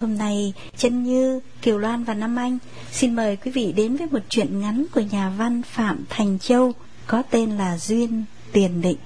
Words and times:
Hôm 0.00 0.18
nay, 0.18 0.52
Chân 0.76 1.04
Như, 1.04 1.40
Kiều 1.62 1.78
Loan 1.78 2.04
và 2.04 2.14
Nam 2.14 2.36
Anh 2.36 2.58
xin 2.92 3.16
mời 3.16 3.36
quý 3.36 3.50
vị 3.50 3.72
đến 3.72 3.96
với 3.96 4.06
một 4.10 4.18
truyện 4.28 4.60
ngắn 4.60 4.84
của 4.94 5.00
nhà 5.00 5.30
văn 5.38 5.62
Phạm 5.62 6.04
Thành 6.08 6.38
Châu 6.38 6.72
có 7.06 7.22
tên 7.30 7.50
là 7.50 7.78
Duyên 7.78 8.24
Tiền 8.52 8.82
Định. 8.82 8.96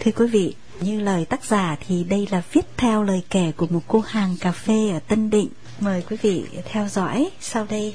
Thưa 0.00 0.10
quý 0.10 0.26
vị, 0.26 0.54
như 0.80 1.00
lời 1.00 1.24
tác 1.24 1.44
giả 1.44 1.76
thì 1.86 2.04
đây 2.04 2.28
là 2.30 2.42
viết 2.52 2.66
theo 2.76 3.02
lời 3.02 3.22
kể 3.30 3.52
của 3.56 3.66
một 3.70 3.80
cô 3.88 4.00
hàng 4.06 4.36
cà 4.40 4.52
phê 4.52 4.90
ở 4.92 4.98
Tân 4.98 5.30
Định. 5.30 5.48
Mời 5.80 6.02
quý 6.10 6.16
vị 6.22 6.44
theo 6.64 6.88
dõi 6.88 7.30
sau 7.40 7.66
đây. 7.70 7.94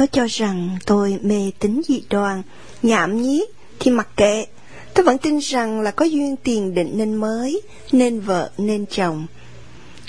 Có 0.00 0.06
cho 0.06 0.26
rằng 0.30 0.78
tôi 0.86 1.18
mê 1.22 1.50
tính 1.58 1.82
dị 1.88 2.02
đoan, 2.10 2.42
nhảm 2.82 3.22
nhí 3.22 3.44
thì 3.80 3.90
mặc 3.90 4.08
kệ. 4.16 4.46
Tôi 4.94 5.04
vẫn 5.04 5.18
tin 5.18 5.38
rằng 5.38 5.80
là 5.80 5.90
có 5.90 6.04
duyên 6.04 6.36
tiền 6.36 6.74
định 6.74 6.90
nên 6.94 7.14
mới, 7.14 7.62
nên 7.92 8.20
vợ 8.20 8.50
nên 8.58 8.86
chồng. 8.86 9.26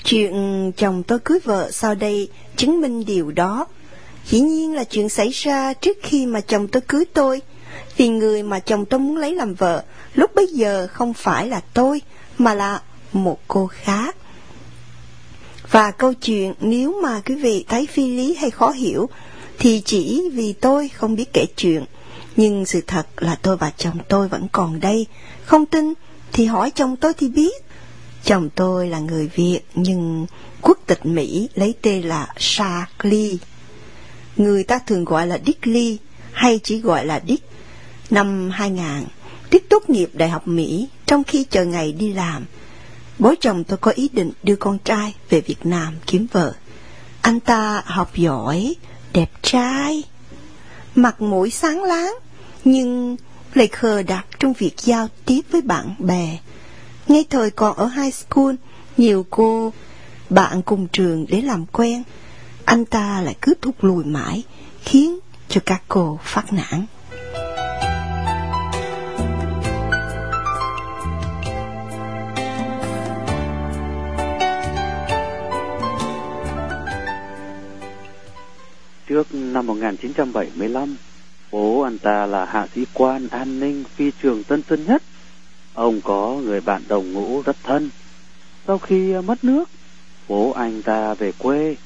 Chuyện 0.04 0.72
chồng 0.76 1.02
tôi 1.02 1.18
cưới 1.18 1.38
vợ 1.44 1.70
sau 1.70 1.94
đây 1.94 2.28
chứng 2.56 2.80
minh 2.80 3.04
điều 3.04 3.30
đó. 3.30 3.66
Dĩ 4.26 4.40
nhiên 4.40 4.74
là 4.74 4.84
chuyện 4.84 5.08
xảy 5.08 5.28
ra 5.28 5.72
trước 5.72 5.96
khi 6.02 6.26
mà 6.26 6.40
chồng 6.40 6.68
tôi 6.68 6.80
cưới 6.80 7.04
tôi. 7.04 7.40
Vì 7.96 8.08
người 8.08 8.42
mà 8.42 8.58
chồng 8.58 8.84
tôi 8.84 9.00
muốn 9.00 9.16
lấy 9.16 9.34
làm 9.34 9.54
vợ 9.54 9.82
lúc 10.14 10.34
bấy 10.34 10.46
giờ 10.46 10.88
không 10.92 11.14
phải 11.14 11.48
là 11.48 11.60
tôi, 11.74 12.00
mà 12.38 12.54
là 12.54 12.82
một 13.12 13.40
cô 13.48 13.66
khác. 13.66 14.16
Và 15.70 15.90
câu 15.90 16.14
chuyện 16.14 16.54
nếu 16.60 17.00
mà 17.02 17.20
quý 17.26 17.34
vị 17.34 17.64
thấy 17.68 17.86
phi 17.86 18.06
lý 18.16 18.34
hay 18.34 18.50
khó 18.50 18.70
hiểu 18.70 19.08
thì 19.62 19.82
chỉ 19.84 20.30
vì 20.32 20.52
tôi 20.52 20.88
không 20.88 21.16
biết 21.16 21.32
kể 21.32 21.46
chuyện. 21.56 21.84
Nhưng 22.36 22.66
sự 22.66 22.80
thật 22.86 23.06
là 23.16 23.34
tôi 23.34 23.56
và 23.56 23.70
chồng 23.76 23.98
tôi 24.08 24.28
vẫn 24.28 24.46
còn 24.52 24.80
đây. 24.80 25.06
Không 25.44 25.66
tin 25.66 25.92
thì 26.32 26.44
hỏi 26.44 26.70
chồng 26.70 26.96
tôi 26.96 27.12
thì 27.14 27.28
biết. 27.28 27.64
Chồng 28.24 28.50
tôi 28.54 28.88
là 28.88 28.98
người 28.98 29.30
Việt 29.34 29.60
nhưng 29.74 30.26
quốc 30.60 30.78
tịch 30.86 31.06
Mỹ 31.06 31.48
lấy 31.54 31.74
tên 31.82 32.02
là 32.02 32.26
Charlie. 32.38 33.36
Người 34.36 34.64
ta 34.64 34.78
thường 34.78 35.04
gọi 35.04 35.26
là 35.26 35.38
Dick 35.46 35.66
Lee 35.66 35.96
hay 36.32 36.60
chỉ 36.62 36.78
gọi 36.78 37.06
là 37.06 37.20
Dick. 37.28 37.44
Năm 38.10 38.50
2000, 38.50 38.84
Dick 39.52 39.68
tốt 39.68 39.90
nghiệp 39.90 40.10
Đại 40.12 40.28
học 40.28 40.48
Mỹ 40.48 40.88
trong 41.06 41.24
khi 41.24 41.44
chờ 41.44 41.64
ngày 41.64 41.92
đi 41.92 42.12
làm. 42.12 42.44
Bố 43.18 43.34
chồng 43.40 43.64
tôi 43.64 43.78
có 43.78 43.90
ý 43.90 44.08
định 44.12 44.30
đưa 44.42 44.56
con 44.56 44.78
trai 44.78 45.14
về 45.30 45.40
Việt 45.40 45.66
Nam 45.66 45.94
kiếm 46.06 46.26
vợ. 46.32 46.54
Anh 47.20 47.40
ta 47.40 47.82
học 47.86 48.16
giỏi, 48.16 48.74
đẹp 49.12 49.30
trai, 49.42 50.02
mặt 50.94 51.20
mũi 51.22 51.50
sáng 51.50 51.82
láng, 51.82 52.14
nhưng 52.64 53.16
lại 53.54 53.68
khờ 53.68 54.02
đặc 54.02 54.26
trong 54.38 54.52
việc 54.52 54.74
giao 54.78 55.08
tiếp 55.26 55.40
với 55.50 55.60
bạn 55.60 55.94
bè. 55.98 56.38
Ngay 57.08 57.24
thời 57.30 57.50
còn 57.50 57.76
ở 57.76 57.86
high 57.86 58.14
school, 58.14 58.54
nhiều 58.96 59.26
cô, 59.30 59.72
bạn 60.30 60.62
cùng 60.62 60.88
trường 60.88 61.26
để 61.28 61.42
làm 61.42 61.66
quen, 61.66 62.02
anh 62.64 62.84
ta 62.84 63.20
lại 63.20 63.36
cứ 63.42 63.54
thúc 63.60 63.84
lùi 63.84 64.04
mãi, 64.04 64.42
khiến 64.84 65.18
cho 65.48 65.60
các 65.66 65.82
cô 65.88 66.18
phát 66.22 66.52
nản. 66.52 66.86
Trước 79.12 79.34
năm 79.34 79.66
1975, 79.66 80.96
bố 81.50 81.80
anh 81.80 81.98
ta 81.98 82.26
là 82.26 82.44
hạ 82.44 82.66
sĩ 82.74 82.86
quan 82.92 83.28
an 83.28 83.60
ninh 83.60 83.84
phi 83.96 84.10
trường 84.22 84.44
Tân 84.44 84.62
Sơn 84.68 84.84
Nhất. 84.86 85.02
Ông 85.74 86.00
có 86.00 86.40
người 86.44 86.60
bạn 86.60 86.82
đồng 86.88 87.12
ngũ 87.12 87.42
rất 87.42 87.56
thân. 87.62 87.90
Sau 88.66 88.78
khi 88.78 89.14
mất 89.14 89.44
nước, 89.44 89.70
bố 90.28 90.52
anh 90.52 90.82
ta 90.82 91.14
về 91.14 91.32
quê, 91.38 91.76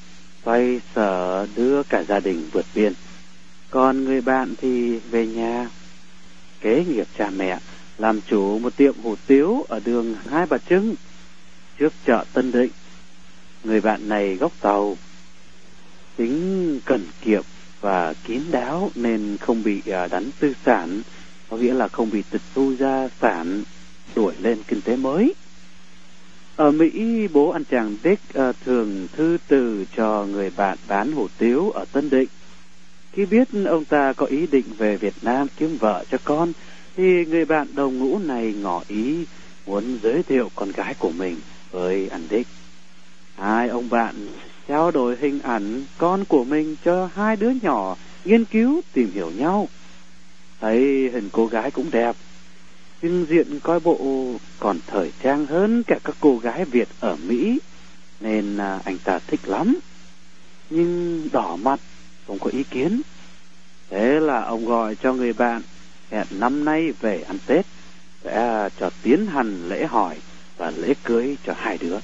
xoay 0.45 0.81
sở 0.95 1.47
đưa 1.55 1.83
cả 1.83 2.03
gia 2.03 2.19
đình 2.19 2.49
vượt 2.51 2.65
biên. 2.75 2.93
Còn 3.69 4.03
người 4.03 4.21
bạn 4.21 4.53
thì 4.61 4.99
về 4.99 5.27
nhà, 5.27 5.69
kế 6.61 6.85
nghiệp 6.85 7.07
cha 7.17 7.29
mẹ, 7.37 7.59
làm 7.97 8.21
chủ 8.21 8.59
một 8.59 8.77
tiệm 8.77 8.93
hủ 9.03 9.15
tiếu 9.27 9.65
ở 9.69 9.79
đường 9.85 10.15
Hai 10.29 10.45
Bà 10.45 10.57
Trưng, 10.69 10.95
trước 11.77 11.93
chợ 12.05 12.25
Tân 12.33 12.51
Định. 12.51 12.71
Người 13.63 13.81
bạn 13.81 14.09
này 14.09 14.35
gốc 14.35 14.51
tàu, 14.61 14.97
tính 16.17 16.79
cẩn 16.85 17.05
kiệm 17.21 17.43
và 17.81 18.13
kín 18.23 18.41
đáo 18.51 18.91
nên 18.95 19.37
không 19.41 19.63
bị 19.63 19.81
à, 19.91 20.07
đánh 20.07 20.29
tư 20.39 20.53
sản, 20.65 21.01
có 21.49 21.57
nghĩa 21.57 21.73
là 21.73 21.87
không 21.87 22.09
bị 22.09 22.23
tịch 22.31 22.41
thu 22.55 22.73
gia 22.79 23.09
sản 23.21 23.63
đuổi 24.15 24.33
lên 24.39 24.57
kinh 24.67 24.81
tế 24.81 24.95
mới. 24.95 25.33
Ở 26.55 26.71
Mỹ, 26.71 27.27
bố 27.27 27.49
anh 27.49 27.63
chàng 27.63 27.95
Dick 28.03 28.39
uh, 28.39 28.55
thường 28.65 29.07
thư 29.11 29.37
từ 29.47 29.85
cho 29.95 30.25
người 30.31 30.51
bạn 30.57 30.77
bán 30.87 31.11
hủ 31.11 31.27
tiếu 31.37 31.69
ở 31.69 31.85
Tân 31.91 32.09
Định. 32.09 32.27
Khi 33.11 33.25
biết 33.25 33.47
ông 33.65 33.85
ta 33.85 34.13
có 34.13 34.25
ý 34.25 34.47
định 34.47 34.65
về 34.77 34.97
Việt 34.97 35.13
Nam 35.21 35.47
kiếm 35.57 35.77
vợ 35.79 36.05
cho 36.11 36.17
con, 36.23 36.53
thì 36.95 37.25
người 37.25 37.45
bạn 37.45 37.67
đồng 37.75 37.97
ngũ 37.97 38.19
này 38.19 38.53
ngỏ 38.61 38.83
ý 38.87 39.25
muốn 39.65 39.99
giới 40.03 40.23
thiệu 40.23 40.51
con 40.55 40.71
gái 40.71 40.93
của 40.99 41.11
mình 41.11 41.35
với 41.71 42.07
anh 42.09 42.27
Dick. 42.29 42.49
Hai 43.35 43.69
ông 43.69 43.89
bạn 43.89 44.15
trao 44.67 44.91
đổi 44.91 45.15
hình 45.15 45.39
ảnh 45.39 45.83
con 45.97 46.25
của 46.25 46.43
mình 46.43 46.75
cho 46.85 47.09
hai 47.15 47.35
đứa 47.35 47.51
nhỏ 47.61 47.95
nghiên 48.25 48.45
cứu 48.45 48.81
tìm 48.93 49.11
hiểu 49.13 49.31
nhau. 49.31 49.67
Thấy 50.59 51.09
hình 51.13 51.29
cô 51.31 51.47
gái 51.47 51.71
cũng 51.71 51.91
đẹp, 51.91 52.15
nhưng 53.01 53.25
diện 53.29 53.59
coi 53.59 53.79
bộ 53.79 54.33
còn 54.59 54.79
thời 54.87 55.11
trang 55.23 55.45
hơn 55.45 55.83
cả 55.83 55.99
các 56.03 56.15
cô 56.19 56.37
gái 56.37 56.65
Việt 56.65 56.87
ở 56.99 57.17
Mỹ, 57.27 57.59
nên 58.19 58.57
à, 58.57 58.79
anh 58.85 58.97
ta 59.03 59.19
thích 59.27 59.39
lắm. 59.43 59.79
Nhưng 60.69 61.27
đỏ 61.31 61.55
mặt, 61.55 61.79
không 62.27 62.39
có 62.39 62.49
ý 62.49 62.63
kiến. 62.63 63.01
Thế 63.89 64.19
là 64.19 64.41
ông 64.41 64.65
gọi 64.65 64.95
cho 64.95 65.13
người 65.13 65.33
bạn 65.33 65.61
hẹn 66.11 66.25
năm 66.31 66.65
nay 66.65 66.91
về 67.01 67.21
ăn 67.21 67.37
Tết, 67.45 67.65
sẽ 68.23 68.35
à, 68.35 68.69
cho 68.79 68.89
tiến 69.01 69.25
hành 69.25 69.69
lễ 69.69 69.85
hỏi 69.85 70.17
và 70.57 70.71
lễ 70.77 70.93
cưới 71.03 71.37
cho 71.45 71.53
hai 71.57 71.77
đứa. 71.77 71.97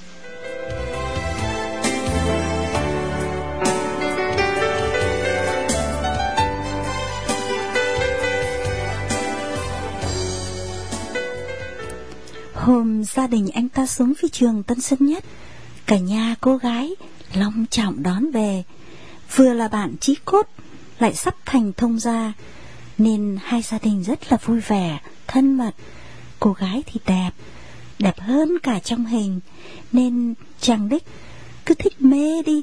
Hôm 12.63 13.04
gia 13.04 13.27
đình 13.27 13.50
anh 13.54 13.69
ta 13.69 13.86
xuống 13.86 14.13
phi 14.15 14.30
trường 14.30 14.63
Tân 14.63 14.81
Sơn 14.81 15.00
Nhất, 15.06 15.24
cả 15.86 15.98
nhà 15.98 16.36
cô 16.42 16.57
gái 16.57 16.95
long 17.33 17.65
trọng 17.69 18.04
đón 18.04 18.31
về, 18.31 18.63
vừa 19.36 19.54
là 19.54 19.68
bạn 19.68 19.95
chí 20.00 20.15
cốt, 20.25 20.48
lại 21.00 21.13
sắp 21.13 21.36
thành 21.45 21.74
thông 21.74 22.00
gia, 22.00 22.33
nên 22.98 23.38
hai 23.44 23.62
gia 23.62 23.77
đình 23.80 24.04
rất 24.04 24.31
là 24.31 24.38
vui 24.45 24.60
vẻ, 24.60 25.00
thân 25.27 25.57
mật. 25.57 25.71
Cô 26.39 26.54
gái 26.54 26.83
thì 26.86 27.00
đẹp, 27.06 27.31
đẹp 28.00 28.19
hơn 28.19 28.57
cả 28.63 28.80
trong 28.80 29.06
hình, 29.06 29.39
nên 29.92 30.33
chàng 30.59 30.89
đích 30.89 31.04
cứ 31.66 31.74
thích 31.74 32.01
mê 32.01 32.42
đi, 32.45 32.62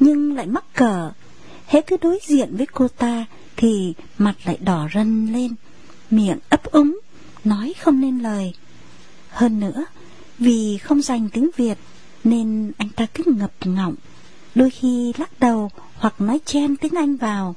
nhưng 0.00 0.36
lại 0.36 0.46
mắc 0.46 0.64
cỡ. 0.74 1.10
Hễ 1.66 1.80
cứ 1.80 1.96
đối 2.02 2.18
diện 2.26 2.56
với 2.56 2.66
cô 2.66 2.88
ta 2.88 3.26
thì 3.56 3.94
mặt 4.18 4.34
lại 4.44 4.58
đỏ 4.60 4.88
rân 4.94 5.32
lên, 5.32 5.54
miệng 6.10 6.38
ấp 6.48 6.64
úng, 6.64 7.00
nói 7.44 7.74
không 7.80 8.00
nên 8.00 8.18
lời. 8.18 8.52
Hơn 9.30 9.60
nữa, 9.60 9.84
vì 10.38 10.78
không 10.78 11.02
dành 11.02 11.28
tiếng 11.28 11.50
Việt 11.56 11.78
nên 12.24 12.72
anh 12.78 12.88
ta 12.88 13.06
cứ 13.14 13.24
ngập 13.26 13.52
ngọng, 13.64 13.94
đôi 14.54 14.70
khi 14.70 15.12
lắc 15.18 15.40
đầu 15.40 15.70
hoặc 15.94 16.20
nói 16.20 16.40
chen 16.44 16.76
tiếng 16.76 16.94
Anh 16.94 17.16
vào. 17.16 17.54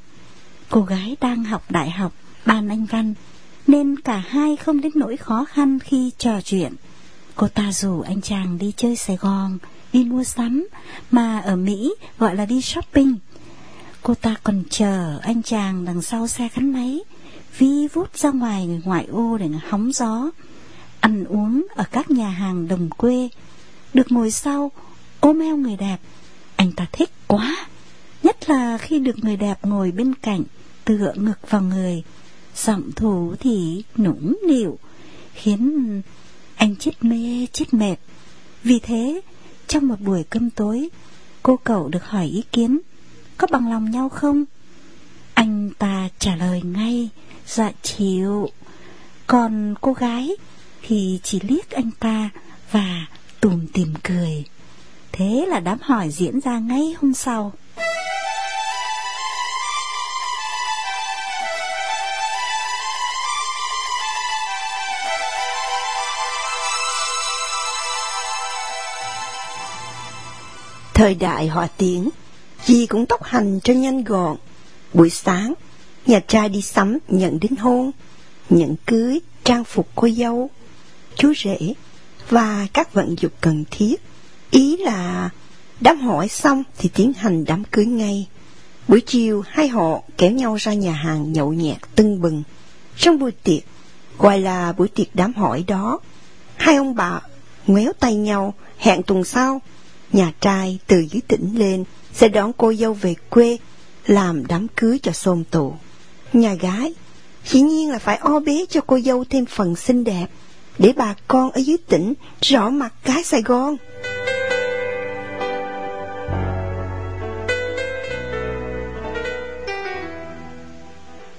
Cô 0.70 0.82
gái 0.82 1.16
đang 1.22 1.44
học 1.44 1.72
đại 1.72 1.90
học, 1.90 2.14
ban 2.46 2.70
Anh 2.70 2.86
văn, 2.86 3.14
nên 3.68 4.00
cả 4.00 4.18
hai 4.18 4.56
không 4.56 4.82
đến 4.82 4.92
nỗi 4.96 5.18
khó 5.18 5.46
khăn 5.46 5.80
khi 5.80 6.12
trò 6.18 6.42
chuyện. 6.42 6.74
Cô 7.36 7.48
ta 7.48 7.72
rủ 7.72 8.02
anh 8.02 8.22
chàng 8.22 8.58
đi 8.58 8.74
chơi 8.78 8.96
Sài 8.96 9.18
Gòn, 9.18 9.58
đi 9.94 10.04
mua 10.04 10.24
sắm, 10.24 10.68
mà 11.12 11.40
ở 11.40 11.56
Mỹ 11.56 11.94
gọi 12.20 12.36
là 12.36 12.46
đi 12.46 12.62
shopping. 12.62 13.16
Cô 14.02 14.14
ta 14.14 14.36
còn 14.44 14.64
chờ 14.70 15.20
anh 15.22 15.44
chàng 15.44 15.86
đằng 15.86 16.02
sau 16.02 16.28
xe 16.28 16.50
gắn 16.56 16.74
máy, 16.74 17.00
vi 17.58 17.88
vút 17.88 18.18
ra 18.18 18.32
ngoài 18.32 18.82
ngoại 18.86 19.06
ô 19.06 19.38
để 19.38 19.50
hóng 19.70 19.92
gió, 19.92 20.30
ăn 21.04 21.26
uống 21.26 21.66
ở 21.76 21.84
các 21.92 22.12
nhà 22.12 22.30
hàng 22.30 22.68
đồng 22.68 22.90
quê, 22.90 23.30
được 23.94 24.12
ngồi 24.12 24.32
sau, 24.32 24.72
ôm 25.20 25.40
eo 25.40 25.58
người 25.58 25.76
đẹp. 25.76 25.98
Anh 26.56 26.72
ta 26.72 26.86
thích 26.92 27.10
quá, 27.28 27.68
nhất 28.24 28.50
là 28.50 28.78
khi 28.78 29.00
được 29.00 29.24
người 29.24 29.38
đẹp 29.38 29.60
ngồi 29.64 29.92
bên 29.92 30.16
cạnh, 30.16 30.44
tựa 30.86 31.14
ngực 31.16 31.50
vào 31.50 31.62
người, 31.62 32.04
giọng 32.56 32.92
thủ 32.96 33.36
thì 33.40 33.84
nũng 33.98 34.38
nịu, 34.48 34.78
khiến 35.34 36.02
anh 36.56 36.76
chết 36.76 36.92
mê 37.02 37.48
chết 37.52 37.74
mệt. 37.74 37.96
Vì 38.64 38.80
thế, 38.80 39.22
trong 39.68 39.88
một 39.88 40.00
buổi 40.00 40.24
cơm 40.30 40.50
tối, 40.50 40.90
cô 41.44 41.60
cậu 41.64 41.88
được 41.88 42.06
hỏi 42.06 42.26
ý 42.26 42.44
kiến, 42.52 42.80
có 43.38 43.48
bằng 43.52 43.70
lòng 43.70 43.92
nhau 43.92 44.10
không? 44.10 44.46
Anh 45.34 45.70
ta 45.78 46.10
trả 46.20 46.36
lời 46.36 46.62
ngay, 46.62 47.10
dạ 47.48 47.72
chịu. 47.82 48.50
Còn 49.28 49.76
cô 49.82 49.94
gái 49.94 50.36
thì 50.88 51.20
chỉ 51.24 51.40
liếc 51.40 51.72
anh 51.72 51.92
ta 52.00 52.30
và 52.72 53.06
tùm 53.42 53.68
tìm 53.74 53.94
cười. 54.04 54.44
Thế 55.12 55.46
là 55.48 55.60
đám 55.60 55.78
hỏi 55.82 56.10
diễn 56.10 56.40
ra 56.40 56.60
ngay 56.60 56.96
hôm 57.02 57.14
sau. 57.14 57.52
Thời 70.94 71.16
đại 71.16 71.48
họa 71.48 71.68
tiếng, 71.78 72.10
gì 72.66 72.86
cũng 72.86 73.06
tốc 73.06 73.24
hành 73.24 73.60
cho 73.64 73.74
nhanh 73.74 74.04
gọn. 74.04 74.38
Buổi 74.94 75.10
sáng, 75.10 75.54
nhà 76.06 76.20
trai 76.28 76.50
đi 76.50 76.62
sắm 76.62 76.98
nhận 77.08 77.40
đính 77.40 77.56
hôn, 77.56 77.92
nhận 78.50 78.76
cưới, 78.86 79.20
trang 79.44 79.64
phục 79.64 79.88
cô 79.96 80.10
dâu, 80.10 80.50
chú 81.16 81.34
rể 81.44 81.74
và 82.30 82.68
các 82.74 82.94
vận 82.94 83.16
dụng 83.20 83.32
cần 83.42 83.64
thiết. 83.72 84.02
Ý 84.52 84.78
là 84.78 85.30
đám 85.80 86.00
hỏi 86.00 86.28
xong 86.28 86.64
thì 86.78 86.90
tiến 86.94 87.14
hành 87.14 87.46
đám 87.46 87.64
cưới 87.64 87.86
ngay. 87.86 88.28
Buổi 88.88 89.02
chiều 89.02 89.44
hai 89.48 89.68
họ 89.68 90.02
kéo 90.18 90.32
nhau 90.32 90.56
ra 90.56 90.74
nhà 90.74 90.94
hàng 90.94 91.34
nhậu 91.34 91.54
nhẹt 91.54 91.78
tưng 91.96 92.22
bừng. 92.22 92.44
Trong 92.98 93.20
buổi 93.20 93.32
tiệc, 93.32 93.64
gọi 94.18 94.40
là 94.40 94.72
buổi 94.72 94.88
tiệc 94.88 95.08
đám 95.14 95.34
hỏi 95.34 95.64
đó, 95.68 96.00
hai 96.56 96.76
ông 96.76 96.96
bà 96.96 97.22
ngoéo 97.68 97.94
tay 98.00 98.16
nhau 98.16 98.54
hẹn 98.78 99.04
tuần 99.04 99.24
sau 99.24 99.62
nhà 100.14 100.32
trai 100.42 100.80
từ 100.88 101.00
dưới 101.00 101.22
tỉnh 101.28 101.60
lên 101.60 101.84
sẽ 102.14 102.28
đón 102.28 102.54
cô 102.58 102.74
dâu 102.74 102.94
về 102.94 103.16
quê 103.30 103.58
làm 104.06 104.48
đám 104.48 104.68
cưới 104.76 105.00
cho 105.04 105.12
xôm 105.12 105.44
tụ. 105.44 105.74
Nhà 106.34 106.54
gái 106.54 106.94
dĩ 107.46 107.62
nhiên 107.62 107.92
là 107.92 108.00
phải 108.00 108.18
o 108.18 108.40
bế 108.40 108.66
cho 108.70 108.82
cô 108.88 109.00
dâu 109.00 109.24
thêm 109.24 109.46
phần 109.46 109.76
xinh 109.76 110.04
đẹp 110.04 110.28
để 110.78 110.94
bà 110.96 111.14
con 111.28 111.52
ở 111.52 111.60
dưới 111.60 111.78
tỉnh 111.90 112.14
rõ 112.42 112.70
mặt 112.70 112.94
cái 113.04 113.24
Sài 113.24 113.42
Gòn. 113.42 113.76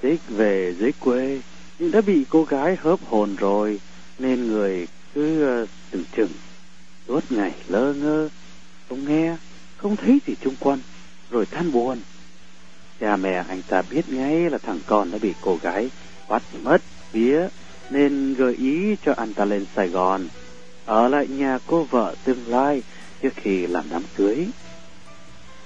Tích 0.01 0.21
về 0.29 0.75
dưới 0.79 0.91
quê 0.99 1.39
nhưng 1.79 1.91
đã 1.91 2.01
bị 2.01 2.25
cô 2.29 2.43
gái 2.43 2.77
hớp 2.81 2.99
hồn 3.09 3.35
rồi 3.35 3.79
nên 4.19 4.47
người 4.47 4.87
cứ 5.13 5.61
uh, 5.63 5.69
chừng 5.91 6.03
chừng. 6.15 6.31
Suốt 7.07 7.31
ngày 7.31 7.51
lơ 7.67 7.93
ngơ 7.93 8.29
không 8.89 9.07
nghe 9.07 9.35
không 9.77 9.95
thấy 9.95 10.19
gì 10.27 10.35
chung 10.41 10.55
quanh 10.59 10.79
rồi 11.29 11.45
than 11.45 11.71
buồn. 11.71 11.99
Cha 12.99 13.15
mẹ 13.15 13.43
anh 13.47 13.61
ta 13.67 13.81
biết 13.89 14.09
ngay 14.09 14.49
là 14.49 14.57
thằng 14.57 14.79
con 14.85 15.11
đã 15.11 15.17
bị 15.21 15.33
cô 15.41 15.59
gái 15.61 15.89
bắt 16.29 16.43
mất 16.63 16.81
vía 17.11 17.47
nên 17.89 18.33
gợi 18.33 18.55
ý 18.55 18.95
cho 19.05 19.13
anh 19.17 19.33
ta 19.33 19.45
lên 19.45 19.65
Sài 19.75 19.87
Gòn. 19.87 20.27
Ở 20.85 21.07
lại 21.07 21.27
nhà 21.27 21.59
cô 21.67 21.83
vợ 21.83 22.15
tương 22.23 22.47
lai 22.47 22.83
trước 23.21 23.33
khi 23.35 23.67
làm 23.67 23.85
đám 23.91 24.01
cưới. 24.15 24.47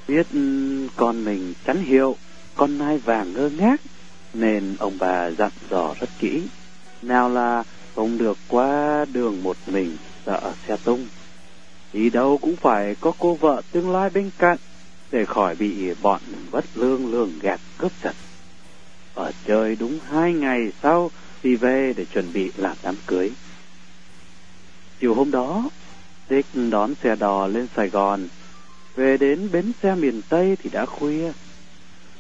Biết 0.08 0.28
ừ, 0.34 0.88
con 0.96 1.26
mình 1.26 1.54
chắn 1.66 1.84
hiệu, 1.84 2.16
con 2.56 2.78
nai 2.78 2.98
vàng 2.98 3.34
ngơ 3.34 3.50
ngác, 3.58 3.82
nên 4.34 4.76
ông 4.80 4.94
bà 5.00 5.32
dặn 5.32 5.52
dò 5.70 5.96
rất 6.00 6.10
kỹ. 6.20 6.42
Nào 7.02 7.30
là 7.30 7.64
không 7.96 8.18
được 8.18 8.38
qua 8.48 9.06
đường 9.14 9.44
một 9.44 9.58
mình 9.68 9.98
sợ 10.26 10.54
xe 10.68 10.78
tung. 10.84 11.08
Đi 11.94 12.10
đâu 12.10 12.38
cũng 12.42 12.56
phải 12.56 12.96
có 13.02 13.12
cô 13.20 13.34
vợ 13.34 13.62
tương 13.72 13.92
lai 13.92 14.10
bên 14.10 14.30
cạnh 14.38 14.58
để 15.12 15.26
khỏi 15.26 15.56
bị 15.56 15.94
bọn 16.02 16.22
bất 16.52 16.66
lương 16.76 17.12
lường 17.12 17.32
gạt 17.42 17.60
cướp 17.78 17.92
giật. 18.04 18.16
Ở 19.14 19.32
chơi 19.48 19.76
đúng 19.76 20.00
hai 20.10 20.34
ngày 20.34 20.72
sau 20.84 21.12
đi 21.44 21.56
về 21.56 21.94
để 21.98 22.06
chuẩn 22.06 22.34
bị 22.34 22.52
làm 22.58 22.78
đám 22.84 22.96
cưới. 23.08 23.32
Chiều 25.00 25.14
hôm 25.14 25.32
đó, 25.32 25.70
Dick 26.30 26.50
đón 26.72 26.94
xe 27.04 27.16
đò 27.16 27.48
lên 27.48 27.68
Sài 27.76 27.90
Gòn. 27.90 28.28
Về 28.96 29.18
đến 29.18 29.52
bến 29.52 29.72
xe 29.84 29.96
miền 29.96 30.22
Tây 30.30 30.58
thì 30.64 30.70
đã 30.70 30.86
khuya. 30.86 31.32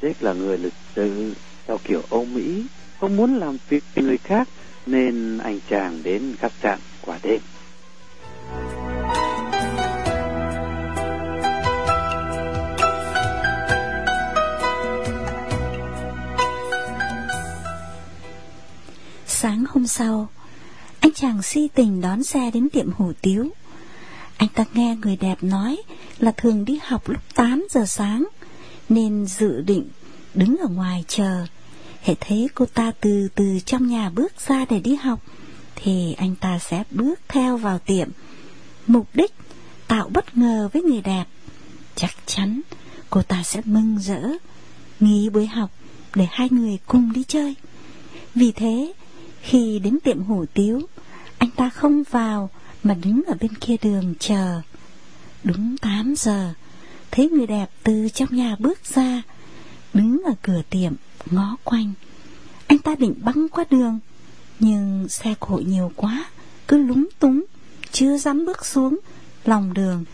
Dick 0.01 0.23
là 0.23 0.33
người 0.33 0.57
lịch 0.57 0.73
sự, 0.95 1.33
theo 1.67 1.79
kiểu 1.83 2.01
Âu 2.09 2.25
Mỹ, 2.25 2.65
không 2.99 3.17
muốn 3.17 3.37
làm 3.37 3.57
việc 3.69 3.83
người 3.95 4.17
khác 4.17 4.47
nên 4.85 5.37
anh 5.37 5.59
chàng 5.69 6.03
đến 6.03 6.35
khách 6.39 6.53
sạn 6.61 6.79
qua 7.01 7.19
đêm. 7.23 7.39
Sáng 19.41 19.63
hôm 19.69 19.87
sau, 19.87 20.29
anh 20.99 21.13
chàng 21.13 21.41
si 21.41 21.67
tình 21.75 22.01
đón 22.01 22.23
xe 22.23 22.51
đến 22.53 22.69
tiệm 22.69 22.91
hủ 22.91 23.11
tiếu. 23.21 23.49
Anh 24.37 24.49
ta 24.49 24.65
nghe 24.73 24.95
người 25.01 25.17
đẹp 25.17 25.43
nói 25.43 25.77
là 26.17 26.31
thường 26.31 26.65
đi 26.65 26.79
học 26.83 27.09
lúc 27.09 27.21
8 27.35 27.67
giờ 27.69 27.85
sáng, 27.85 28.27
nên 28.89 29.25
dự 29.25 29.61
định 29.61 29.89
đứng 30.33 30.57
ở 30.57 30.67
ngoài 30.67 31.05
chờ. 31.07 31.45
Hệ 32.01 32.15
thấy 32.19 32.49
cô 32.55 32.65
ta 32.65 32.91
từ 33.01 33.27
từ 33.35 33.59
trong 33.65 33.87
nhà 33.87 34.09
bước 34.09 34.33
ra 34.47 34.65
để 34.69 34.79
đi 34.79 34.95
học, 34.95 35.19
thì 35.75 36.13
anh 36.13 36.35
ta 36.35 36.59
sẽ 36.59 36.83
bước 36.91 37.19
theo 37.27 37.57
vào 37.57 37.79
tiệm. 37.79 38.09
Mục 38.87 39.07
đích 39.13 39.33
tạo 39.87 40.09
bất 40.09 40.37
ngờ 40.37 40.69
với 40.73 40.81
người 40.81 41.01
đẹp. 41.01 41.25
Chắc 41.95 42.11
chắn 42.25 42.61
cô 43.09 43.21
ta 43.21 43.43
sẽ 43.43 43.61
mừng 43.65 43.99
rỡ, 43.99 44.21
nghỉ 44.99 45.29
buổi 45.29 45.47
học 45.47 45.71
để 46.15 46.27
hai 46.31 46.47
người 46.51 46.79
cùng 46.85 47.13
đi 47.13 47.23
chơi. 47.23 47.55
Vì 48.35 48.51
thế, 48.51 48.93
khi 49.41 49.79
đến 49.79 49.99
tiệm 50.03 50.23
hủ 50.23 50.45
tiếu, 50.53 50.81
anh 51.37 51.49
ta 51.51 51.69
không 51.69 52.03
vào 52.11 52.49
mà 52.83 52.93
đứng 52.93 53.21
ở 53.27 53.33
bên 53.41 53.55
kia 53.55 53.75
đường 53.81 54.13
chờ. 54.19 54.61
Đúng 55.43 55.77
8 55.77 56.13
giờ, 56.17 56.53
thấy 57.11 57.29
người 57.29 57.47
đẹp 57.47 57.69
từ 57.83 58.09
trong 58.13 58.29
nhà 58.31 58.55
bước 58.59 58.79
ra, 58.85 59.21
đứng 59.93 60.21
ở 60.25 60.33
cửa 60.41 60.61
tiệm, 60.69 60.93
ngó 61.31 61.57
quanh. 61.63 61.91
Anh 62.67 62.77
ta 62.77 62.95
định 62.95 63.13
băng 63.21 63.49
qua 63.49 63.63
đường, 63.69 63.99
nhưng 64.59 65.07
xe 65.09 65.33
cộ 65.39 65.57
nhiều 65.57 65.91
quá, 65.95 66.25
cứ 66.67 66.77
lúng 66.77 67.07
túng, 67.19 67.43
chưa 67.91 68.17
dám 68.17 68.45
bước 68.45 68.65
xuống 68.65 68.99
lòng 69.45 69.73
đường, 69.73 70.05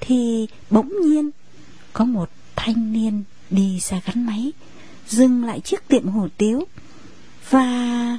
thì 0.00 0.46
bỗng 0.70 0.92
nhiên 1.00 1.30
có 1.92 2.04
một 2.04 2.30
thanh 2.56 2.92
niên 2.92 3.22
đi 3.50 3.80
xe 3.80 4.00
gắn 4.06 4.26
máy, 4.26 4.52
dừng 5.08 5.44
lại 5.44 5.60
trước 5.60 5.88
tiệm 5.88 6.08
hủ 6.08 6.28
tiếu, 6.36 6.64
và 7.50 8.18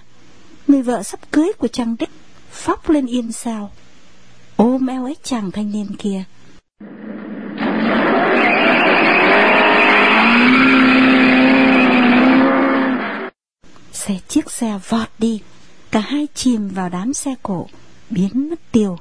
người 0.67 0.81
vợ 0.81 1.03
sắp 1.03 1.19
cưới 1.31 1.51
của 1.57 1.67
chàng 1.67 1.95
Đích 1.99 2.09
phóc 2.51 2.89
lên 2.89 3.05
yên 3.05 3.31
sao, 3.31 3.71
ôm 4.55 4.87
eo 4.87 5.03
ấy 5.03 5.15
chàng 5.23 5.51
thanh 5.51 5.71
niên 5.71 5.95
kia. 5.97 6.23
Xe 13.91 14.19
chiếc 14.27 14.51
xe 14.51 14.79
vọt 14.89 15.07
đi, 15.19 15.41
cả 15.91 15.99
hai 15.99 16.27
chìm 16.33 16.67
vào 16.67 16.89
đám 16.89 17.13
xe 17.13 17.35
cổ, 17.43 17.67
biến 18.09 18.49
mất 18.49 18.71
tiêu. 18.71 18.97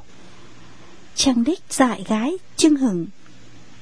Chàng 1.14 1.44
Đích 1.44 1.61
dại 1.71 2.04
gái, 2.09 2.38
chưng 2.56 2.76
hừng, 2.76 3.06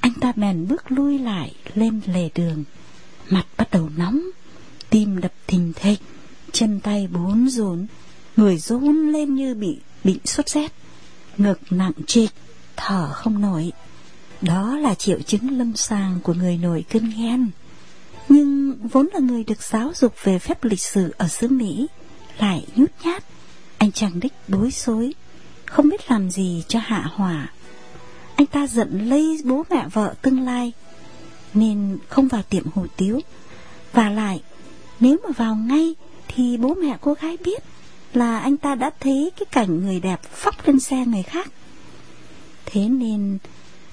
anh 0.01 0.13
ta 0.21 0.33
bèn 0.37 0.67
bước 0.69 0.93
lui 0.93 1.19
lại 1.19 1.55
lên 1.75 2.01
lề 2.07 2.29
đường, 2.35 2.65
mặt 3.31 3.45
bắt 3.57 3.69
đầu 3.71 3.91
nóng, 3.97 4.21
tim 4.91 5.21
đập 5.21 5.33
thình 5.47 5.73
thịch 5.77 5.99
chân 6.53 6.81
tay 6.81 7.09
bốn 7.13 7.49
rốn, 7.49 7.87
người 8.37 8.59
run 8.59 9.13
lên 9.13 9.35
như 9.35 9.55
bị 9.55 9.79
bị 10.05 10.19
sốt 10.25 10.49
rét, 10.49 10.73
ngực 11.39 11.61
nặng 11.71 11.93
trịch, 12.07 12.31
thở 12.77 13.13
không 13.13 13.41
nổi. 13.41 13.73
Đó 14.41 14.77
là 14.77 14.95
triệu 14.95 15.21
chứng 15.23 15.59
lâm 15.59 15.77
sàng 15.77 16.19
của 16.23 16.35
người 16.35 16.57
nổi 16.57 16.85
cơn 16.91 17.13
ghen. 17.17 17.51
Nhưng 18.29 18.75
vốn 18.89 19.09
là 19.13 19.21
người 19.21 19.45
được 19.45 19.63
giáo 19.63 19.93
dục 19.95 20.15
về 20.23 20.39
phép 20.39 20.65
lịch 20.65 20.81
sử 20.81 21.15
ở 21.19 21.29
xứ 21.29 21.49
Mỹ, 21.49 21.87
lại 22.39 22.67
nhút 22.77 22.91
nhát, 23.05 23.25
anh 23.79 23.93
chàng 23.93 24.21
đích 24.21 24.33
bối 24.49 24.71
rối, 24.73 25.15
không 25.67 25.89
biết 25.89 26.11
làm 26.11 26.31
gì 26.31 26.65
cho 26.69 26.79
hạ 26.83 27.11
hỏa. 27.15 27.53
Anh 28.37 28.47
ta 28.47 28.67
giận 28.67 29.09
lây 29.09 29.39
bố 29.45 29.65
mẹ 29.71 29.89
vợ 29.93 30.15
tương 30.23 30.41
lai, 30.41 30.73
nên 31.55 31.99
không 32.09 32.29
vào 32.29 32.43
tiệm 32.43 32.65
hủ 32.75 32.87
tiếu. 32.97 33.21
Và 33.93 34.11
lại, 34.11 34.43
nếu 35.01 35.17
mà 35.25 35.31
vào 35.37 35.55
ngay 35.55 35.95
thì 36.35 36.57
bố 36.57 36.75
mẹ 36.75 36.97
cô 37.01 37.15
gái 37.15 37.37
biết 37.45 37.63
là 38.15 38.39
anh 38.39 38.57
ta 38.57 38.75
đã 38.75 38.91
thấy 39.01 39.31
cái 39.37 39.47
cảnh 39.53 39.85
người 39.85 40.01
đẹp 40.01 40.23
phóc 40.23 40.55
lên 40.67 40.81
xe 40.81 41.07
người 41.07 41.23
khác. 41.23 41.53
Thế 42.67 42.89
nên 42.89 43.39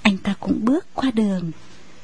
anh 0.02 0.18
ta 0.18 0.36
cũng 0.40 0.66
bước 0.66 0.86
qua 0.94 1.12
đường, 1.12 1.52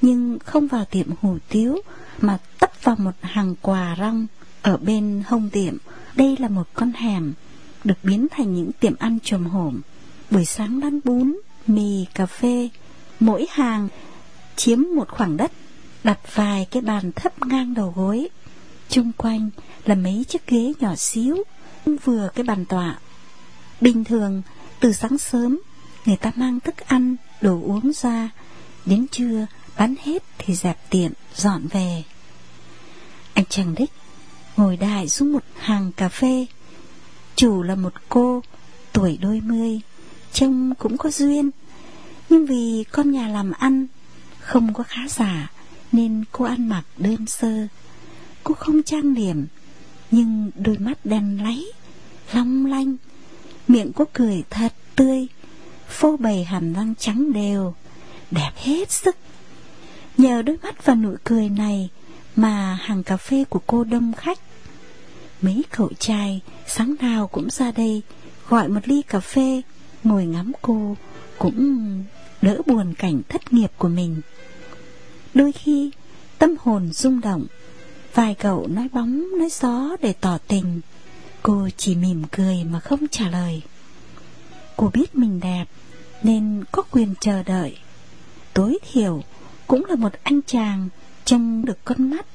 nhưng 0.02 0.40
không 0.46 0.68
vào 0.68 0.86
tiệm 0.86 1.08
hủ 1.22 1.38
tiếu 1.50 1.82
mà 2.22 2.38
tấp 2.60 2.72
vào 2.84 2.96
một 3.00 3.12
hàng 3.22 3.56
quà 3.62 3.96
rong 4.00 4.28
ở 4.62 4.78
bên 4.78 5.24
hông 5.28 5.50
tiệm. 5.50 5.78
Đây 6.16 6.36
là 6.40 6.48
một 6.48 6.68
con 6.74 6.92
hẻm 6.92 7.34
được 7.84 7.98
biến 8.04 8.28
thành 8.32 8.54
những 8.54 8.72
tiệm 8.80 8.96
ăn 9.00 9.20
trồm 9.24 9.46
hổm. 9.46 9.82
Buổi 10.32 10.46
sáng 10.46 10.80
bán 10.80 11.00
bún, 11.04 11.38
mì, 11.68 12.06
cà 12.14 12.26
phê, 12.26 12.70
mỗi 13.20 13.48
hàng 13.50 13.88
chiếm 14.56 14.80
một 14.96 15.10
khoảng 15.10 15.38
đất, 15.38 15.52
đặt 16.04 16.36
vài 16.36 16.68
cái 16.72 16.82
bàn 16.82 17.12
thấp 17.12 17.46
ngang 17.46 17.74
đầu 17.74 17.94
gối 17.96 18.30
chung 18.90 19.12
quanh 19.18 19.50
là 19.86 19.96
mấy 19.96 20.26
chiếc 20.28 20.48
ghế 20.48 20.74
nhỏ 20.80 20.96
xíu, 20.96 21.44
vừa 22.04 22.30
cái 22.36 22.44
bàn 22.44 22.66
tọa. 22.66 23.00
Bình 23.82 24.04
thường, 24.04 24.42
từ 24.80 24.94
sáng 24.94 25.18
sớm, 25.18 25.60
người 26.06 26.18
ta 26.18 26.32
mang 26.36 26.60
thức 26.60 26.78
ăn, 26.78 27.16
đồ 27.42 27.62
uống 27.64 27.92
ra, 27.94 28.30
đến 28.86 29.08
trưa 29.12 29.46
bán 29.78 29.96
hết 30.04 30.24
thì 30.38 30.56
dẹp 30.56 30.90
tiệm, 30.90 31.12
dọn 31.36 31.68
về. 31.68 32.04
Anh 33.34 33.46
chàng 33.50 33.76
đích 33.76 33.92
ngồi 34.58 34.78
đại 34.78 35.10
xuống 35.10 35.34
một 35.34 35.44
hàng 35.60 35.92
cà 35.92 36.10
phê. 36.10 36.46
Chủ 37.36 37.64
là 37.64 37.76
một 37.76 37.94
cô, 38.10 38.44
tuổi 38.94 39.18
đôi 39.22 39.42
mươi, 39.42 39.82
trông 40.34 40.74
cũng 40.76 40.98
có 40.98 41.10
duyên. 41.10 41.50
Nhưng 42.30 42.46
vì 42.46 42.86
con 42.92 43.12
nhà 43.12 43.28
làm 43.28 43.52
ăn, 43.52 43.88
không 44.40 44.74
có 44.74 44.84
khá 44.84 45.02
giả, 45.10 45.52
nên 45.92 46.24
cô 46.32 46.46
ăn 46.46 46.70
mặc 46.70 46.84
đơn 46.98 47.26
sơ. 47.26 47.68
Cô 48.46 48.54
không 48.54 48.84
trang 48.84 49.14
điểm, 49.14 49.46
nhưng 50.12 50.52
đôi 50.56 50.78
mắt 50.78 51.06
đen 51.06 51.40
láy, 51.44 51.64
long 52.34 52.66
lanh. 52.66 52.96
Miệng 53.68 53.92
cô 53.96 54.06
cười 54.14 54.44
thật 54.50 54.74
tươi, 54.96 55.28
phô 55.88 56.18
bày 56.18 56.44
hàm 56.44 56.74
răng 56.74 56.94
trắng 57.00 57.34
đều, 57.34 57.74
đẹp 58.32 58.52
hết 58.56 58.92
sức. 58.92 59.16
Nhờ 60.18 60.42
đôi 60.42 60.58
mắt 60.64 60.86
và 60.86 60.96
nụ 60.96 61.16
cười 61.24 61.50
này 61.50 61.90
mà 62.36 62.78
hàng 62.82 63.04
cà 63.04 63.18
phê 63.18 63.44
của 63.50 63.60
cô 63.68 63.84
đông 63.84 64.14
khách. 64.14 64.40
Mấy 65.42 65.64
cậu 65.70 65.90
trai 66.00 66.42
sáng 66.68 66.96
nào 67.00 67.28
cũng 67.28 67.50
ra 67.50 67.72
đây 67.72 68.02
gọi 68.50 68.68
một 68.68 68.82
ly 68.84 69.02
cà 69.02 69.20
phê, 69.20 69.62
ngồi 70.04 70.26
ngắm 70.26 70.52
cô, 70.62 70.98
cũng 71.38 72.04
đỡ 72.42 72.62
buồn 72.66 72.94
cảnh 72.94 73.22
thất 73.30 73.54
nghiệp 73.54 73.72
của 73.78 73.90
mình. 73.90 74.22
Đôi 75.34 75.52
khi 75.52 75.92
tâm 76.38 76.56
hồn 76.60 76.90
rung 76.94 77.22
động, 77.22 77.46
vài 78.16 78.36
cậu 78.36 78.68
nói 78.68 78.88
bóng 78.94 79.40
nói 79.40 79.50
gió 79.52 79.96
để 80.02 80.14
tỏ 80.14 80.38
tình, 80.48 80.82
cô 81.44 81.70
chỉ 81.78 81.96
mỉm 81.96 82.24
cười 82.32 82.64
mà 82.64 82.80
không 82.80 83.08
trả 83.12 83.30
lời. 83.30 83.62
Cô 84.78 84.90
biết 84.94 85.16
mình 85.16 85.40
đẹp 85.40 85.66
nên 86.24 86.64
có 86.72 86.82
quyền 86.92 87.14
chờ 87.20 87.44
đợi. 87.44 87.78
Tối 88.54 88.80
thiểu 88.92 89.24
cũng 89.68 89.86
là 89.86 89.96
một 89.96 90.14
anh 90.24 90.42
chàng 90.42 90.90
trông 91.26 91.66
được 91.66 91.78
con 91.86 92.10
mắt. 92.10 92.26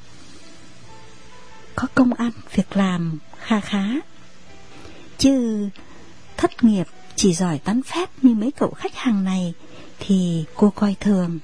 Có 1.74 1.88
công 1.94 2.14
ăn, 2.14 2.30
việc 2.54 2.76
làm 2.76 3.18
kha 3.38 3.60
khá. 3.60 3.84
Chứ 5.18 5.68
thất 6.36 6.64
nghiệp 6.64 6.86
chỉ 7.16 7.34
giỏi 7.34 7.58
tán 7.58 7.82
phép 7.82 8.10
như 8.22 8.34
mấy 8.34 8.50
cậu 8.50 8.70
khách 8.70 8.94
hàng 8.94 9.24
này 9.24 9.54
thì 9.98 10.44
cô 10.54 10.70
coi 10.70 10.96
thường. 11.00 11.38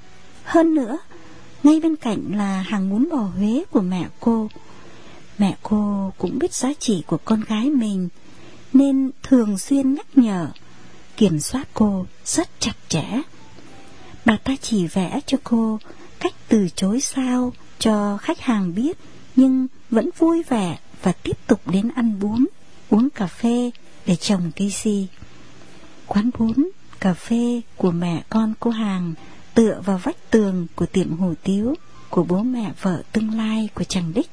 Hơn 0.44 0.74
nữa, 0.74 0.98
ngay 1.66 1.80
bên 1.80 1.96
cạnh 1.96 2.36
là 2.36 2.62
hàng 2.62 2.90
bún 2.90 3.08
bò 3.10 3.16
Huế 3.16 3.64
của 3.70 3.80
mẹ 3.80 4.08
cô. 4.20 4.48
Mẹ 5.38 5.56
cô 5.62 6.12
cũng 6.18 6.38
biết 6.38 6.54
giá 6.54 6.72
trị 6.78 7.02
của 7.06 7.18
con 7.24 7.40
gái 7.48 7.70
mình, 7.70 8.08
nên 8.72 9.10
thường 9.22 9.58
xuyên 9.58 9.94
nhắc 9.94 10.06
nhở, 10.18 10.48
kiểm 11.16 11.40
soát 11.40 11.68
cô 11.74 12.06
rất 12.24 12.48
chặt 12.60 12.72
chẽ. 12.88 13.04
Bà 14.24 14.36
ta 14.36 14.56
chỉ 14.62 14.86
vẽ 14.86 15.20
cho 15.26 15.38
cô 15.44 15.78
cách 16.20 16.34
từ 16.48 16.68
chối 16.76 17.00
sao 17.00 17.52
cho 17.78 18.16
khách 18.16 18.40
hàng 18.40 18.74
biết, 18.74 18.98
nhưng 19.36 19.66
vẫn 19.90 20.10
vui 20.18 20.42
vẻ 20.42 20.78
và 21.02 21.12
tiếp 21.12 21.36
tục 21.46 21.60
đến 21.70 21.88
ăn 21.94 22.20
bún, 22.20 22.46
uống 22.90 23.10
cà 23.10 23.26
phê 23.26 23.70
để 24.06 24.16
trồng 24.16 24.50
cây 24.56 24.70
si. 24.70 25.06
Quán 26.06 26.30
bún, 26.38 26.68
cà 27.00 27.14
phê 27.14 27.60
của 27.76 27.90
mẹ 27.90 28.22
con 28.28 28.54
cô 28.60 28.70
hàng 28.70 29.14
tựa 29.56 29.80
vào 29.84 29.98
vách 29.98 30.30
tường 30.30 30.66
của 30.74 30.86
tiệm 30.86 31.16
hủ 31.16 31.34
tiếu 31.42 31.74
của 32.10 32.22
bố 32.22 32.42
mẹ 32.42 32.72
vợ 32.82 33.02
tương 33.12 33.36
lai 33.36 33.68
của 33.74 33.84
chàng 33.84 34.12
Đích. 34.14 34.30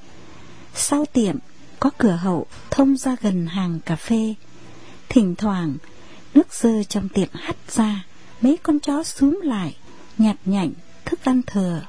Sau 0.75 1.05
tiệm 1.05 1.35
có 1.79 1.89
cửa 1.97 2.19
hậu 2.21 2.45
thông 2.71 2.97
ra 2.97 3.15
gần 3.21 3.45
hàng 3.45 3.79
cà 3.85 3.95
phê. 3.95 4.33
Thỉnh 5.09 5.35
thoảng, 5.35 5.75
nước 6.33 6.53
dơ 6.53 6.83
trong 6.83 7.09
tiệm 7.09 7.27
hắt 7.33 7.55
ra, 7.69 8.05
mấy 8.41 8.57
con 8.63 8.79
chó 8.79 9.03
súm 9.03 9.39
lại, 9.43 9.75
nhặt 10.17 10.35
nhạnh 10.45 10.71
thức 11.05 11.19
ăn 11.23 11.41
thừa. 11.47 11.81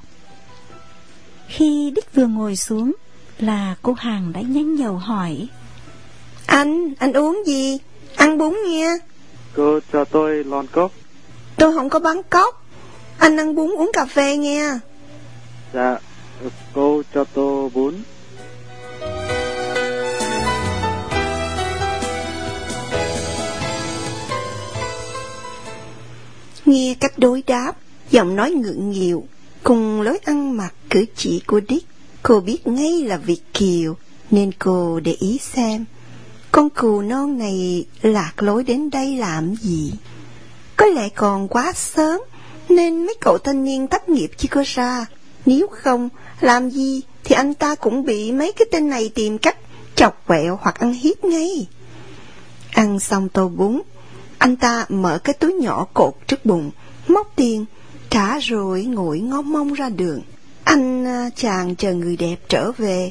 Khi 1.49 1.93
Đích 1.95 2.15
vừa 2.15 2.27
ngồi 2.27 2.57
xuống, 2.57 2.93
là 3.39 3.75
cô 3.83 3.93
hàng 3.93 4.33
đã 4.33 4.41
nhanh 4.41 4.75
nhầu 4.75 4.97
hỏi. 4.97 5.49
Anh, 6.47 6.95
anh 6.99 7.13
uống 7.13 7.43
gì? 7.47 7.79
Ăn 8.17 8.39
bún 8.39 8.57
nha. 8.69 8.97
Cô 9.55 9.81
cho 9.93 10.05
tôi 10.05 10.45
lon 10.45 10.67
cốc. 10.67 10.93
Tôi 11.57 11.75
không 11.75 11.91
có 11.91 11.99
bán 11.99 12.23
cốc. 12.31 12.64
Anh 13.19 13.37
ăn 13.37 13.55
bún 13.55 13.71
uống 13.71 13.91
cà 13.93 14.05
phê 14.05 14.37
nha. 14.37 14.81
Dạ, 15.75 15.99
cô 16.73 17.03
cho 17.15 17.25
tô 17.25 17.71
bún. 17.75 17.95
Nghe 26.67 26.95
cách 27.01 27.19
đối 27.19 27.43
đáp, 27.47 27.73
giọng 28.11 28.37
nói 28.37 28.51
ngượng 28.51 28.91
nghịu, 28.91 29.25
cùng 29.63 30.03
lối 30.03 30.19
ăn 30.25 30.57
mặc 30.57 30.75
cử 30.91 31.05
chỉ 31.17 31.43
của 31.47 31.61
Dick, 31.69 31.89
cô 32.23 32.41
biết 32.41 32.67
ngay 32.67 33.03
là 33.03 33.17
Việt 33.17 33.41
Kiều, 33.55 33.97
nên 34.31 34.53
cô 34.59 35.01
để 35.01 35.13
ý 35.13 35.39
xem. 35.39 35.85
Con 36.53 36.71
cừu 36.71 37.03
non 37.03 37.39
này 37.39 37.85
lạc 38.03 38.33
lối 38.43 38.65
đến 38.65 38.91
đây 38.91 39.17
làm 39.17 39.55
gì? 39.55 39.93
Có 40.77 40.87
lẽ 40.87 41.09
còn 41.09 41.49
quá 41.49 41.73
sớm, 41.73 42.21
nên 42.69 43.07
mấy 43.07 43.15
cậu 43.21 43.39
thanh 43.39 43.65
niên 43.65 43.89
thất 43.89 44.09
nghiệp 44.09 44.31
chưa 44.37 44.49
có 44.51 44.63
ra. 44.67 45.07
Nếu 45.47 45.67
không, 45.67 46.09
làm 46.41 46.71
gì 46.71 47.03
thì 47.25 47.35
anh 47.35 47.55
ta 47.55 47.75
cũng 47.75 48.05
bị 48.05 48.33
mấy 48.33 48.53
cái 48.53 48.67
tên 48.73 48.89
này 48.89 49.11
tìm 49.15 49.39
cách 49.39 49.57
chọc 49.95 50.27
quẹo 50.27 50.59
hoặc 50.63 50.81
ăn 50.81 50.93
hiếp 50.93 51.25
ngay. 51.25 51.67
Ăn 52.71 53.01
xong 53.01 53.29
tô 53.29 53.49
bún, 53.49 53.81
anh 54.39 54.57
ta 54.57 54.87
mở 54.89 55.19
cái 55.25 55.35
túi 55.35 55.53
nhỏ 55.53 55.87
cột 55.95 56.15
trước 56.27 56.47
bụng, 56.47 56.71
móc 57.09 57.33
tiền, 57.37 57.65
trả 58.11 58.39
rồi 58.39 58.85
ngồi 58.85 59.19
ngó 59.19 59.43
mông 59.43 59.73
ra 59.73 59.89
đường. 59.89 60.21
Anh 60.65 61.07
à, 61.07 61.31
chàng 61.37 61.77
chờ 61.77 61.95
người 61.95 62.17
đẹp 62.17 62.37
trở 62.49 62.73
về, 62.73 63.11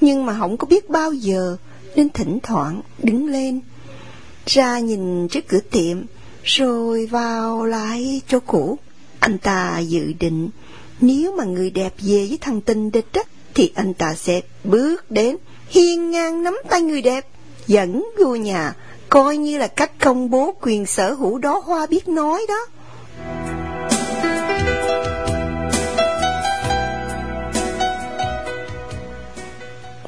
nhưng 0.00 0.26
mà 0.26 0.36
không 0.38 0.56
có 0.56 0.66
biết 0.66 0.90
bao 0.90 1.12
giờ, 1.12 1.56
nên 1.96 2.08
thỉnh 2.08 2.38
thoảng 2.42 2.80
đứng 3.02 3.26
lên. 3.26 3.60
Ra 4.46 4.78
nhìn 4.78 5.28
trước 5.28 5.48
cửa 5.48 5.60
tiệm, 5.70 6.02
rồi 6.44 7.06
vào 7.06 7.64
lại 7.64 8.20
chỗ 8.28 8.40
cũ. 8.40 8.78
Anh 9.20 9.38
ta 9.38 9.78
dự 9.78 10.12
định, 10.20 10.50
nếu 11.00 11.36
mà 11.36 11.44
người 11.44 11.70
đẹp 11.70 11.94
về 11.98 12.26
với 12.28 12.38
thằng 12.40 12.60
tình 12.60 12.90
địch 12.90 13.12
á, 13.12 13.22
thì 13.54 13.72
anh 13.74 13.94
ta 13.94 14.14
sẽ 14.14 14.40
bước 14.64 15.10
đến, 15.10 15.36
hiên 15.68 16.10
ngang 16.10 16.42
nắm 16.42 16.58
tay 16.70 16.82
người 16.82 17.02
đẹp, 17.02 17.26
dẫn 17.66 18.04
vô 18.18 18.34
nhà, 18.34 18.74
coi 19.08 19.36
như 19.36 19.58
là 19.58 19.66
cách 19.66 19.92
công 20.00 20.30
bố 20.30 20.54
quyền 20.60 20.86
sở 20.86 21.12
hữu 21.12 21.38
đó 21.38 21.62
hoa 21.64 21.86
biết 21.86 22.08
nói 22.08 22.46
đó. 22.48 22.66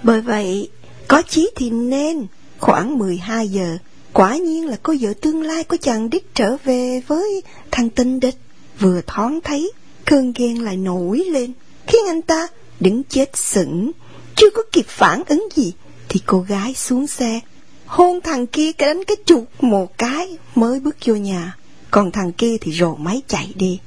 Bởi 0.03 0.21
vậy, 0.21 0.69
có 1.09 1.23
chí 1.23 1.51
thì 1.57 1.71
nên, 1.71 2.27
khoảng 2.59 2.99
12 2.99 3.49
giờ, 3.49 3.79
quả 4.13 4.37
nhiên 4.37 4.67
là 4.67 4.77
cô 4.83 4.95
vợ 5.01 5.13
tương 5.21 5.43
lai 5.43 5.65
của 5.65 5.77
chàng 5.81 6.11
đích 6.11 6.35
trở 6.35 6.57
về 6.65 7.03
với 7.07 7.43
thằng 7.71 7.91
tinh 7.91 8.21
địch. 8.21 8.37
Vừa 8.81 9.01
thoáng 9.07 9.41
thấy, 9.45 9.73
cơn 10.05 10.33
ghen 10.33 10.65
lại 10.65 10.77
nổi 10.77 11.19
lên, 11.19 11.53
khiến 11.87 12.01
anh 12.09 12.23
ta 12.23 12.49
đứng 12.81 13.03
chết 13.05 13.37
sững, 13.37 13.91
chưa 14.37 14.51
có 14.51 14.63
kịp 14.73 14.87
phản 14.89 15.23
ứng 15.27 15.49
gì, 15.55 15.73
thì 16.09 16.21
cô 16.27 16.41
gái 16.41 16.75
xuống 16.75 17.07
xe, 17.07 17.41
hôn 17.87 18.21
thằng 18.21 18.47
kia 18.47 18.73
cái 18.73 18.95
đánh 18.95 19.05
cái 19.05 19.17
chuột 19.27 19.45
một 19.61 19.99
cái 19.99 20.37
mới 20.55 20.81
bước 20.81 20.97
vô 21.05 21.15
nhà, 21.15 21.57
còn 21.91 22.13
thằng 22.13 22.33
kia 22.33 22.57
thì 22.61 22.73
rồ 22.73 22.95
máy 22.95 23.23
chạy 23.29 23.53
đi. 23.55 23.81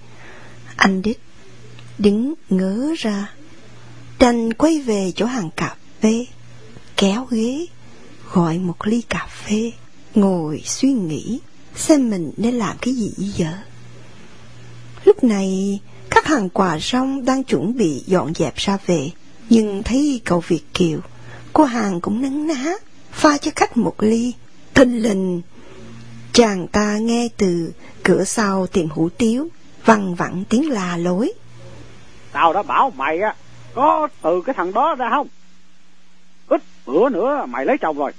Anh 0.75 1.01
đích 1.01 1.20
đứng 1.98 2.34
ngớ 2.50 2.94
ra, 2.98 3.34
đành 4.20 4.54
quay 4.54 4.82
về 4.82 5.12
chỗ 5.15 5.25
hàng 5.25 5.50
cà 5.56 5.75
phê, 6.01 6.25
kéo 6.98 7.27
ghế, 7.30 7.65
gọi 8.34 8.58
một 8.58 8.88
ly 8.88 9.01
cà 9.10 9.27
phê, 9.44 9.72
ngồi 10.15 10.62
suy 10.65 10.89
nghĩ 10.94 11.39
xem 11.75 12.10
mình 12.10 12.32
nên 12.38 12.56
làm 12.56 12.77
cái 12.82 12.94
gì 12.94 13.12
giờ. 13.18 13.48
Lúc 15.15 15.24
này, 15.24 15.79
các 16.10 16.25
hàng 16.25 16.50
quà 16.50 16.79
rong 16.79 17.25
đang 17.25 17.43
chuẩn 17.43 17.77
bị 17.77 18.03
dọn 18.05 18.34
dẹp 18.34 18.55
ra 18.55 18.77
về, 18.86 19.12
nhưng 19.50 19.84
thấy 19.84 20.22
cậu 20.25 20.39
Việt 20.48 20.63
Kiều 20.74 21.00
Cô 21.53 21.63
hàng 21.63 22.01
cũng 22.01 22.22
nấn 22.22 22.48
ná, 22.48 22.74
pha 23.12 23.38
cho 23.38 23.51
khách 23.55 23.77
một 23.77 23.95
ly. 24.00 24.34
Thình 24.74 25.03
lình, 25.03 25.41
chàng 26.34 26.67
ta 26.67 26.98
nghe 26.98 27.27
từ 27.38 27.74
cửa 28.03 28.24
sau 28.24 28.67
tiệm 28.67 28.89
hủ 28.89 29.10
tiếu, 29.10 29.48
văng 29.86 30.15
vẳng 30.15 30.43
tiếng 30.50 30.72
la 30.72 30.98
lối. 30.98 31.34
Tao 32.31 32.53
đã 32.53 32.63
bảo 32.63 32.89
mày 32.89 33.19
á, 33.19 33.36
có 33.74 34.07
từ 34.22 34.41
cái 34.41 34.55
thằng 34.57 34.74
đó 34.74 34.95
ra 34.95 35.10
không? 35.10 35.27
Ít 36.48 36.62
bữa 36.86 37.10
nữa 37.10 37.45
mày 37.50 37.65
lấy 37.65 37.77
chồng 37.77 37.98
rồi. 37.98 38.12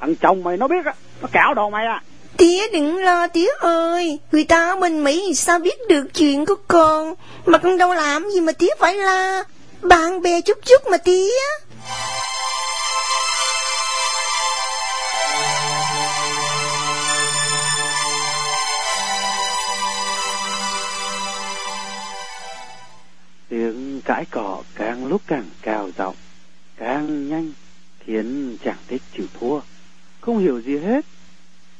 Thằng 0.00 0.14
chồng 0.16 0.42
mày 0.42 0.56
nó 0.56 0.68
biết 0.68 0.84
á, 0.84 0.94
nó 1.22 1.28
cạo 1.32 1.54
đầu 1.54 1.70
mày 1.70 1.86
à. 1.86 2.02
Tía 2.36 2.68
đừng 2.72 2.96
lo 2.96 3.26
tía 3.26 3.48
ơi, 3.60 4.18
người 4.32 4.44
ta 4.44 4.68
ở 4.68 4.76
bên 4.76 5.04
Mỹ 5.04 5.34
sao 5.34 5.58
biết 5.58 5.78
được 5.88 6.04
chuyện 6.14 6.46
của 6.46 6.54
con, 6.68 7.14
mà 7.46 7.58
con 7.58 7.78
đâu 7.78 7.94
làm 7.94 8.30
gì 8.30 8.40
mà 8.40 8.52
tía 8.52 8.70
phải 8.78 8.94
la, 8.94 9.44
bạn 9.82 10.22
bè 10.22 10.40
chút 10.40 10.58
chút 10.64 10.90
mà 10.90 10.96
tía. 10.96 11.30
Tiếng 23.48 24.00
cãi 24.04 24.24
cọ 24.30 24.62
càng 24.74 25.06
lúc 25.06 25.22
càng 25.26 25.46
cao 25.62 25.90
giọng, 25.98 26.16
càng 26.76 27.28
nhanh, 27.28 27.52
khiến 28.06 28.56
chàng 28.64 28.76
thích 28.88 29.02
chịu 29.16 29.26
thua, 29.40 29.60
không 30.20 30.38
hiểu 30.38 30.60
gì 30.60 30.78
hết. 30.78 31.04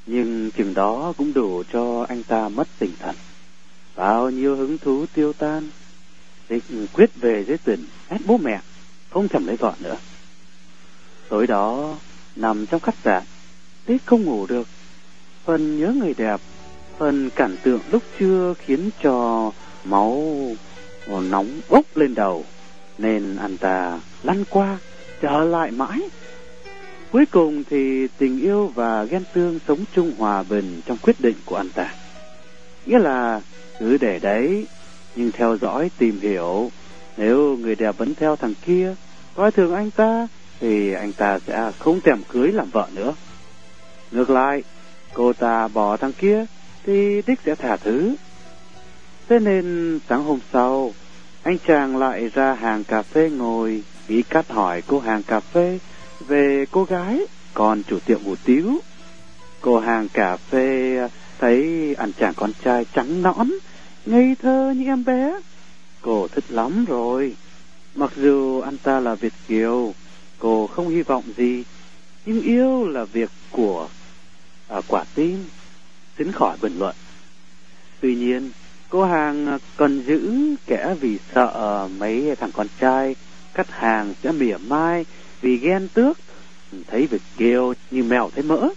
Nhưng 0.06 0.50
chừng 0.50 0.75
đó 0.75 1.12
cũng 1.16 1.32
đủ 1.32 1.62
cho 1.73 2.06
anh 2.09 2.23
ta 2.23 2.49
mất 2.49 2.68
tinh 2.78 2.92
thần. 2.99 3.14
Bao 3.97 4.30
nhiêu 4.30 4.56
hứng 4.56 4.78
thú 4.78 5.06
tiêu 5.14 5.32
tan, 5.32 5.71
định 6.49 6.87
quyết 6.92 7.11
về 7.14 7.44
dưới 7.49 7.59
tuyển 7.64 7.85
hết 8.09 8.18
bố 8.26 8.38
mẹ, 8.38 8.61
không 9.11 9.28
thèm 9.28 9.47
lấy 9.47 9.56
vợ 9.56 9.75
nữa. 9.80 9.97
Tối 11.28 11.47
đó, 11.47 11.97
nằm 12.37 12.66
trong 12.66 12.80
khách 12.80 12.97
sạn, 13.04 13.23
Tết 13.87 14.00
không 14.06 14.23
ngủ 14.23 14.47
được. 14.47 14.68
Phần 15.44 15.80
nhớ 15.80 15.92
người 15.92 16.14
đẹp, 16.14 16.40
phần 16.99 17.30
cảnh 17.30 17.56
tượng 17.62 17.80
lúc 17.90 18.02
trưa 18.18 18.54
khiến 18.59 18.90
cho 19.02 19.50
máu 19.85 20.37
nóng 21.06 21.61
bốc 21.68 21.85
lên 21.94 22.14
đầu, 22.14 22.44
nên 22.99 23.37
anh 23.37 23.56
ta 23.56 24.00
lăn 24.23 24.44
qua, 24.50 24.78
trở 25.21 25.44
lại 25.44 25.71
mãi. 25.71 26.00
Cuối 27.12 27.26
cùng 27.26 27.64
thì 27.71 28.09
tình 28.19 28.40
yêu 28.40 28.73
và 28.75 29.04
ghen 29.04 29.23
tương 29.33 29.59
sống 29.69 29.85
chung 29.95 30.12
hòa 30.19 30.42
bình 30.42 30.81
trong 30.87 30.99
quyết 31.02 31.21
định 31.21 31.37
của 31.45 31.57
anh 31.57 31.69
ta. 31.69 31.95
Nghĩa 32.87 32.99
là 32.99 33.40
cứ 33.81 33.99
để 34.00 34.19
đấy, 34.19 34.66
nhưng 35.16 35.33
theo 35.33 35.57
dõi 35.61 35.90
tìm 35.99 36.21
hiểu, 36.21 36.71
nếu 37.16 37.57
người 37.57 37.75
đẹp 37.75 37.96
vẫn 37.98 38.14
theo 38.14 38.37
thằng 38.37 38.55
kia, 38.66 38.94
coi 39.35 39.51
thường 39.51 39.75
anh 39.75 39.90
ta, 39.90 40.29
thì 40.61 40.92
anh 40.92 41.12
ta 41.12 41.38
sẽ 41.46 41.72
không 41.79 42.01
thèm 42.01 42.22
cưới 42.29 42.53
làm 42.53 42.70
vợ 42.70 42.88
nữa. 42.94 43.14
Ngược 44.11 44.31
lại, 44.31 44.62
cô 45.14 45.33
ta 45.33 45.68
bỏ 45.68 45.96
thằng 45.96 46.12
kia, 46.12 46.44
thì 46.87 47.22
Đích 47.27 47.40
sẽ 47.44 47.55
thả 47.55 47.77
thứ. 47.77 48.14
Thế 49.29 49.38
nên 49.38 49.98
sáng 50.09 50.25
hôm 50.25 50.38
sau, 50.53 50.92
anh 51.42 51.59
chàng 51.66 51.96
lại 51.96 52.31
ra 52.35 52.55
hàng 52.55 52.85
cà 52.85 53.03
phê 53.03 53.31
ngồi, 53.31 53.83
ý 54.09 54.22
cắt 54.22 54.48
hỏi 54.48 54.83
cô 54.87 55.01
hàng 55.01 55.22
cà 55.22 55.40
phê 55.40 55.79
về 56.26 56.64
cô 56.70 56.85
gái, 56.85 57.20
còn 57.54 57.82
chủ 57.82 57.98
tiệm 57.98 58.24
hủ 58.24 58.35
tiếu. 58.44 58.78
Cô 59.61 59.78
hàng 59.78 60.08
cà 60.08 60.37
phê 60.37 60.96
à, 60.98 61.08
thấy 61.38 61.94
anh 61.98 62.12
chàng 62.18 62.35
con 62.37 62.52
trai 62.64 62.87
trắng 62.94 63.22
nõn, 63.22 63.50
ngây 64.06 64.37
thơ 64.42 64.74
như 64.76 64.87
em 64.87 65.04
bé. 65.04 65.40
Cô 66.02 66.28
thích 66.28 66.44
lắm 66.48 66.85
rồi. 66.85 67.37
Mặc 67.94 68.12
dù 68.16 68.61
anh 68.61 68.78
ta 68.78 69.00
là 69.00 69.14
Việt 69.14 69.32
Kiều, 69.48 69.94
cô 70.38 70.66
không 70.66 70.88
hy 70.88 71.02
vọng 71.02 71.24
gì, 71.37 71.64
nhưng 72.26 72.42
yêu 72.42 72.88
là 72.88 73.04
việc 73.04 73.30
của 73.50 73.88
à, 74.68 74.80
quả 74.88 75.04
tim, 75.14 75.44
xin 76.18 76.32
khỏi 76.32 76.56
bình 76.61 76.78
luận. 76.78 76.94
Tuy 78.00 78.14
nhiên, 78.14 78.50
cô 78.88 79.04
hàng 79.04 79.46
à, 79.46 79.58
cần 79.76 80.02
giữ 80.06 80.30
kẻ 80.66 80.94
vì 81.00 81.18
sợ 81.35 81.88
mấy 81.98 82.37
thằng 82.37 82.52
con 82.52 82.66
trai 82.80 83.16
khách 83.54 83.70
hàng 83.70 84.14
sẽ 84.22 84.32
mỉa 84.32 84.56
mai 84.56 85.04
vì 85.42 85.57
ghen 85.57 85.88
tước 85.94 86.18
thấy 86.87 87.07
Việt 87.07 87.22
Kiều 87.37 87.74
như 87.90 88.02
mèo 88.02 88.31
thấy 88.35 88.44
mỡ. 88.44 88.68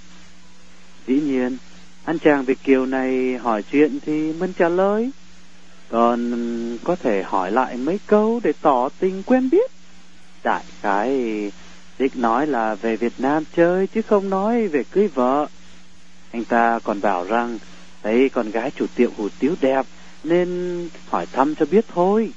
Dĩ 1.07 1.19
nhiên, 1.19 1.57
anh 2.05 2.19
chàng 2.19 2.45
Việt 2.45 2.63
Kiều 2.63 2.85
này 2.85 3.37
hỏi 3.37 3.63
chuyện 3.63 3.99
thì 4.05 4.33
Mân 4.33 4.53
trả 4.53 4.69
lời. 4.69 5.11
Còn 5.89 6.31
có 6.83 6.95
thể 6.95 7.23
hỏi 7.23 7.51
lại 7.51 7.77
mấy 7.77 7.99
câu 8.07 8.39
để 8.43 8.53
tỏ 8.61 8.89
tình 8.99 9.23
quen 9.23 9.49
biết. 9.49 9.71
Đại 10.43 10.63
cái 10.81 11.11
Đích 11.99 12.17
nói 12.17 12.47
là 12.47 12.75
về 12.75 12.95
Việt 12.95 13.13
Nam 13.17 13.43
chơi 13.55 13.87
chứ 13.87 14.01
không 14.01 14.29
nói 14.29 14.67
về 14.67 14.83
cưới 14.91 15.07
vợ. 15.07 15.47
Anh 16.31 16.45
ta 16.45 16.79
còn 16.83 17.01
bảo 17.01 17.23
rằng 17.23 17.59
thấy 18.03 18.29
con 18.29 18.51
gái 18.51 18.71
chủ 18.71 18.85
tiệm 18.95 19.11
hủ 19.17 19.29
tiếu 19.39 19.55
đẹp 19.61 19.85
nên 20.23 20.89
hỏi 21.09 21.25
thăm 21.31 21.55
cho 21.55 21.65
biết 21.65 21.85
thôi. 21.93 22.31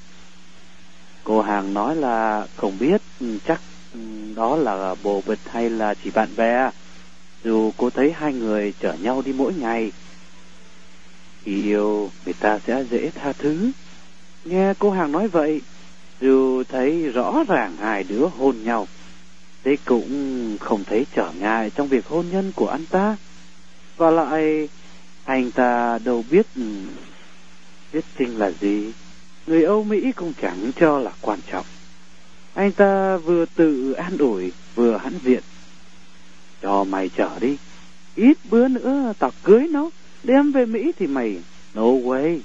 Cô 1.24 1.42
hàng 1.42 1.74
nói 1.74 1.96
là 1.96 2.46
không 2.56 2.78
biết, 2.78 3.02
chắc 3.46 3.60
đó 4.34 4.56
là 4.56 4.94
bồ 5.02 5.22
bịch 5.26 5.38
hay 5.50 5.70
là 5.70 5.94
chỉ 6.04 6.10
bạn 6.10 6.28
bè. 6.36 6.70
Dù 7.44 7.72
cô 7.76 7.90
thấy 7.90 8.12
hai 8.12 8.32
người 8.32 8.74
chở 8.80 8.92
nhau 8.92 9.22
đi 9.24 9.32
mỗi 9.32 9.52
ngày. 9.54 9.92
Khi 11.42 11.62
yêu, 11.62 12.10
người 12.24 12.34
ta 12.40 12.58
sẽ 12.66 12.84
dễ 12.90 13.10
tha 13.14 13.32
thứ. 13.32 13.70
Nghe 14.44 14.74
cô 14.78 14.90
hàng 14.90 15.12
nói 15.12 15.28
vậy, 15.28 15.60
dù 16.20 16.62
thấy 16.68 17.08
rõ 17.08 17.44
ràng 17.48 17.76
hai 17.80 18.04
đứa 18.04 18.26
hôn 18.38 18.62
nhau, 18.64 18.88
thế 19.64 19.76
cũng 19.84 20.56
không 20.60 20.84
thấy 20.84 21.06
trở 21.14 21.32
ngại 21.40 21.70
trong 21.74 21.88
việc 21.88 22.06
hôn 22.06 22.26
nhân 22.30 22.52
của 22.56 22.68
anh 22.68 22.86
ta. 22.90 23.16
Và 23.96 24.10
lại, 24.10 24.68
anh 25.24 25.50
ta 25.50 25.98
đâu 26.04 26.24
biết 26.30 26.46
biết 27.92 28.04
sinh 28.18 28.38
là 28.38 28.50
gì. 28.60 28.92
Người 29.46 29.64
Âu 29.64 29.84
Mỹ 29.84 30.12
cũng 30.12 30.32
chẳng 30.42 30.70
cho 30.80 30.98
là 30.98 31.10
quan 31.20 31.38
trọng. 31.50 31.66
Anh 32.54 32.72
ta 32.72 33.16
vừa 33.16 33.44
tự 33.54 33.92
an 33.92 34.18
ủi, 34.18 34.52
vừa 34.74 34.96
hãn 34.96 35.12
diện. 35.22 35.42
Cho 36.62 36.84
mày 36.84 37.10
trở 37.16 37.38
đi. 37.40 37.56
Ít 38.16 38.38
bữa 38.50 38.68
nữa 38.68 39.12
tao 39.18 39.32
cưới 39.42 39.68
nó. 39.70 39.90
Đem 40.22 40.52
về 40.52 40.66
Mỹ 40.66 40.92
thì 40.98 41.06
mày 41.06 41.42
no 41.74 41.82
way. 41.82 42.40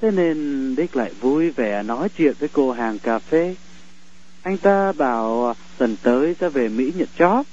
Thế 0.00 0.10
nên 0.10 0.76
Đích 0.76 0.96
lại 0.96 1.12
vui 1.20 1.50
vẻ 1.50 1.82
nói 1.82 2.08
chuyện 2.08 2.34
với 2.38 2.48
cô 2.52 2.72
hàng 2.72 2.98
cà 2.98 3.18
phê. 3.18 3.54
Anh 4.42 4.58
ta 4.58 4.92
bảo 4.92 5.54
tuần 5.78 5.96
tới 6.02 6.34
ra 6.40 6.48
về 6.48 6.68
Mỹ 6.68 6.92
nhận 6.96 7.08
chóp. 7.18 7.46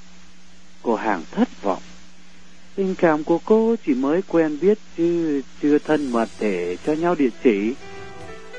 Cô 0.82 0.94
hàng 0.94 1.22
thất 1.30 1.62
vọng. 1.62 1.82
Tình 2.74 2.94
cảm 2.94 3.24
của 3.24 3.38
cô 3.44 3.76
chỉ 3.86 3.94
mới 3.94 4.22
quen 4.28 4.58
biết 4.60 4.78
chứ 4.96 5.42
chưa 5.62 5.78
thân 5.78 6.12
mật 6.12 6.28
để 6.40 6.76
cho 6.86 6.92
nhau 6.92 7.14
địa 7.14 7.30
chỉ. 7.42 7.74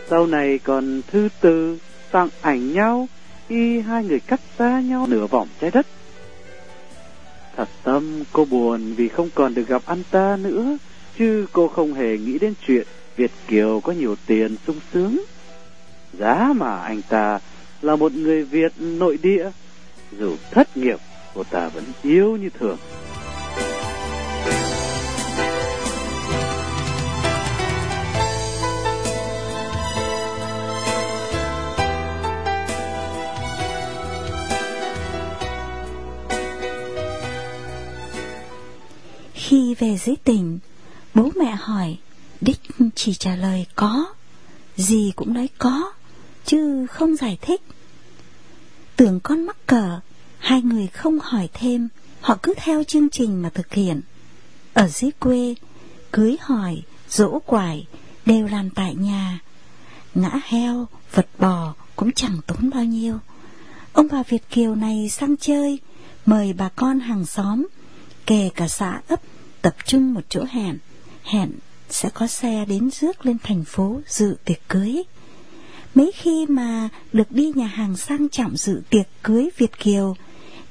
Sau 0.09 0.27
này 0.27 0.59
còn 0.59 1.01
thư 1.11 1.29
từ 1.41 1.77
tặng 2.13 2.29
ảnh 2.41 2.73
nhau 2.73 3.07
y 3.47 3.79
hai 3.79 4.03
người 4.03 4.19
cắt 4.19 4.39
xa 4.57 4.81
nhau 4.81 5.07
nửa 5.09 5.27
vòng 5.27 5.47
trái 5.61 5.71
đất. 5.71 5.87
Thật 7.55 7.69
tâm 7.83 8.23
cô 8.31 8.45
buồn 8.45 8.93
vì 8.95 9.07
không 9.07 9.29
còn 9.35 9.53
được 9.53 9.67
gặp 9.67 9.81
anh 9.85 10.03
ta 10.11 10.37
nữa, 10.41 10.77
chứ 11.17 11.45
cô 11.53 11.67
không 11.67 11.93
hề 11.93 12.17
nghĩ 12.17 12.39
đến 12.39 12.53
chuyện 12.67 12.87
Việt 13.15 13.31
Kiều 13.47 13.79
có 13.79 13.91
nhiều 13.91 14.15
tiền 14.25 14.55
sung 14.67 14.79
sướng. 14.93 15.23
Giá 16.13 16.53
mà 16.55 16.81
anh 16.81 17.01
ta 17.09 17.39
là 17.81 17.95
một 17.95 18.11
người 18.11 18.43
Việt 18.43 18.73
nội 18.79 19.17
địa, 19.21 19.49
dù 20.19 20.35
thất 20.51 20.77
nghiệp, 20.77 20.99
cô 21.33 21.43
ta 21.43 21.67
vẫn 21.67 21.83
yêu 22.03 22.37
như 22.37 22.49
thường. 22.59 22.77
Khi 39.47 39.75
về 39.79 39.97
dưới 39.97 40.15
tỉnh, 40.23 40.59
bố 41.13 41.29
mẹ 41.35 41.55
hỏi, 41.59 41.97
Đích 42.41 42.59
chỉ 42.95 43.13
trả 43.13 43.35
lời 43.35 43.65
có, 43.75 44.05
gì 44.77 45.11
cũng 45.15 45.33
nói 45.33 45.49
có, 45.57 45.93
chứ 46.45 46.85
không 46.87 47.15
giải 47.15 47.37
thích. 47.41 47.61
Tưởng 48.95 49.19
con 49.19 49.45
mắc 49.45 49.57
cờ 49.67 49.99
hai 50.37 50.61
người 50.61 50.87
không 50.87 51.19
hỏi 51.19 51.49
thêm, 51.53 51.87
họ 52.21 52.37
cứ 52.43 52.53
theo 52.57 52.83
chương 52.83 53.09
trình 53.09 53.41
mà 53.41 53.49
thực 53.49 53.73
hiện. 53.73 54.01
Ở 54.73 54.87
dưới 54.87 55.11
quê, 55.19 55.55
cưới 56.11 56.37
hỏi, 56.41 56.81
dỗ 57.09 57.39
quải 57.45 57.87
đều 58.25 58.47
làm 58.47 58.69
tại 58.69 58.95
nhà. 58.95 59.39
Ngã 60.15 60.39
heo, 60.43 60.87
vật 61.13 61.27
bò 61.39 61.73
cũng 61.95 62.11
chẳng 62.11 62.37
tốn 62.47 62.69
bao 62.69 62.83
nhiêu. 62.83 63.19
Ông 63.93 64.07
bà 64.11 64.23
Việt 64.23 64.49
Kiều 64.49 64.75
này 64.75 65.09
sang 65.09 65.37
chơi, 65.37 65.79
mời 66.25 66.53
bà 66.53 66.69
con 66.69 66.99
hàng 66.99 67.25
xóm, 67.25 67.67
kể 68.25 68.49
cả 68.55 68.67
xã 68.67 69.01
ấp 69.07 69.19
tập 69.63 69.75
trung 69.85 70.13
một 70.13 70.21
chỗ 70.29 70.43
hẹn, 70.49 70.77
hẹn 71.23 71.51
sẽ 71.89 72.09
có 72.13 72.27
xe 72.27 72.65
đến 72.65 72.89
rước 72.91 73.25
lên 73.25 73.37
thành 73.43 73.63
phố 73.63 74.01
dự 74.07 74.35
tiệc 74.45 74.69
cưới. 74.69 75.03
Mấy 75.95 76.11
khi 76.15 76.45
mà 76.45 76.89
được 77.13 77.31
đi 77.31 77.51
nhà 77.55 77.67
hàng 77.67 77.97
sang 77.97 78.29
trọng 78.29 78.57
dự 78.57 78.81
tiệc 78.89 79.07
cưới 79.23 79.49
Việt 79.57 79.79
Kiều 79.79 80.15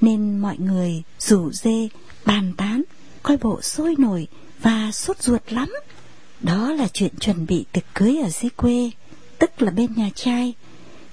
nên 0.01 0.39
mọi 0.39 0.59
người 0.59 1.03
rủ 1.19 1.53
dê, 1.53 1.89
bàn 2.27 2.53
tán, 2.57 2.83
coi 3.23 3.37
bộ 3.37 3.61
sôi 3.63 3.95
nổi 3.99 4.29
và 4.63 4.91
sốt 4.93 5.23
ruột 5.23 5.53
lắm. 5.53 5.73
Đó 6.41 6.73
là 6.73 6.89
chuyện 6.93 7.13
chuẩn 7.21 7.47
bị 7.47 7.65
tiệc 7.73 7.85
cưới 7.95 8.19
ở 8.23 8.31
dưới 8.31 8.51
quê, 8.51 8.91
tức 9.39 9.63
là 9.63 9.71
bên 9.71 9.95
nhà 9.97 10.11
trai. 10.15 10.55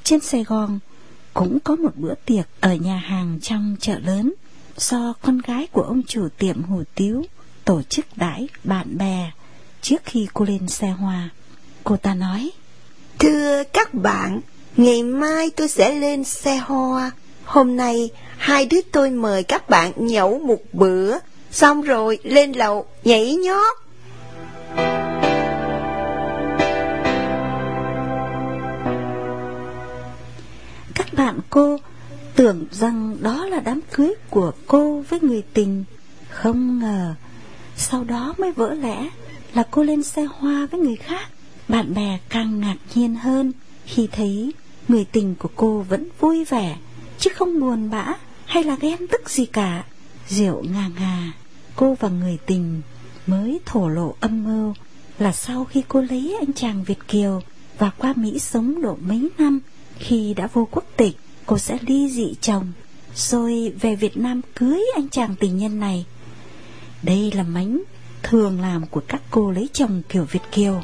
Trên 0.03 0.19
Sài 0.19 0.43
Gòn 0.43 0.79
cũng 1.33 1.59
có 1.59 1.75
một 1.75 1.95
bữa 1.95 2.13
tiệc 2.25 2.47
ở 2.59 2.75
nhà 2.75 2.97
hàng 2.97 3.39
trong 3.41 3.75
chợ 3.79 3.99
lớn 3.99 4.33
do 4.77 5.13
con 5.21 5.37
gái 5.37 5.67
của 5.71 5.81
ông 5.81 6.01
chủ 6.07 6.27
tiệm 6.37 6.63
hủ 6.63 6.83
tiếu 6.95 7.23
tổ 7.69 7.81
chức 7.89 8.05
đãi 8.15 8.47
bạn 8.63 8.97
bè 8.97 9.31
trước 9.81 10.01
khi 10.05 10.27
cô 10.33 10.45
lên 10.45 10.67
xe 10.67 10.87
hoa. 10.87 11.29
Cô 11.83 11.97
ta 11.97 12.13
nói, 12.13 12.51
Thưa 13.19 13.63
các 13.63 13.93
bạn, 13.93 14.41
ngày 14.77 15.03
mai 15.03 15.49
tôi 15.49 15.67
sẽ 15.67 15.93
lên 15.93 16.23
xe 16.23 16.57
hoa. 16.57 17.11
Hôm 17.43 17.77
nay, 17.77 18.09
hai 18.37 18.65
đứa 18.65 18.81
tôi 18.91 19.09
mời 19.09 19.43
các 19.43 19.69
bạn 19.69 19.91
nhậu 19.95 20.39
một 20.39 20.59
bữa, 20.73 21.17
xong 21.51 21.81
rồi 21.81 22.19
lên 22.23 22.51
lầu 22.51 22.85
nhảy 23.03 23.35
nhót. 23.35 23.77
các 30.95 31.13
bạn 31.13 31.39
cô 31.49 31.77
tưởng 32.35 32.65
rằng 32.71 33.17
đó 33.21 33.45
là 33.45 33.59
đám 33.59 33.81
cưới 33.91 34.13
của 34.29 34.51
cô 34.67 35.03
với 35.09 35.19
người 35.21 35.43
tình. 35.53 35.83
Không 36.29 36.79
ngờ, 36.79 37.15
sau 37.79 38.03
đó 38.03 38.33
mới 38.37 38.51
vỡ 38.51 38.73
lẽ 38.73 39.09
là 39.53 39.63
cô 39.71 39.83
lên 39.83 40.03
xe 40.03 40.23
hoa 40.23 40.67
với 40.71 40.79
người 40.79 40.95
khác. 40.95 41.29
Bạn 41.67 41.93
bè 41.93 42.19
càng 42.29 42.59
ngạc 42.59 42.77
nhiên 42.95 43.15
hơn 43.15 43.51
khi 43.85 44.07
thấy 44.11 44.53
người 44.87 45.05
tình 45.05 45.35
của 45.35 45.49
cô 45.55 45.85
vẫn 45.89 46.07
vui 46.19 46.45
vẻ, 46.45 46.77
chứ 47.19 47.29
không 47.35 47.59
buồn 47.59 47.89
bã 47.89 48.13
hay 48.45 48.63
là 48.63 48.77
ghen 48.81 49.07
tức 49.07 49.29
gì 49.29 49.45
cả. 49.45 49.83
Rượu 50.27 50.63
ngà 50.73 50.89
ngà, 50.99 51.33
cô 51.75 51.97
và 51.99 52.09
người 52.09 52.37
tình 52.45 52.81
mới 53.27 53.59
thổ 53.65 53.87
lộ 53.87 54.15
âm 54.19 54.43
mưu 54.43 54.73
là 55.19 55.31
sau 55.31 55.65
khi 55.65 55.83
cô 55.87 56.01
lấy 56.01 56.37
anh 56.39 56.53
chàng 56.53 56.83
Việt 56.83 57.07
Kiều 57.07 57.41
và 57.77 57.89
qua 57.97 58.13
Mỹ 58.15 58.39
sống 58.39 58.81
độ 58.81 58.97
mấy 59.01 59.29
năm, 59.37 59.59
khi 59.99 60.33
đã 60.33 60.47
vô 60.53 60.67
quốc 60.71 60.85
tịch, 60.97 61.17
cô 61.45 61.57
sẽ 61.57 61.77
ly 61.87 62.09
dị 62.09 62.35
chồng, 62.41 62.71
rồi 63.15 63.73
về 63.81 63.95
Việt 63.95 64.17
Nam 64.17 64.41
cưới 64.55 64.81
anh 64.95 65.09
chàng 65.09 65.35
tình 65.39 65.57
nhân 65.57 65.79
này. 65.79 66.05
Đây 67.03 67.31
là 67.35 67.43
mánh 67.43 67.81
thường 68.23 68.61
làm 68.61 68.85
của 68.85 69.01
các 69.07 69.21
cô 69.31 69.51
lấy 69.51 69.69
chồng 69.73 70.01
kiểu 70.09 70.23
Việt 70.31 70.39
Kiều. 70.51 70.81